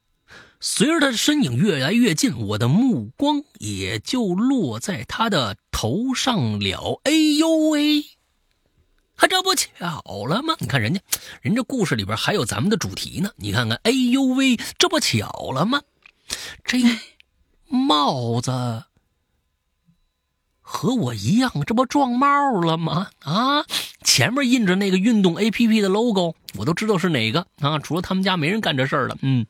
[0.62, 7.00] 随着他的身影越来越近，我的目光也就落在他的头上了。
[7.04, 8.04] 哎呦喂！
[9.20, 10.56] 还这不巧了吗？
[10.60, 11.01] 你看人家，
[11.42, 13.30] 人家故事里边还有咱们的主题呢。
[13.36, 15.82] 你看看，哎呦喂，这不巧了吗？
[16.64, 16.78] 这
[17.68, 18.51] 帽子
[20.62, 23.10] 和我一样，这不撞帽了吗？
[23.18, 23.66] 啊，
[24.02, 27.78] 前面印着那个运动 A P P 的 logo，我都知道是哪个啊。
[27.78, 29.18] 除了他们家没人干这事儿了。
[29.20, 29.44] 嗯，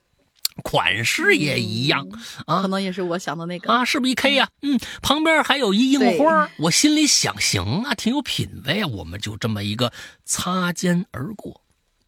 [0.63, 2.09] 款式也一样
[2.47, 3.73] 啊，可能也是我想的那个。
[3.73, 4.51] 啊，是不是一 K 呀？
[4.63, 9.93] 嗯，旁边还有一印花，我心里想，行啊，挺有品位啊，我们就这么一个
[10.25, 11.63] 擦肩而过，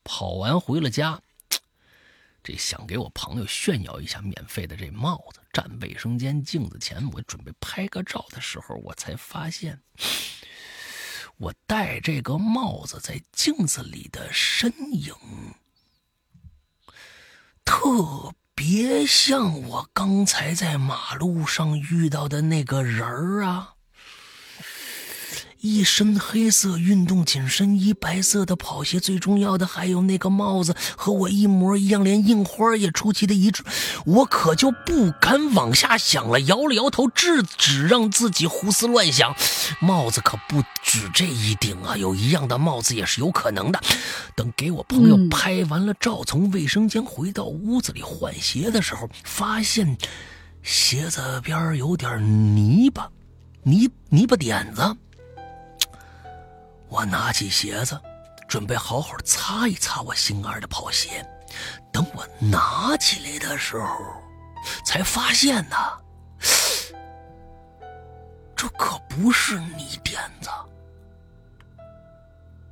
[0.04, 1.20] 跑完回了家，
[2.42, 9.80] 这想给我朋友炫耀一下免费的这帽子，站卫生间镜子前，我准备拍个照的时候，我才发现，
[11.38, 15.14] 我戴这个帽子在镜子里的身影。
[17.64, 23.71] 特别像我刚才在马路上遇到的那个人儿啊。
[25.62, 33.62] 一身黑色运动紧身衣，白色的跑鞋，最重要的还有那个帽子和我一模一样，连印花也出奇的一致。
[34.04, 39.36] 我可就不敢往下想了，摇了摇头，制止让自己胡思乱想。
[39.80, 43.80] 帽子可不止这一顶啊，有一样的帽子也是有可能的。
[44.34, 49.96] 等给我朋友拍完了照，从卫生间回到屋子里换鞋的时候，发现
[50.64, 52.20] 鞋子边有点
[52.56, 53.08] 泥巴，
[53.62, 54.96] 泥泥巴点子。
[56.92, 57.98] 我拿起鞋子，
[58.46, 61.26] 准备好好擦一擦我心爱的跑鞋。
[61.90, 63.96] 等我拿起来的时候，
[64.84, 65.76] 才发现呢，
[68.54, 70.50] 这可不是泥点子，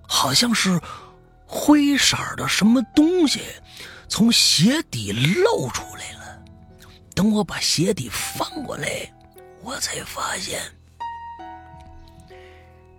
[0.06, 0.78] 好像是
[1.46, 3.40] 灰色的什么东西
[4.06, 6.42] 从鞋底露出来了。
[7.14, 9.10] 等我把鞋底翻过来，
[9.62, 10.60] 我才发现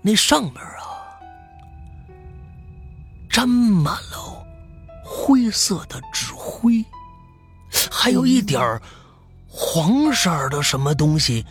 [0.02, 0.88] 那上面啊。
[3.32, 4.46] 沾满了
[5.04, 6.84] 灰色的纸灰，
[7.90, 8.80] 还有一点
[9.48, 11.46] 黄色的什么东西，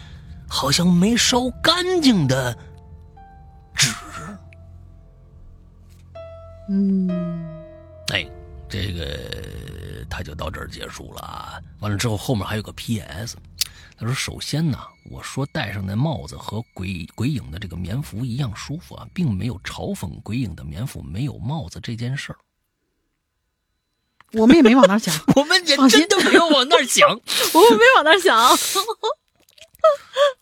[0.46, 2.56] 好像没烧干净的
[3.74, 3.92] 纸。
[6.68, 7.08] 嗯，
[8.12, 8.24] 哎，
[8.68, 11.58] 这个他就到这儿结束了啊。
[11.80, 13.36] 完了之后，后面还有个 P.S。
[14.00, 14.78] 他说：“首先呢，
[15.10, 22.38] 我说戴上那帽子和鬼鬼影的这个棉服一样舒服啊，并没有嘲讽鬼影的棉服没有帽子这件事儿。
[24.32, 27.10] 我们也没往那儿想， 我们也真的没有往那儿想，
[27.52, 28.34] 我们没往那儿想。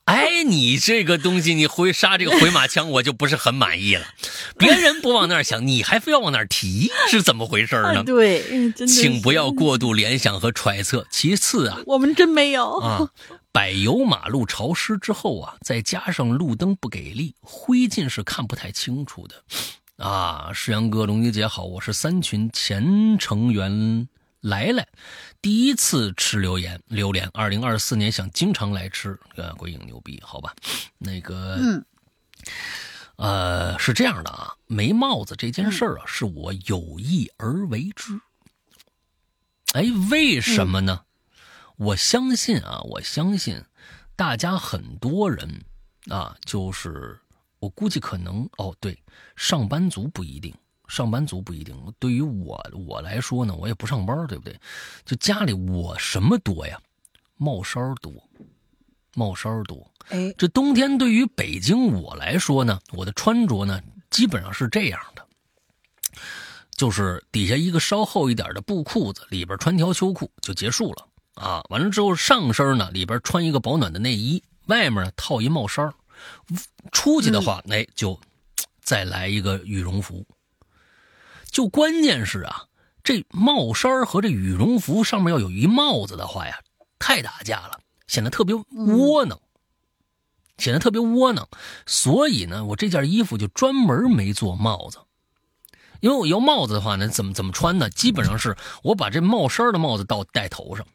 [0.04, 4.06] 哎，你这个东西，你回杀这个回马枪，我就不是很满意了。
[4.56, 8.02] 别人不往那儿想，你还非要往那儿提，是怎么回事呢？
[8.04, 11.06] 对，请不要过度联想和揣测。
[11.10, 13.10] 其次啊，我们真没有啊。”
[13.58, 19.42] 柏油马路潮湿之后啊，再加上路灯不给力，灰烬是看不太清楚的。
[19.96, 24.08] 啊，世阳哥、龙英姐好，我是三群前成员
[24.42, 24.86] 来来，
[25.42, 29.18] 第一次吃榴莲，榴莲，二零二四年想经常来吃。
[29.34, 30.54] 呃，鬼影牛逼，好吧？
[30.96, 31.84] 那个，嗯，
[33.16, 38.20] 呃，是这样的啊，没帽子这件事儿啊，是我有意而为之。
[39.72, 41.00] 哎，为什么呢？
[41.78, 43.62] 我相信啊，我相信，
[44.16, 45.64] 大家很多人
[46.10, 47.16] 啊，就是
[47.60, 49.00] 我估计可能哦，对，
[49.36, 50.52] 上班族不一定，
[50.88, 51.76] 上班族不一定。
[52.00, 54.58] 对于我我来说呢，我也不上班，对不对？
[55.04, 56.80] 就家里我什么多呀？
[57.36, 58.12] 帽衫多，
[59.14, 59.88] 帽衫多。
[60.08, 63.80] 哎，这冬天对于北京我来说呢，我的穿着呢，
[64.10, 65.24] 基本上是这样的，
[66.72, 71.07] 就是底下一个稍厚一点的布裤子，里边穿条秋裤就结束了。
[71.38, 75.92] 啊，完了之后上身呢，里边穿一个保暖的内衣，外面呢套一帽衫
[76.92, 78.18] 出去的话，哎，就
[78.82, 80.26] 再来一个羽绒服。
[81.50, 82.64] 就关键是啊，
[83.02, 86.58] 这帽衫和这羽绒服上面要有一帽子的话呀，
[86.98, 89.40] 太打架了，显得特别窝囊，
[90.58, 91.48] 显得特别窝囊。
[91.86, 94.98] 所以呢，我这件衣服就专门没做帽子，
[96.00, 97.88] 因为我要帽子的话呢，怎么怎么穿呢？
[97.88, 100.86] 基本上是我把这帽衫的帽子到戴头上。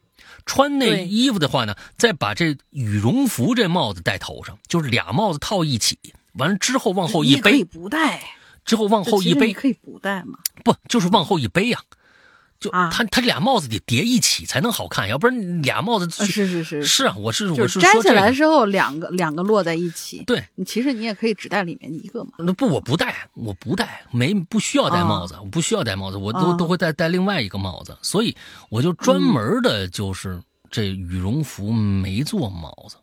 [0.45, 5.97] 穿那衣服的话呢，再把这羽绒服这帽子戴头上，就是俩帽子套一起。
[6.33, 8.21] 完了之后往后一背，可以不戴。
[8.65, 10.39] 之后往后一背，可以不戴吗？
[10.63, 11.79] 不，就是往后一背呀。
[12.63, 20.23] 就他他俩帽子得叠一起才能好看，要不然俩帽子是是是是啊，我是我是摘下来之后两个两个摞在一起。
[20.25, 22.31] 对，你其实你也可以只戴里面一个嘛。
[22.39, 28.35] 那不，我不戴，我不戴，没不需要戴帽子，我不需要戴帽子，我都都会戴戴另外一个帽子，所以
[28.69, 30.41] 我就专门的就是。
[30.75, 32.95] 这羽绒服没做帽子，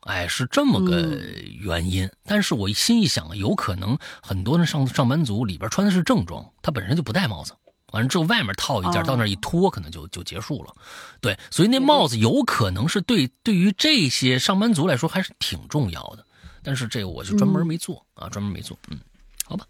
[0.00, 1.18] 哎，是这么个
[1.58, 2.06] 原因。
[2.26, 7.54] 但是我心一想，有可能很多人上上班族里边穿的是正装，他本身就不戴帽子，
[7.94, 10.74] 完了之后外面套一件，到那一脱，可能就就结束了。
[11.20, 16.26] 对，所以那帽子有可能是对对于这些上班族来说还是挺重要的。
[16.60, 18.76] 但是这个我就专门没做啊，专门没做。
[18.90, 18.98] 嗯，
[19.44, 19.64] 好吧。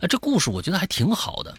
[0.00, 1.54] 啊，这故事我觉得还挺好的。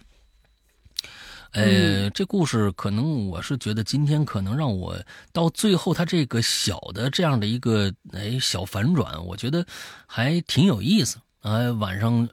[1.52, 4.96] 呃，这故事可能我是觉得今天可能让我
[5.32, 9.66] 到最后，他这个小的这样的一个哎小反转，我觉得
[10.06, 11.18] 还挺有意思。
[11.42, 12.28] 呃，晚上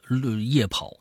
[0.44, 0.92] 夜跑，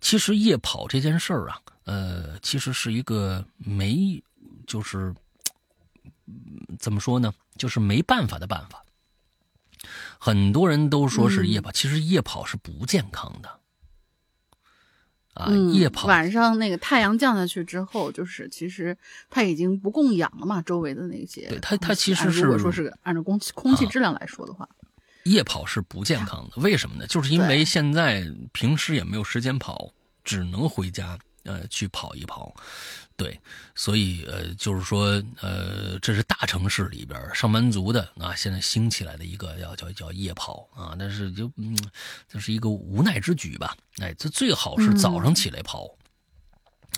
[0.00, 4.22] 其实夜跑这件事儿啊，呃，其实是一个没，
[4.66, 5.14] 就是
[6.78, 8.82] 怎么说呢，就是没办法的办法。
[10.18, 13.58] 很多人都说是夜跑，其实夜跑是不健康的。
[15.34, 18.98] 啊，夜跑晚上那个太阳降下去之后，就是其实
[19.30, 21.46] 它已经不供氧了嘛，周围的那些。
[21.48, 24.68] 对它，它其实是如果说是按照空气空气质量来说的话，
[25.24, 26.60] 夜跑是不健康的。
[26.62, 27.06] 为什么呢？
[27.06, 29.90] 就是因为现在平时也没有时间跑，
[30.24, 32.54] 只能回家呃去跑一跑。
[33.16, 33.38] 对，
[33.74, 41.76] 所以呃，就是说，呃，这是大城市里边上班族的啊，现在兴起来的一个要叫叫夜跑啊，但是就嗯，
[42.26, 43.76] 这是一个无奈之举吧。
[43.98, 45.86] 哎，这最好是早上起来跑。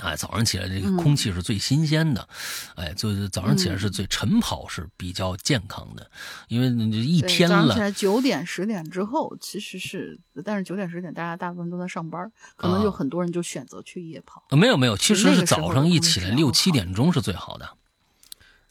[0.01, 2.28] 哎，早上起来这个空气是最新鲜的，
[2.74, 6.10] 哎，就是早上起来是最晨跑是比较健康的，
[6.48, 7.56] 因为一天了。
[7.56, 14.43] 早上起来九点十点之后其实是，但是九点十点大家大部分都在上班，可能就很多人就选择去夜跑。
[14.51, 17.69] 没有没有，其实是早上一起来六七点钟是最好的，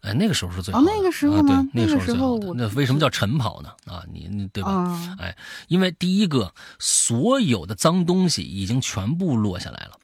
[0.02, 0.92] 哎，那个时候是最好的。
[0.92, 1.66] 那个时候吗？
[1.74, 3.70] 那个时候最好的那为什么叫晨跑呢？
[3.86, 5.16] 啊，你你对吧？
[5.20, 5.38] 哎，
[5.68, 9.98] 因为第一个，所有的脏东西已经全部落下来了。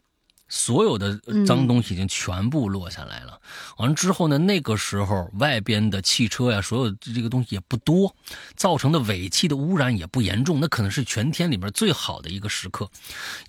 [0.50, 3.40] 所有的脏东西已经全部落下来了，
[3.78, 8.16] 完了之后呢，那个时候外边的汽车呀，所有这个东西也不多，
[8.56, 12.90] 造成的尾气的污染也不严重，那可能是全天里面最好的一个时刻，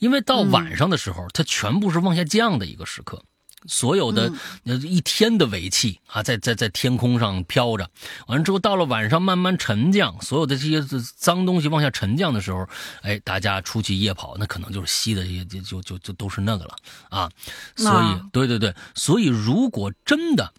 [0.01, 3.23] 因为到晚上的时候，它全部是往下降的一个时刻。
[3.67, 4.33] 所有的
[4.63, 7.91] 那一天的尾气啊，在在在天空上飘着，
[8.29, 10.81] 完了之后到了晚上慢慢沉降，所有的这些
[11.17, 12.69] 脏东西往下沉降的时候，
[13.03, 16.77] 哎，大家出去夜跑，那可能就是吸的也就就就就都是那个了
[17.11, 17.31] 啊。
[17.75, 20.55] 所以，对对对，所以如果真的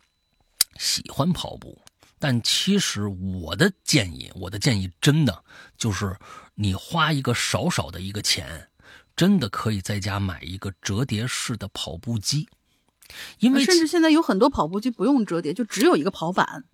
[0.78, 1.82] 喜欢跑步，
[2.20, 5.44] 但其实我的建议，我的建议真的
[5.78, 6.18] 就是
[6.56, 8.68] 你花一个少少的一个钱，
[9.16, 12.50] 真的可以在家买一个折叠式的跑步机。
[13.40, 16.66] 因为甚至现在有很多跑步机不用折叠，就只有一个跑板，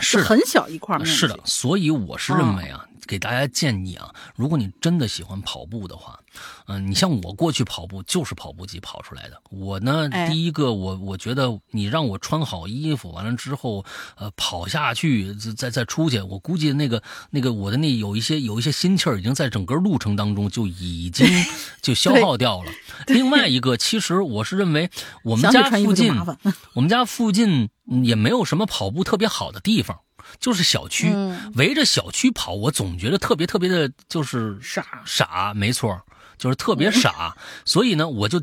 [0.00, 6.18] 是很小一块面是的，所以我是认为啊，给大家建议啊，如果你真的喜欢跑步的话。
[6.66, 9.40] 嗯，你像我过去跑步就是跑步机跑出来的。
[9.50, 13.84] 我呢，第一个我我觉得你让我穿好衣服，完了之后，
[14.16, 17.00] 呃，跑下去再再出去，我估计那个
[17.30, 21.24] 那个我的那有一些有一些心气儿已经在整个路程当中就已经
[21.80, 22.72] 就消耗掉了。
[23.06, 24.90] 另外一个，其实我是认为
[25.22, 26.12] 我们家附近
[26.74, 27.68] 我们家附近
[28.02, 29.98] 也没有什么跑步特别好的地方，
[30.40, 31.12] 就是小区
[31.54, 36.00] 围着小区跑，我总觉得特别特别的就是傻傻，没错。
[36.36, 37.34] 就是特别傻，
[37.64, 38.40] 所以呢，我就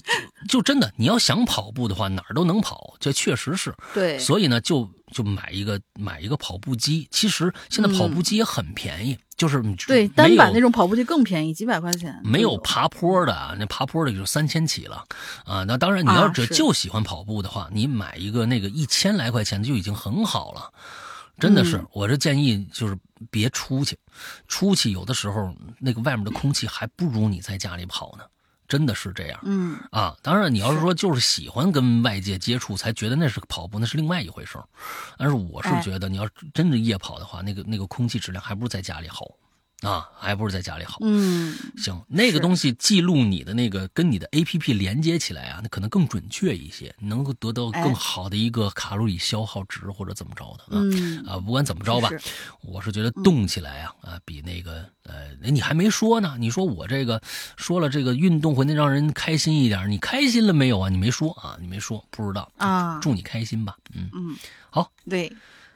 [0.48, 3.76] 就真的，你要想跑步的话，哪儿都能跑，这确实是。
[3.94, 4.18] 对。
[4.18, 7.06] 所以呢，就就买一个买一个跑步机。
[7.12, 12.22] 其实现在跑步机也很便宜，就是对单板那种跑步机更便宜，几百块钱。
[12.24, 15.04] 没有爬坡的，那爬坡的就三千起了
[15.46, 15.64] 啊。
[15.64, 20.72] 那当然，你要是就喜欢跑步的话，你买一个那个一千来块钱就已经很好了。
[21.40, 22.96] 真的是，我这建议就是
[23.32, 23.98] 别出去，
[24.48, 28.24] 出去有的时候那个外面的空气还不如你在家里跑呢，
[28.72, 29.38] 真的是这样。
[29.44, 34.58] 嗯啊，当然你要是说就是喜欢跟外界接触才觉得那是跑步，那是另外一回事
[35.18, 39.26] 但是我是觉得你要真的夜跑的话，那个那个空气质量还不如在家里好。
[39.82, 40.98] 啊，还不如在家里好。
[41.02, 51.34] 嗯，行，那个东西记录你的那个跟你的 A P P 连接起来啊，那可能更准确一些，能够得到更好的一个卡路里消耗值或者怎么着的啊。
[51.34, 52.10] 啊，不管怎么着吧，
[52.62, 57.20] 我是觉得动起来啊啊，比那个呃，你还没说呢，你说我这个
[57.58, 60.90] 说了这个运动会能让人开心一点，你开心了没有啊？
[60.90, 63.00] 你没说啊，你没说，不知道啊。
[63.02, 64.36] 祝你开心吧，嗯嗯，
[64.70, 65.32] 好，对。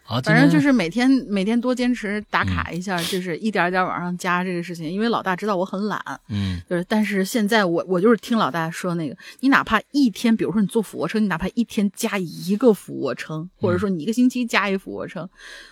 [0.08, 4.88] 好，反正就是每天每天多坚持打卡一下，就是一点点往上加这个事情。
[4.88, 6.00] 因为老大知道我很懒，
[6.30, 15.28] 嗯，就是但是现在我我就是听老大说那个，你哪怕一天，比如说你做俯卧撑，你哪怕一天加一个俯卧撑，或者说你一个星期加一俯卧撑，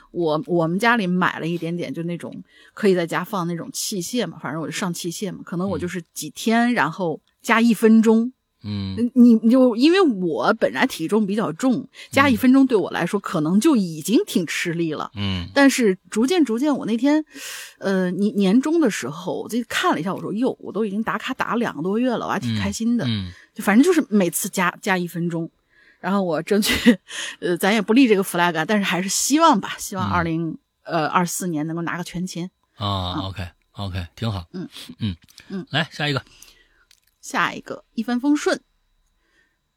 [0.09, 2.33] 我我们家里买了一点点，就那种
[2.73, 8.33] 可以在家放那种器械嘛，反正我就上器械嘛，可能我就是几天，然后加一分钟。
[8.63, 15.11] 嗯，你就因为我本来体重比较重，加一分钟对我来说可能就已经挺吃力了。
[15.15, 17.23] 嗯，但是逐渐逐渐，我那天，
[17.79, 23.05] 呃，年年终的时候，我就看了一下，我说哟，我都已经打卡打了两个多月了，我还挺开心的。
[23.07, 25.49] 嗯，就反正就是每次加加一分钟，
[25.99, 26.97] 然后我争取，
[27.39, 32.49] 呃，咱也不立这个 flag，但是还是希望吧，希望二零呃二四年能够拿个全勤。
[32.77, 34.45] 啊，OK OK，挺好。
[34.53, 34.67] 嗯
[34.99, 35.15] 嗯
[35.49, 36.23] 嗯，来下一个。
[37.23, 38.61] 下一个一帆风顺，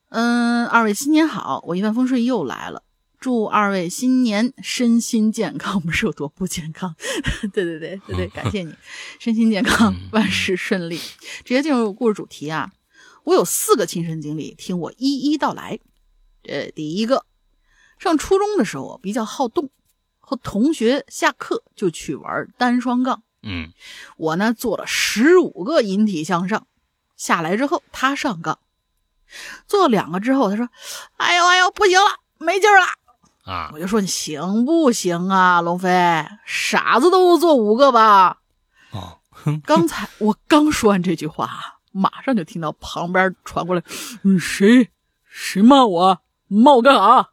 [0.08, 2.82] 嗯，二位新年好，我一帆风顺又来了，
[3.20, 5.76] 祝二位新年身心健康。
[5.76, 6.96] 我们是有多不健康？
[7.54, 8.74] 对对对对对，感谢你，
[9.20, 10.98] 身心健康，万事顺利。
[11.44, 12.72] 直接进入故事主题啊，
[13.22, 15.78] 我有四个亲身经历，听我一一道来。
[16.48, 17.26] 呃，第一个，
[18.00, 19.70] 上初中的时候比较好动，
[20.18, 23.22] 和同学下课就去玩单双杠。
[23.44, 23.70] 嗯，
[24.16, 26.66] 我呢做了十五个引体向上，
[27.16, 28.58] 下来之后他上杠，
[29.66, 30.68] 做两个之后他说
[31.16, 32.06] ：“哎呦哎呦，不行了，
[32.38, 32.86] 没劲儿了。”
[33.50, 35.88] 啊，我就说你行不行啊，龙飞，
[36.44, 38.38] 傻子都做五个吧。
[38.90, 39.18] 哦，
[39.64, 43.82] 刚才我刚说完这句话，马上就听到旁边传过来
[44.24, 44.90] ：“嗯，谁
[45.28, 46.20] 谁骂我？
[46.48, 47.30] 骂我干啥？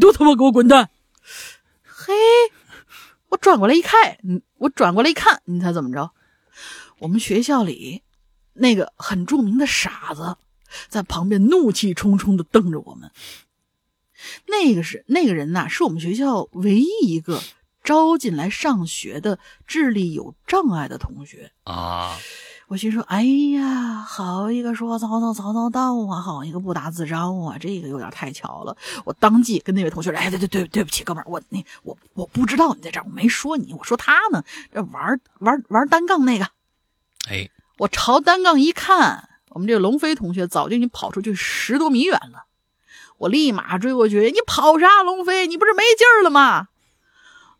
[0.00, 0.90] 都他妈给我滚蛋！”
[1.82, 2.12] 嘿。
[3.28, 6.10] 我转过来一看，嗯，我转过来一看，你猜怎么着？
[6.98, 8.02] 我们学校里
[8.54, 10.36] 那个很著名的傻子
[10.88, 13.10] 在旁边怒气冲冲的瞪着我们。
[14.46, 17.40] 那个是那个人呐，是我们学校唯一一个
[17.82, 22.16] 招进来上学的智力有障碍的同学啊。
[22.68, 23.22] 我心说：“哎
[23.52, 28.74] 呀，好一个说曹操曹操到啊，好一个不打自招啊，这个有点太巧了。”
[29.04, 34.42] 我当即跟那位同学说：“哎，对对对，对不起，哥们儿，我那我我不知道你在这儿，我没说你，我说他呢，
[34.72, 36.48] 这玩玩玩单杠那个。”
[37.28, 42.44] 哎，我朝单杠一看，我们这个龙飞同学早就已经跑出去十多米远了。
[43.18, 45.46] 我立马追过去：“你跑啥，龙飞？
[45.46, 46.68] 你不是没劲儿了吗？”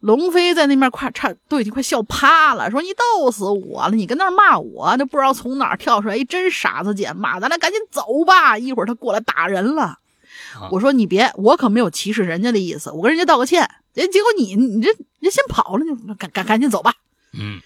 [0.01, 3.95] 龙飞在那面快差都已经快笑趴了，说：“你逗死我了！
[3.95, 9.99] 你跟那儿骂我，那不知道从哪儿跳出来一真傻子姐骂，咱俩赶紧走吧，一会儿他过来打人了。”
[10.73, 13.71] 我说：“你别，我可没有歧视人家的意思，我跟人家道个歉。
[13.95, 14.89] 结结果你你这
[15.21, 16.93] 人先跑了，你赶赶赶紧走吧。”
[17.39, 17.61] 嗯，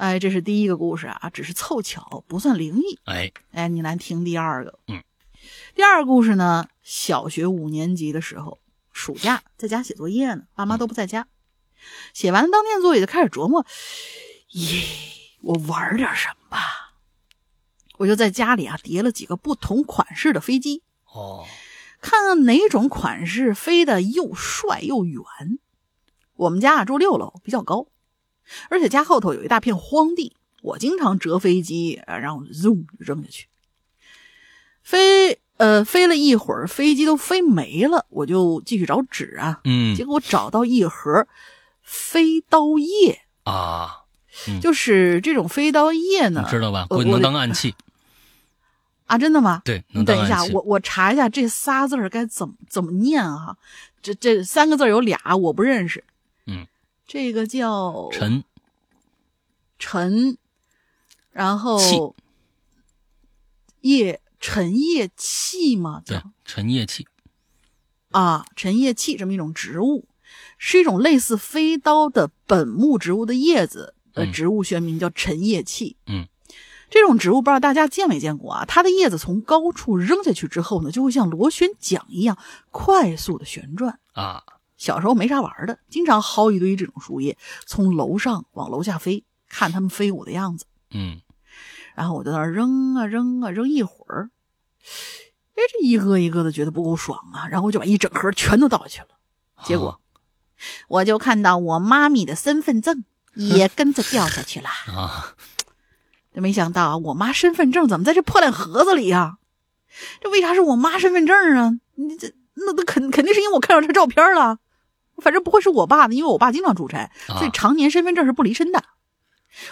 [0.00, 2.98] 哎，这是第一个故事啊，只是凑巧，不算灵异。
[3.04, 4.78] 哎哎，你来听第二个。
[4.86, 5.04] 嗯，
[5.74, 8.58] 第二个故事呢，小学五年级的时候，
[8.94, 11.28] 暑假在家写作业呢，爸妈都不在家。
[12.14, 13.66] 写完当天作业就开始琢磨，
[14.54, 14.86] 咦，
[15.42, 16.94] 我玩点什么吧？
[17.98, 20.82] 我就在家里啊叠了几个不同款式的飞机，
[21.12, 21.44] 哦，
[22.00, 25.22] 看看哪种款式飞得又帅又远。
[26.36, 27.88] 我们家啊住六楼，比较高，
[28.68, 33.46] 而且家后头有一大片荒地，我经常折飞机，然后 zoom 扔下去，
[34.82, 41.26] 飞呃飞了一会儿，飞机都飞没了，我就继续找纸啊，嗯，结果我找到一盒。
[41.82, 44.02] 飞刀叶啊，
[44.62, 46.86] 就是这种飞刀叶呢，知道吧？
[47.04, 47.74] 能当暗器
[49.06, 49.18] 啊？
[49.18, 49.60] 真的吗？
[49.64, 53.56] 对，你等一下，我我查一下这仨字儿该怎么怎么念啊？
[54.00, 56.04] 这这三个字有俩我不认识。
[56.46, 56.64] 嗯，
[57.12, 58.44] 这个叫陈
[59.80, 60.38] 陈，
[61.32, 62.14] 然后
[63.80, 66.04] 叶陈叶气嘛？
[66.06, 67.08] 对，陈叶气
[68.12, 70.06] 啊，陈叶气这么一种植物。
[70.56, 75.96] 是一种类似飞刀的本木植物的叶子，呃，植物学名叫陈叶气。
[76.06, 76.28] 嗯，
[76.90, 78.64] 这种植物不知道大家见没见过啊？
[78.64, 82.38] 它的叶子从高处扔下去之后呢，就会像螺旋桨一样
[82.70, 84.44] 快速的旋转啊。
[84.80, 87.36] 小时候没啥玩的，经常薅一堆这种树叶，
[87.66, 90.64] 从楼上往楼下飞，看他们飞舞的样子。
[90.90, 91.20] 嗯，
[91.94, 94.30] 然后我在那扔啊扔啊扔一会儿，
[95.50, 99.08] 哎，这一个一个的觉得不够爽啊，然后我就把一整盒全都倒下去了，
[99.64, 100.00] 结果。
[100.88, 103.04] 我就看到我妈咪的身份证
[103.34, 105.34] 也 跟着掉下去了啊！
[106.34, 109.36] 这没想到我妈身份证怎么在这破烂盒子里呀？
[110.22, 111.78] 这为啥是我妈身份证啊？
[111.96, 114.58] 你这那都肯肯定是因为我看到她照片了，
[115.20, 118.82] 反正不会是我爸的，因为我爸经常出差，所以常年身份证是不离身的。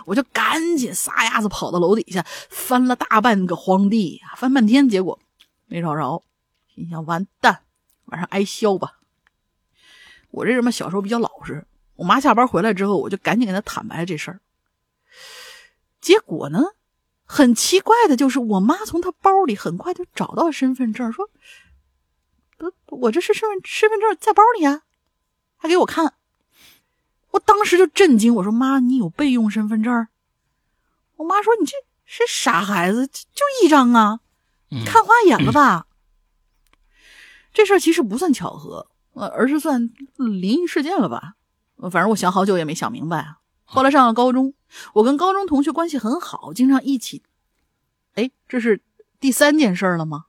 [0.07, 5.19] 我就赶紧撒丫子跑到楼底下，翻了大半个荒地，翻半天，结果
[5.67, 6.25] 没找着。
[6.75, 7.63] 心想完蛋，
[8.07, 8.99] 晚上挨削吧。
[10.31, 11.67] 我这人嘛，小时候比较老实。
[11.97, 14.41] 我妈下班回来之后，我就赶紧跟她坦白了这事儿。
[16.01, 16.63] 结果呢，
[17.25, 21.29] 很奇怪的就是，我妈从她包里很快就找到身份证，说
[22.59, 24.83] ：“不，我这是身份身份证在包里啊，
[25.59, 26.15] 还给我看。”
[27.33, 30.09] 我当时就震惊，我说：“妈，你有备用身份证？”
[31.17, 31.73] 我妈说：“你这
[32.07, 34.21] 是傻孩子，就一张啊，
[34.87, 35.87] 看花眼了吧？”
[37.53, 38.89] 这事儿其实不算巧合。
[39.15, 41.35] 呃，而是算灵异事件了吧？
[41.91, 43.39] 反正我想好久也没想明白啊。
[43.65, 44.55] 后来上了高中，
[44.93, 47.25] 我跟高中同学关系很好，经常一起。
[48.15, 48.81] 哎，这是
[49.19, 50.27] 第三件事了吗？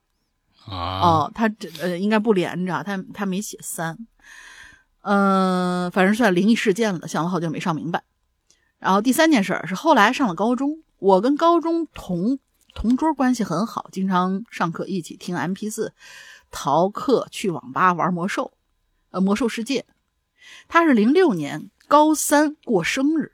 [0.65, 3.95] 啊，哦，他这呃应该不连着，他他没写三。
[5.01, 8.03] 嗯，反正算灵异事件了，想了好久没上明白。
[8.79, 12.39] 然后第三件事是后来上了高中，我跟高中同
[12.73, 15.93] 同桌关系很好，经常上课一起听 MP 四，
[16.51, 18.53] 逃课去网吧玩魔兽，
[19.11, 19.85] 呃，魔兽世界。
[20.67, 23.33] 他是零六年高三过生日，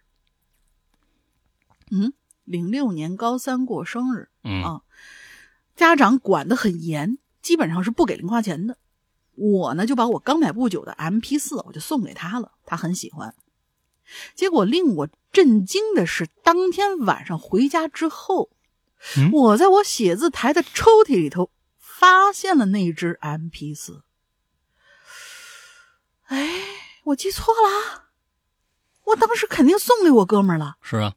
[1.92, 2.14] 嗯，
[2.44, 4.82] 零六年高三过生日，嗯啊，
[5.76, 8.78] 家长管得很严，基本上是不给零花钱的。
[9.36, 13.36] 我呢就把我刚买不久的 MP 四我就送给他了，他很喜欢。
[14.36, 18.50] 结果令我震惊的是，当天晚上回家之后，
[19.18, 24.04] 嗯我在我写字台的抽屉里头发现了那只 MP 四。
[26.28, 26.50] 哎，
[27.06, 28.06] 我记错了，
[29.06, 30.78] 我当时肯定送给我哥们儿了。
[30.82, 31.16] 是啊，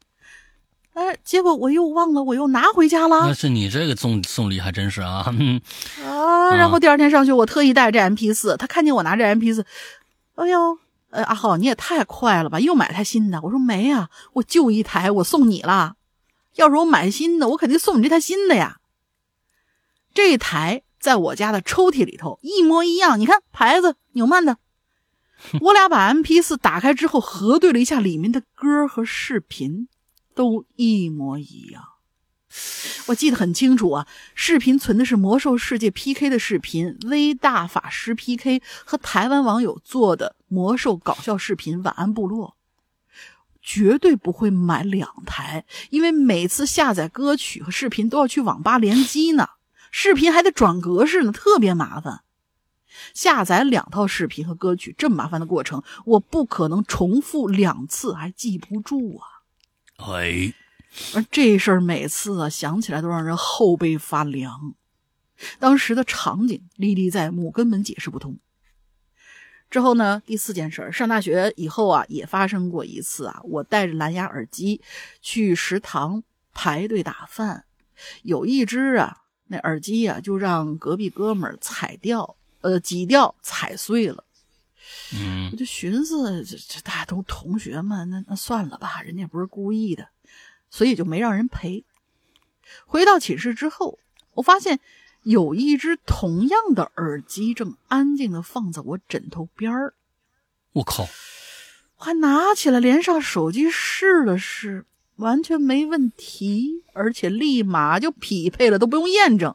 [0.98, 5.60] 哎，结果我又忘了，我又拿回家了那是你这个送送礼还真是啊，嗯
[6.04, 6.56] 啊。
[6.56, 9.64] 然后第二天上学，我特意带这 MP 四，他看见我拿着 MP 四，
[10.34, 10.76] 哎呦，
[11.10, 13.40] 呃，阿浩你也太快了吧，又买台新的。
[13.42, 15.94] 我说没啊、我就一台，我送你了。
[16.56, 18.78] 要是我买新的，我肯定送你这台新的呀。
[20.12, 24.56] 这台在我家的抽屉里头一模一样，你看牌子纽曼的。
[25.62, 29.86] 我俩把 MP 四打开之后，核对了一下里面的歌和视频，
[30.38, 31.82] 都一模一样。
[33.06, 34.06] 我记得很清楚啊，
[34.36, 42.50] 视频存的是魔兽世界 PK 的视频，微大法师 PK 和台湾网友做的魔兽搞笑视频《晚安部落》。
[43.60, 49.48] 绝对不会买两台，因为每次下载歌曲和视频都要去网吧联机呢，
[49.90, 52.22] 视频还得转格式呢，特别麻烦。
[53.12, 59.37] 下载两套视频和歌曲这么麻烦的过程，我不可能重复两次，还记不住啊。
[59.98, 60.54] 哎，
[61.14, 64.74] 而这事儿每次啊想起来都让人后背发凉，
[65.58, 68.38] 当时的场景历历在目，根本解释不通。
[69.68, 74.80] 之后呢，第四件事儿，上大学以后啊，也发生过一次啊，我戴着蓝牙耳机
[75.20, 76.22] 去食堂
[76.54, 77.64] 排队打饭，
[78.22, 84.24] 有一只啊，那耳机啊就让隔壁哥们儿踩掉，呃，挤掉，踩碎了。
[85.14, 90.08] 嗯我就寻思，这这大家都同学嘛，那那算了吧，人家也不是故意的，
[90.70, 91.84] 所以就没让人赔。
[92.86, 93.98] 回到寝室之后，
[94.34, 94.80] 我发现
[95.22, 99.94] 有一只同样的耳机正安静的放在我枕头边儿，
[100.72, 101.08] 我靠，
[101.96, 104.84] 我还拿起来连上手机试了试，
[105.16, 109.54] 完全没问题，而且立马就匹配了，都不用验证。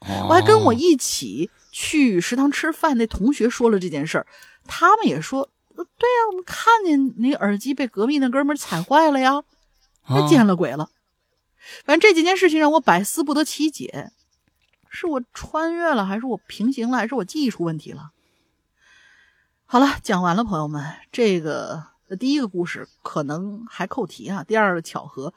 [0.00, 4.26] 我我还跟我一起去食堂吃饭那同学说了这件事儿，
[4.66, 9.42] 他们也说，呃对呀、我们看见那耳机被隔壁那哥们儿踩坏了呀，
[10.08, 10.88] 那啊见了鬼了。
[11.84, 14.10] 反正这几件事情让我百思不得其解，
[14.88, 18.12] 是我穿越了，还是我平行了，还是我记忆出问题了？
[19.66, 20.82] 好了，讲完了，朋友们，
[21.12, 25.34] 这个呃第一个故事可能还扣题啊，第二个巧合，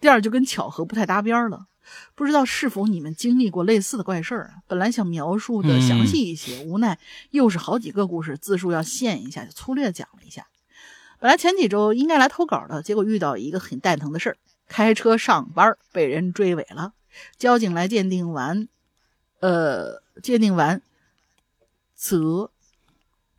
[0.00, 1.66] 第二就跟巧合不太搭边儿了。
[2.14, 4.54] 不知道是否你们经历过类似的怪事儿啊？
[4.66, 6.98] 本来想描述的详细一些，无奈
[7.30, 10.46] 又是好几个故事，字数要限一下，就粗略讲了一下。
[11.20, 14.36] 本来前几周应该来投稿的，结果遇到一个很蛋疼的事儿，
[14.68, 16.92] 开车上班被人追尾了，
[17.38, 18.68] 交警来鉴定完，
[19.40, 20.82] 呃，鉴定完
[21.94, 22.50] 责，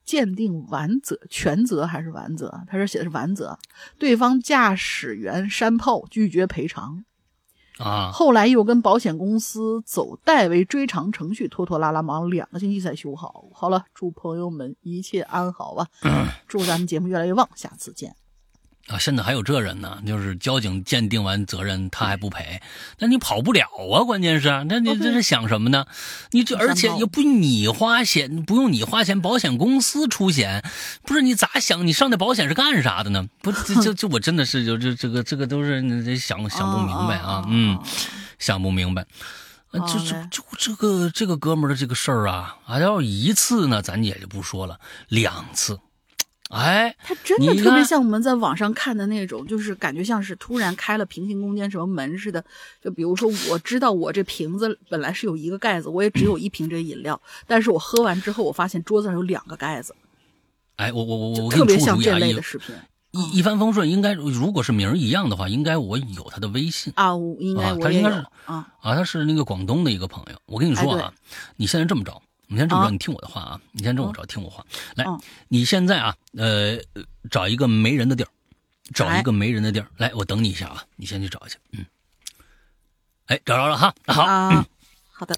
[0.04, 2.64] 鉴定完责全责还是完责？
[2.68, 3.60] 他这写的是完责，
[4.00, 7.06] 对方驾驶员山炮拒绝赔偿。
[7.78, 13.46] 啊，后来又跟保险公司走代为追偿程序，拖拖拉拉忙了两个星期才修好。
[13.54, 15.88] 好了，祝朋友们一切安好吧，
[16.48, 18.16] 祝咱们节目越来越旺，下次见。
[18.88, 22.62] 啊，现在还有这人呢，就是交警鉴定完责任他还不赔，
[22.99, 24.03] 那你跑不了啊！
[24.03, 25.88] 关键是，那你这是想什么呢？
[26.32, 30.64] 你这而且又不你花钱，不用你花钱，保险公司出险，
[31.03, 31.88] 不是你咋想？
[31.88, 33.28] 你上那保险是干啥的呢？
[33.41, 37.80] 不，这这这我真的是就这这个这个都是你想想不明白啊，嗯，
[38.38, 39.06] 想不明白。
[39.74, 44.80] 就就就这个这个哥们儿的这个事儿啊，啊，要一次呢，咱也就不说了，
[45.10, 45.78] 两次，
[46.50, 52.44] 哎，他真的特别像我们在网上看的那种，就是感觉像是突然开了平行空间什么门似的。
[52.82, 59.96] 就比如说，我知道我这瓶子本来是有一个盖子，我也只有一瓶这饮料，但是我喝完之后，我发现桌子上有两个盖子，
[60.76, 62.76] 哎，我我我我特别像这类的视频
[63.12, 67.16] 一一帆风顺，应该如果是名儿一样的话，应该我有他的微信啊。
[67.16, 68.16] 我应该啊我应该是
[68.46, 70.38] 啊，啊，他是那个广东的一个朋友。
[70.46, 71.14] 我跟你说哎啊，
[71.56, 74.66] 你现在这么着，你先这么着，啊你听我的话啊，你先这么着，听我话。
[74.96, 76.78] 来嗯，你现在啊，呃，
[77.30, 78.30] 找一个没人的地儿，
[78.94, 81.86] 找哎一个没人的地儿，来，我等你一下啊，你先去找去，嗯。
[83.28, 84.66] 哎，找着了哈，好，啊，
[85.12, 85.36] 好的，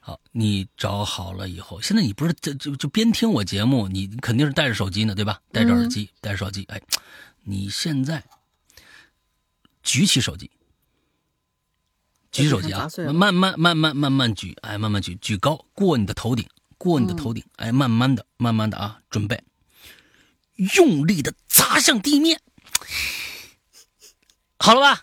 [0.00, 5.38] 好，你找好了以后，现在你不是这就就边听我节目，你肯定是带着手机呢，对吧？
[5.52, 6.64] 带着耳机，带着手机。
[6.70, 6.80] 哎，
[7.42, 8.24] 你现在
[9.82, 10.50] 举起手机，
[12.42, 16.46] 举手机啊，慢慢慢慢慢慢举，哎，慢慢举，举高过你的头顶，
[16.76, 19.42] 过你的头顶，哎，慢慢的，慢慢的啊，准备，
[20.74, 22.40] 用力的砸向地面，
[24.58, 25.02] 好了吧？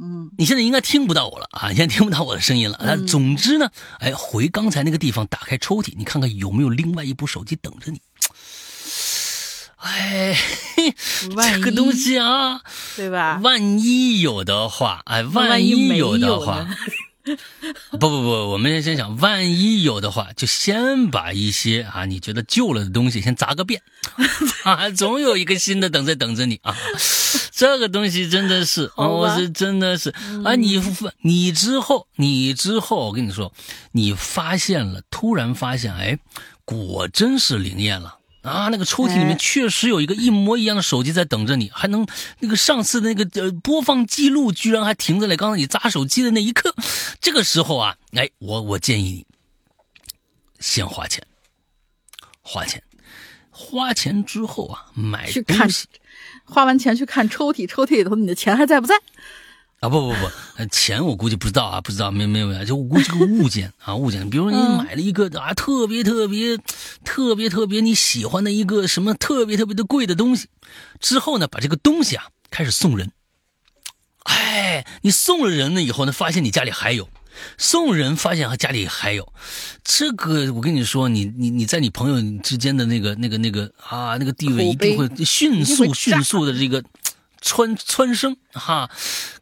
[0.00, 2.80] 嗯，你现在应该听不到我了啊，你现在听不到我的声音了。
[2.82, 8.00] 那总之呢，哎，回刚才那个地方，打开抽屉，你看看有没有另外一部手机等着你。
[9.82, 10.36] 哎，
[11.52, 12.60] 这个东西啊，
[12.96, 13.40] 对吧？
[13.42, 16.66] 万一有的话，哎，万一有的话，
[17.90, 23.82] 不不不，我们先想，万一有的话，就先把一些啊你觉得旧了的东西先砸个遍，
[24.62, 26.76] 啊，总有一个新的等在等着你啊。
[27.50, 30.10] 这个东西真的是，我是真的是
[30.44, 30.80] 啊，你
[31.22, 33.52] 你之后你之后，我跟你说，
[33.92, 36.18] 你发现了，突然发现，哎，
[36.64, 38.18] 果真是灵验了。
[38.42, 42.06] 啊，那个抽屉里面确实有一个一模一样的手机在等着你，还能
[42.40, 46.74] 那个上次那个呃播放记录居然还停在了刚才你砸手机的那一刻，
[47.20, 49.26] 这个时候啊，哎，我我建议你
[50.58, 51.24] 先花钱，
[52.40, 52.82] 花钱，
[53.50, 55.68] 花钱之后啊买去看，
[56.44, 58.94] 花完钱去看抽屉，抽屉里头你的钱还在不在？
[59.82, 66.56] 啊不不不，钱我估计不知道啊，不知道没没有就我估计个物件啊物件，比如说你买了一个啊特别特别
[67.02, 70.46] 特别特别你喜欢的一个什么特别特别的贵的东西，
[71.00, 73.10] 之后呢把这个东西啊开始送人，
[74.22, 77.08] 哎，你送了人了以后呢，发现你家里还有，
[77.58, 79.32] 送人发现家里还有，
[79.82, 86.84] 这个我跟你说，你你你在你朋友之间的那个那个那个啊那个地位一定会迅速迅速的这个。
[87.42, 88.88] 蹿蹿升哈，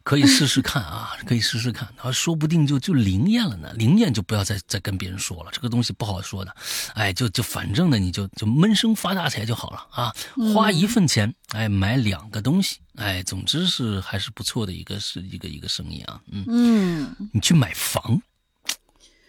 [0.03, 3.71] 可以试试看啊，可以试试看，啊，说不定就就灵验了呢。
[3.73, 6.53] 灵验就不要再再跟别人说了，这个东西不好说的。
[6.95, 10.13] 哎，就就反正呢，你就就闷声发大财就好了啊。
[10.51, 16.19] 花一份钱，哎，买两个东西，哎，总之是还是不错的一个是一个一个生意啊。
[16.31, 18.19] 嗯嗯，你去买房，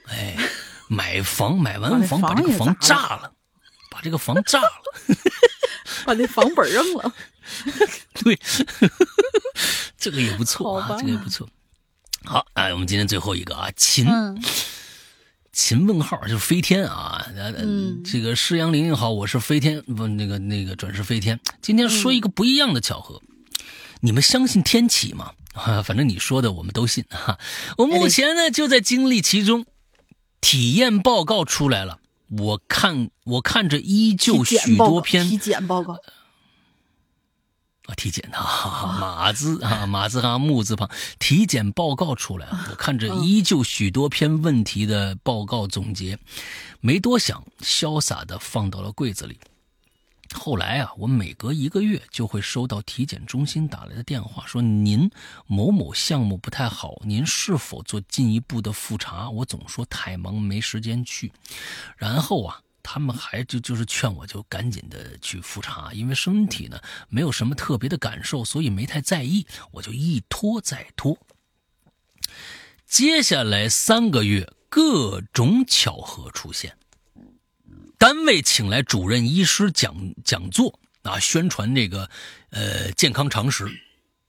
[0.08, 0.34] 哎，
[0.88, 3.30] 买房买完房把这个房炸了，
[3.90, 4.82] 把这个房炸了，
[6.06, 7.12] 把那房本扔了。
[8.22, 8.38] 对，
[9.98, 11.48] 这个也不错啊，这个也不错。
[12.24, 14.06] 好，哎，我们今天最后一个啊，秦，
[15.52, 17.26] 秦问号就是飞天啊，
[17.56, 21.40] 嗯，这个施阳林好，我是飞天，不，那个那个转世飞天。
[21.60, 23.20] 今天说一个不一样的巧合，
[24.00, 25.32] 你们相信天启吗？
[25.54, 27.38] 啊，反正你说的我们都信哈。
[27.76, 29.66] 我目前呢就在经历其中，
[30.40, 31.98] 体验报告出来了，
[32.30, 35.98] 我看我看着依旧许多篇体检报告。
[37.92, 38.38] 啊，体检的
[38.98, 42.68] 马字啊，马字旁木字旁，体检报告出来了。
[42.70, 46.18] 我看着依旧许多篇问题的报告总结，
[46.80, 49.38] 没多想，潇洒的放到了柜子里。
[50.34, 55.10] 后来啊，我每隔一个月就会收到体检中心打来的电话，说您
[55.46, 59.28] 某某项目不太好，您是否做进一步的复查？
[59.28, 61.30] 我总说太忙没时间去。
[61.96, 62.60] 然后啊。
[62.82, 69.46] 他们还就就是劝我，就赶紧的去复查，因为身体呢没有什么特别的感受，所以没太在意。
[69.70, 71.18] 我就一拖再拖。
[72.86, 76.76] 接下来三个月，各种巧合出现。
[77.98, 79.94] 单位请来主任医师讲
[80.24, 82.10] 讲座啊，宣传这个
[82.50, 83.66] 呃健康常识。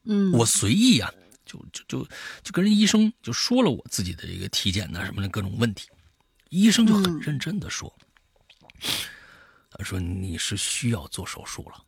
[0.05, 1.11] 嗯，我随意啊，
[1.45, 2.07] 就就就
[2.43, 5.89] 就跟人医生就说了我自己的这个体检呐什么的各种问题，
[6.49, 7.91] 医生就很认真的说。
[9.71, 11.83] 他说：“你是需要做手术了。”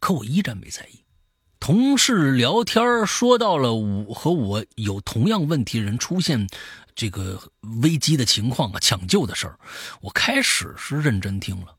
[0.00, 1.04] 可我依然没在意。
[1.58, 6.46] 同事聊天说到了我和我有同样问题人出现
[6.94, 7.50] 这个
[7.82, 9.58] 危机的情况啊，抢救的事儿，
[10.00, 11.74] 我开始是认真听了。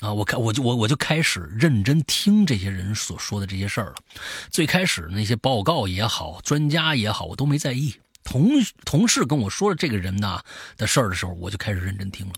[0.00, 3.96] 啊，我开我就我我就开始认真听这些人所说的这些事儿了。
[4.50, 7.94] 最开始那些报告也好，专家也好，我都没在意。
[8.26, 8.50] 同
[8.84, 10.42] 同事跟我说了这个人呐
[10.76, 12.32] 的事儿的时候，我就开始认真听了。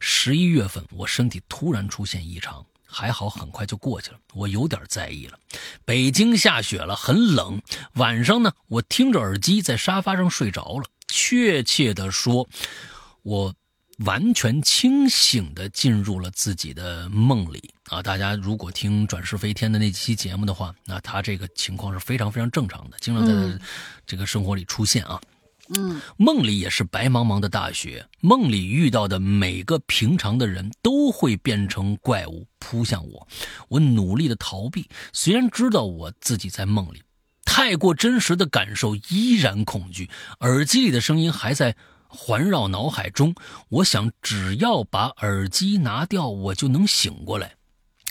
[0.00, 4.18] 十一月份，我身体突然出现异常，还好很快就过去了。
[4.32, 5.38] 我有点在意了。
[5.84, 7.60] 北京下雪了，很冷。
[7.94, 10.84] 晚上呢，我听着耳机在沙发上睡着了。
[11.06, 12.48] 确切的说，
[13.22, 13.54] 我
[13.98, 18.02] 完全清醒的进入了自己的梦里啊！
[18.02, 23.32] 大家如果听转世飞天的那期节目的话，那他这个情况是非常非常正常的，经常在
[24.04, 25.20] 这个生活里出现啊。
[25.22, 25.28] 嗯，
[26.16, 33.26] 梦里也是白茫茫的大雪，梦里遇到的每个平常的人都会变成怪物扑向我，
[33.68, 37.02] 我努力的逃避，虽然知道我自己在梦里，
[37.44, 40.10] 太过真实的感受依然恐惧，
[40.40, 41.74] 耳机里的声音还在
[42.06, 43.34] 环绕脑海中，
[43.70, 47.54] 我想只要把耳机拿掉，我就能醒过来，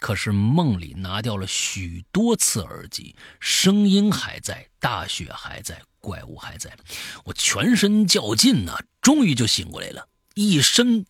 [0.04, 6.78] 可是梦里拿掉了许多次耳机，声音还在，大雪还在，怪物还在。
[7.24, 11.06] 我全身较劲呐，终于就醒过来了，一身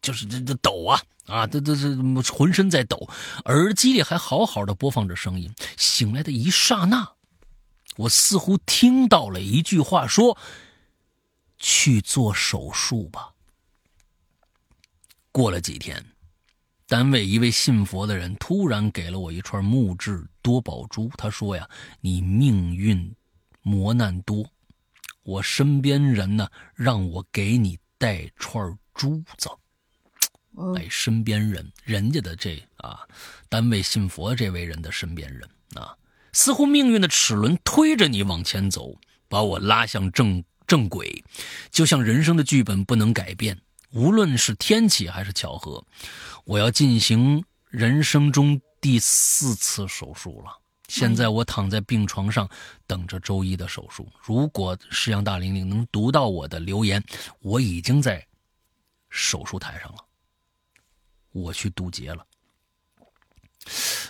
[0.00, 1.96] 就是这这抖啊啊，这这这
[2.32, 3.10] 浑身在抖，
[3.46, 5.52] 耳机里还好好的播放着声音。
[5.76, 7.14] 醒来的一刹那，
[7.96, 10.38] 我似乎听到了一句话，说
[11.58, 13.32] ：“去做手术吧。”
[15.32, 16.12] 过了几天。
[16.88, 21.68] 单位一位信佛的人突然给了我一串木质多宝珠，他说：“呀，
[22.00, 23.12] 你命运
[23.62, 24.44] 磨难多，
[25.24, 29.50] 我身边人呢让我给你带串珠子。”
[30.76, 33.00] 哎，身边人，人家的这啊，
[33.48, 35.42] 单位信佛这位人的身边人
[35.74, 35.92] 啊，
[36.32, 38.96] 似乎命运的齿轮推着你往前走，
[39.28, 41.24] 把我拉向正正轨，
[41.72, 43.58] 就像人生的剧本不能改变。
[43.96, 45.82] 无论是天气还是巧合，
[46.44, 50.50] 我要进行人生中第四次手术了。
[50.86, 52.46] 现在我躺在病床上，
[52.86, 54.06] 等着周一的手术。
[54.22, 57.02] 如果石阳大玲玲能读到我的留言，
[57.40, 58.24] 我已经在
[59.08, 60.04] 手术台上了。
[61.32, 62.22] 我去渡劫了。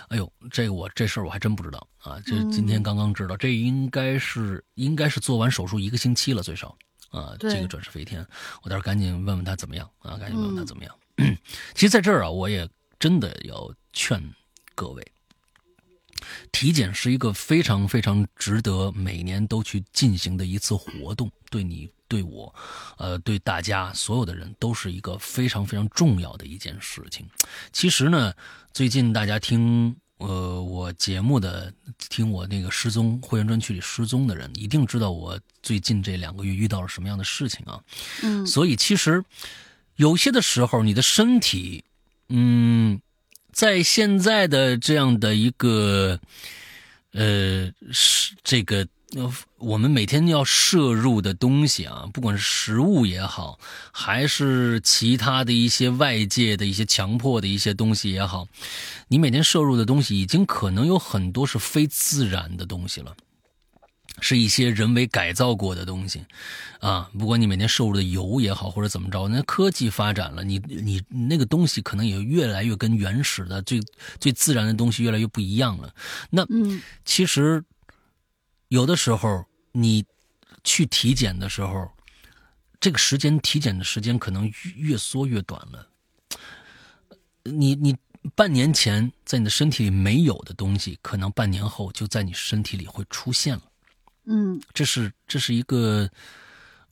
[0.09, 2.19] 哎呦，这个我这事儿我还真不知道啊！
[2.25, 6.77] 这今天刚刚知道，这应该是应该是做完手术一个星期了，最少。
[7.09, 8.25] 啊，这个转世飞天，
[8.63, 10.17] 我到时候赶紧问问他怎么样啊？
[10.17, 10.95] 赶紧问问他怎么样。
[11.73, 12.69] 其实，在这儿啊，我也
[12.99, 14.21] 真的要劝
[14.75, 15.11] 各位，
[16.51, 22.53] 体检是一个非常非常值得每年都去进行的一次活动，对你、对我，
[22.97, 27.27] 呃，对大家所有的人都是一个非常非常重要的一件事情。
[27.71, 28.33] 其实呢，
[28.73, 29.95] 最近大家听。
[30.17, 31.71] 呃，我节目的
[32.09, 37.79] 听我那个失踪会员专区里失踪的人，一定知道我最近这两个月遇到了什么样的事情啊。
[38.23, 39.23] 嗯，所以其实
[39.95, 41.83] 有些的时候，你的身体，
[42.29, 42.99] 嗯，
[43.51, 46.19] 在现在的这样的一个，
[47.11, 48.87] 呃，是这个。
[49.15, 53.57] 呃，我们每天要摄入的东西啊，不管是食物也好，
[53.93, 58.49] 还是其他的一些外界的一些强迫的一些东西也好，
[59.07, 63.15] 你每天摄入的东西已经可能有很多是非自然的东西了，
[64.19, 66.25] 是一些人为改造过的东西，
[66.81, 73.79] 啊，不管你每天摄入的油也好，或者怎么着，那科技发展了，你你那个东西可能也越来越跟原始的最
[74.19, 75.93] 最自然的东西越来越不一样了。
[76.29, 77.63] 那嗯，其实。
[78.69, 80.05] 有的时候，你
[80.63, 81.91] 去体检的时候，
[82.79, 85.87] 这个时间体检的时间可能越缩越短了。
[87.43, 87.95] 你你
[88.35, 93.63] 半年前在你的身体里没有的东西，可能半年后就在你身体里会出现了。
[94.25, 96.09] 嗯，这是这是一个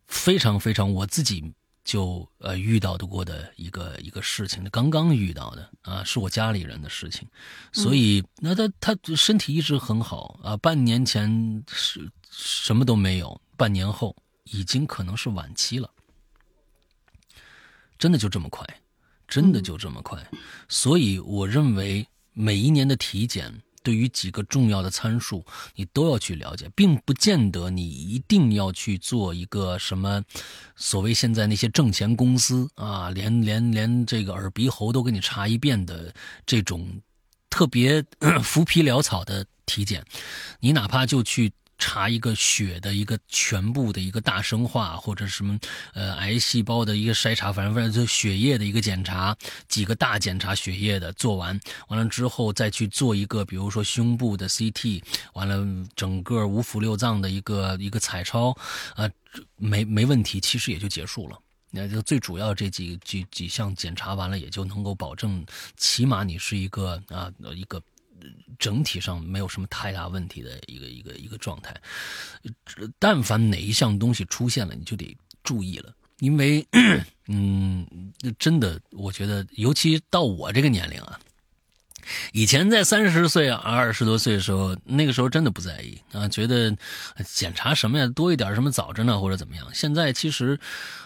[0.08, 1.54] 非常非常我自己。
[1.86, 7.26] 就呃遇到的过的一个一个事情，刚刚遇到的啊，是我家里人的事情，
[7.72, 14.14] 所以那他他身体一直很好啊，半年前是什么都没有，半年后
[14.46, 15.90] 已经可能是晚期了，
[17.98, 18.68] 真的就这么快，
[19.28, 20.20] 真的就这么快，
[20.68, 23.62] 所以我认为每一年的体检。
[23.86, 25.46] 对于几个重要的参数，
[25.76, 30.24] 你都要去了解，并不见得你一定要去做一个什么
[30.76, 36.12] 所谓现在那些挣钱公司啊，连连连这个耳鼻喉都给你查一遍的
[36.46, 37.00] 这种
[37.50, 38.04] 特别
[38.44, 40.04] 浮皮潦草的体检，
[40.60, 41.54] 你哪怕就去。
[41.78, 45.60] 查一个血的一个全部的一个大生化，或者什么
[45.94, 49.36] 呃癌细胞的一个筛查，反正反正就血液的一个检查，
[49.68, 55.04] 几个大检查血液的做完，完了之后再去做一个，比如说胸部的 CT，
[55.34, 55.66] 完了
[55.96, 58.56] 整个五腑六脏的一个一个彩超，
[58.96, 59.10] 啊
[59.58, 61.38] 没没问题，其实也就结束了。
[61.72, 65.46] 那就最主要这几几几项检查完了，也就能够保证，
[65.76, 67.82] 起码你是一个啊一个。
[68.58, 71.76] 整体上没有什么太大问题的一个一个一个状态，
[72.98, 76.66] 但凡哪一项东西出现了，你就得注意了，因为，
[77.28, 77.86] 嗯，
[78.40, 81.20] 真的，我觉得，尤其到我这个年龄啊，
[82.34, 86.76] 以前在三十岁啊二十多岁的时候，那个时候真的不在意啊，觉得
[87.26, 89.68] 检查什么呀多一点什么早着呢或者怎么样。
[89.74, 90.58] 现在其实，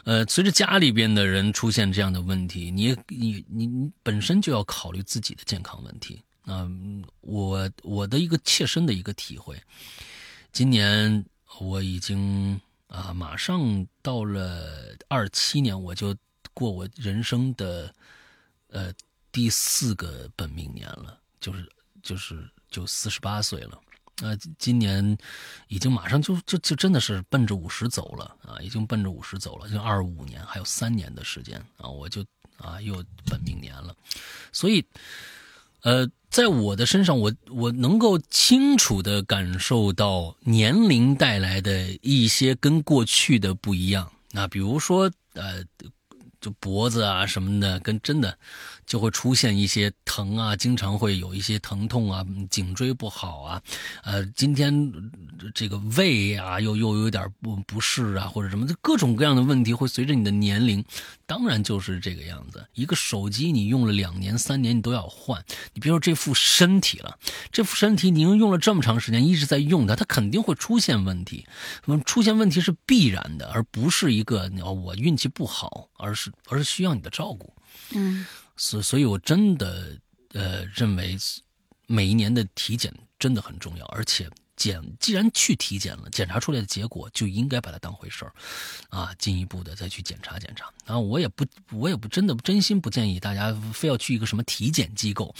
[0.06, 6.22] 呃，随着家里边的人出现这样的问题，你你你你本身就要考虑自己的健康问题。
[6.52, 9.62] 嗯，我我的一个切身的一个体会，
[10.52, 11.24] 今年
[11.60, 16.16] 我已经啊，马上到了二七年，我就
[16.56, 17.94] 过我人生的
[18.70, 18.92] 呃
[19.32, 21.72] 第四个本命年了，就是
[22.02, 23.80] 就是就四十八岁了。
[24.24, 25.16] 啊，今年
[25.68, 32.26] 已经马上就就就真的是奔着五十走了啊，已经奔着五十走了，就二五年还有三年的时间啊，我就
[32.58, 33.96] 啊又本命年了，
[34.52, 34.84] 所以。
[35.84, 44.12] 呃，在我的身上，我我能够清楚的感受到年龄带来的一些跟过去的不一样。
[44.32, 45.64] 那比如说，呃，
[46.40, 48.38] 就脖子啊什么的，跟真的。
[48.90, 53.62] 就会出现一些疼啊，经常会有一些疼痛啊，颈椎不好啊，
[54.04, 54.92] 呃，今天
[55.54, 60.84] 这个胃啊又又有点不不适啊，或者什么，各种各样的问题会随着你的年龄，
[61.28, 62.68] 当然就是这个样子。
[62.74, 65.46] 一个手机你用了两年三年，你都要换。
[65.76, 67.20] 你别说这副身体了，
[67.52, 71.46] 这副身体你用用了这么长时间，一直在用它，它肯定会出现问题。
[72.08, 74.50] 出现问题是必然的，而不是一个
[74.84, 77.54] 我运气不好，而是而是需要你的照顾。
[77.92, 78.26] 嗯。
[78.60, 79.98] 所所以，我真的
[80.34, 81.18] 呃认为，
[81.88, 88.34] 每一年的体检真的很重要，而且检既然去体检了，检查出来的结果就应该把它当回事儿，
[88.90, 90.70] 啊，进一步的再去检查检查。
[90.86, 95.34] 啊，我也不我也不真的真心不建议大家非要去一个什么体检机构，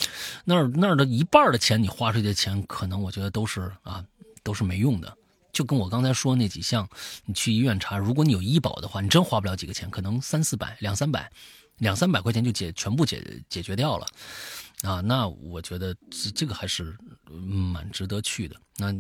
[0.46, 4.02] 那儿那儿的一半的钱你花出去的钱，可能我觉得都是啊
[4.44, 5.18] 都是没用的。
[5.52, 6.88] 就跟我刚才说那几项，
[7.26, 11.30] 你去医院查，如果你有医保的话，你真花不了几个钱，可能三四百两三百。
[11.80, 14.06] 两三百块钱就解全部解解决掉了，
[14.84, 16.96] 啊，那我觉得这这个还是
[17.74, 18.56] 蛮值得去的。
[18.78, 18.94] 那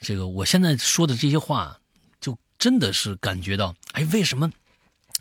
[0.00, 1.78] 这个我现在说的这些话，
[2.20, 4.50] 就真的是感觉到，哎，为什么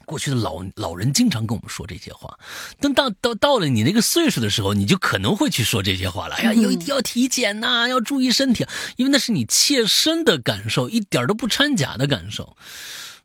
[0.06, 2.38] 过去的老老人经常跟我们说这些话？
[2.80, 6.36] 等到到到了你那个岁数的时候，你就可能会去说这些话了。
[6.36, 8.66] 哎呀，有一定要体检呐，要注意身体，
[8.98, 12.56] 因为那是你切身的感受，一点都不掺假的感受。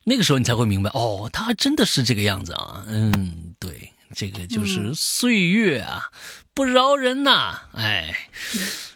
[0.04, 6.10] 那个时候你才会明白，哦，他还真的是这个样子啊，嗯，对，这个就是岁月啊，
[6.54, 8.14] 不饶人呐，哎，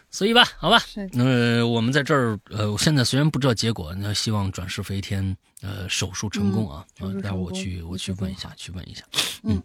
[0.09, 0.81] 所以吧，好吧，
[1.13, 6.85] 那我们在这儿，呃，我现在虽然不知道结果，那希望转世飞天，呃，手术成功啊，
[7.21, 9.03] 待会我去，我去问一下，去问一下，
[9.43, 9.61] 嗯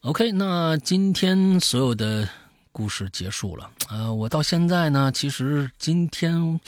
[0.00, 2.28] ，OK，那今天所有的。
[2.78, 6.60] 故事结束了，呃，我到现在呢，其实今天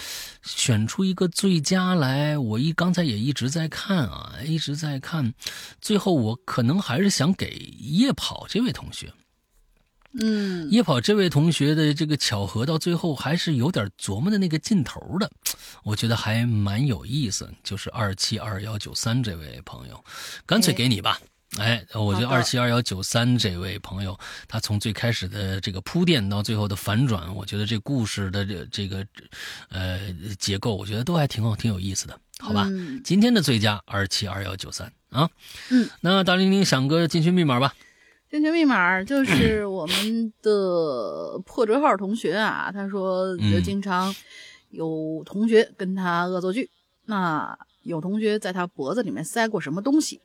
[0.43, 5.33] 选出一个最佳来，我一刚才也一直在看啊，一直在看，
[5.81, 9.13] 最后我可能还是想给夜跑这位同学，
[10.21, 15.31] 嗯，夜跑这位同学的这个巧合，到最后还是有点琢磨的那个劲头的，
[15.85, 20.05] 我觉得还蛮有意思，就是二七二幺九三这位朋友，
[20.45, 21.21] 干脆给你吧。
[21.21, 21.27] 哎，
[21.95, 24.17] 我觉得二七二幺九三这位朋友，
[24.47, 29.05] 他从最开始的这个铺垫到最后的反转，我觉得这故事的这这个
[29.69, 29.99] 呃
[30.39, 32.69] 结构，我觉得都还挺好，挺有意思的，好吧？
[33.03, 35.29] 今天的最佳二七二幺九三啊，
[35.71, 37.75] 嗯，那大玲玲想个进群密码吧。
[38.31, 44.15] 进群密码就是我们的破折号同学啊，他说就经常
[44.71, 46.71] 有同学跟他恶作剧，
[47.07, 50.21] 那有同学在他脖子里面塞过什么东西？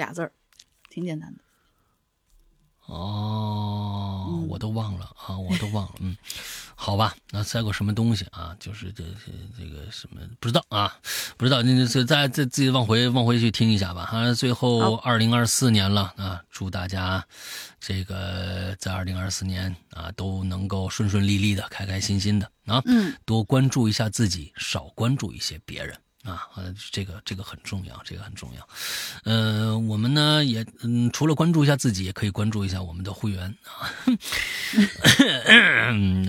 [0.00, 0.32] 俩字儿，
[0.88, 1.40] 挺简单的。
[2.86, 5.94] 哦，我都忘了啊，我都忘了。
[6.00, 6.16] 嗯，
[6.74, 8.56] 好吧，那塞过什么东西啊？
[8.58, 10.98] 就是这这这个什么不知道啊？
[11.36, 14.02] 不知道，那那再再自己往回往回去听一下吧。
[14.10, 17.24] 啊，最后二零二四年了啊，祝大家
[17.78, 22.82] 这个在二零二四年啊都能够顺顺利利的、开开心心的啊。
[22.86, 25.96] 嗯，多关注一下自己，少关注一些别人。
[26.22, 26.46] 啊，
[26.92, 28.68] 这个这个很重要，这个很重要。
[29.24, 33.88] 呃，我们呢也嗯，除了关注一下自己，也可以关注一下我们的会员啊。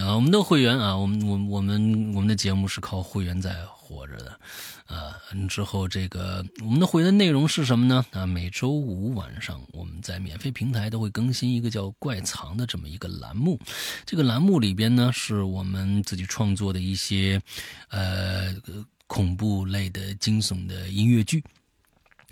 [0.15, 4.39] 我们的会员啊，我们我我们我们的节目是靠会员在活着的。
[4.85, 5.15] 啊，
[5.47, 8.05] 之后这个我们的会员内容是什么呢？
[8.11, 13.59] 啊，每周五晚上我们在免费平台都会更新一个叫“怪藏”的这么一个栏目。
[14.05, 17.41] 这个栏目里边呢，是我们自己创作的一些
[17.89, 18.55] 呃。
[19.11, 21.43] 恐怖类的、惊悚的音乐剧，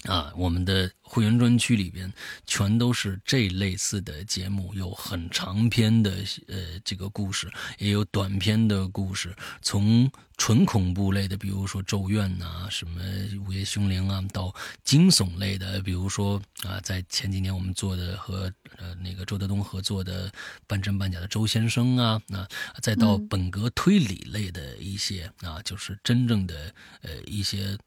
[0.03, 2.09] 啊，我们的会员专区里边
[2.45, 10.09] 全都是这类似的节目，有很长篇的呃这个故事，也有短篇的故事，从。
[10.39, 13.03] 纯恐怖类的，比如说《咒怨》呐，什么
[13.43, 14.55] 《午夜凶铃》啊，到
[14.85, 20.31] 惊悚类的，比如说啊，在前几年我们做的和呃那个周德东合作的
[20.65, 22.47] 半真半假的周先生啊，那
[22.81, 27.77] 再到本格推理类的一些啊，就是真正的呃一些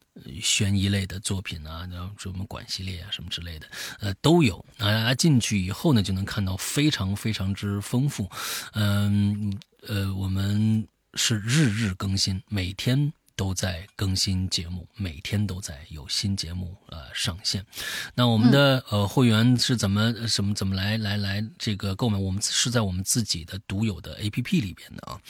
[0.42, 3.66] 悬疑类的作品啊，然后什么管系列啊什么之类的，
[4.00, 5.14] 呃都有大啊。
[5.14, 8.30] 进去以后呢，就能看到非常非常之丰富，
[8.74, 9.58] 嗯
[9.88, 10.86] 呃我们。
[11.14, 17.64] 是日日更新，每天都在更新节目，每天都在有新节目呃上线。
[18.14, 22.18] 那我们的呃会员是怎么什么怎么来来来这个购买？
[22.18, 25.20] 我们是在我们自己的独有的 A P P 里边的啊，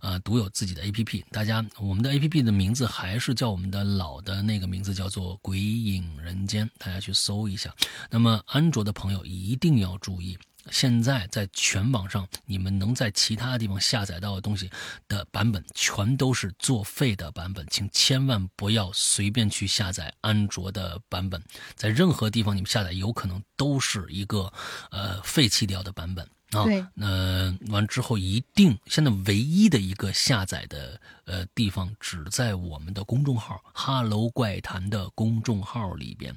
[0.00, 1.24] 啊独有自己的 A P P。
[1.30, 7.74] 大家我们的 A P P 的名字还是叫我们的老的那个名字，叫做《鬼影人间》，大家去搜一下。
[8.10, 10.36] 那么安卓的朋友一定要注意。
[10.70, 14.70] 现在在全网上，你们能在其他地方下载到的东西
[15.08, 21.42] 的版本，全都是作废的版本，请千万不要随便去下载安卓的版本，
[21.74, 24.52] 在任何地方你们下载，有可能都是一个
[24.90, 26.64] 呃废弃掉的版本啊。
[26.64, 36.36] 对，那完之后一定，现在唯一的一个下载的呃地方，只在我们的公众号“哈喽怪谈”的公众号里边，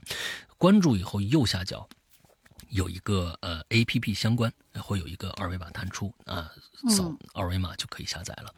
[0.57, 1.87] 关注以后右下角。
[2.73, 4.51] 有一个呃 A P P 相关。
[4.81, 6.51] 会有一个二维码弹出啊，
[6.89, 8.53] 扫二维码就可以下载了。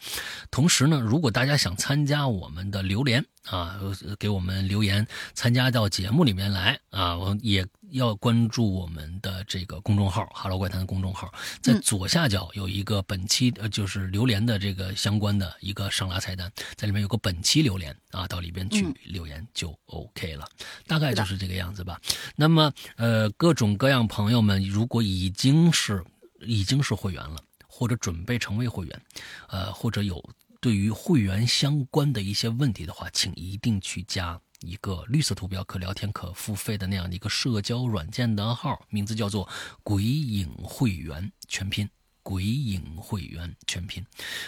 [0.49, 3.79] 同时呢，如果大家想参加我们的留言啊，
[4.17, 7.65] 给我们留言参加到节目里面来啊，我也。
[7.91, 11.31] 要关注我们的这个公众号“哈喽怪谈”的公众号，
[11.61, 20.49] 在左下角有一个本期呃，就是榴莲的这个相关的一个上拉菜单，在里面有个本期榴莲啊，到里边去留言就 OK 了，
[20.87, 22.01] 大概就是这个样子吧。
[22.35, 26.03] 那么呃，各种各样朋友们，如果已经是
[26.45, 29.01] 已经是会员了，或者准备成为会员，
[29.49, 30.23] 呃，或者有
[30.59, 34.39] 对于会员相关的一些问题的话，请一定去加。
[34.61, 39.47] 一个绿色图标可聊天可付费的那样的一个社交软件的号，名字叫做
[39.84, 41.88] “鬼影会员”全拼
[42.23, 44.03] ，“鬼影会员”全拼。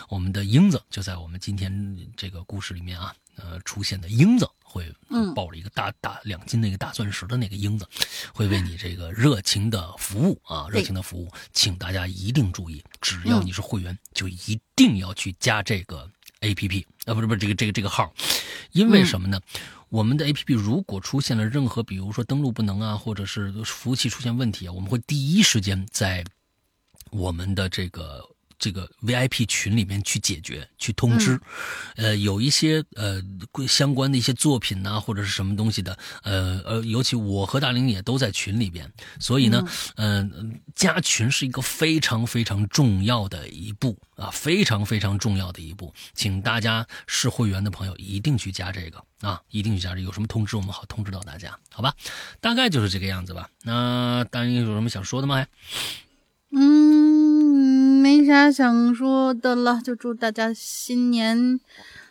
[0.10, 4.94] 我们的英子就在我们今天这个故事里面啊，呃，出现的英子会
[5.34, 7.88] 抱着一个大大两斤那个大钻石的那个英子，
[8.32, 16.08] 会为你这个热情的服务啊，热情的服务，请大家一定注意，只要你是会员，就一定要去加这个
[16.42, 18.14] A P P 啊，不是不是这个这个这个号，
[18.72, 19.42] 因为什么呢？
[19.90, 26.24] 我们的 A P P 如果出现了任何，比如说登录不能啊，或者是服务器出现问题啊，我们会第一时间在
[27.10, 28.24] 我们的这个
[28.60, 31.40] 这个 V I P 群里面去解决、去通知。
[31.96, 33.22] 呃，有一些呃
[33.68, 49.04] 相关的一些作品呐，或者是什么东西的，呃呃，尤其我和大林也都在群里边，所以呢，嗯，加群是一个非常非常重要的一步啊，非常非常重要的一步，请大家是会员的朋友一定去加这个。
[49.22, 51.92] 啊，一定去加这，有什么通知我们好通知到大家，好吧？
[52.40, 53.50] 大概就是这个样子吧。
[53.64, 55.44] 那大人有什么想说的吗？
[56.52, 57.17] 嗯，
[58.08, 61.60] 没啥想说的了，就祝大家新年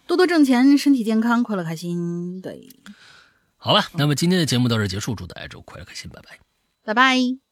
[0.07, 2.39] 多多挣钱，身体健康，快乐开心。
[2.43, 2.69] 对，
[3.57, 6.39] 好了，那么今天的节目到这结束，祝大家周快乐开心，拜拜，
[6.85, 7.46] 拜拜。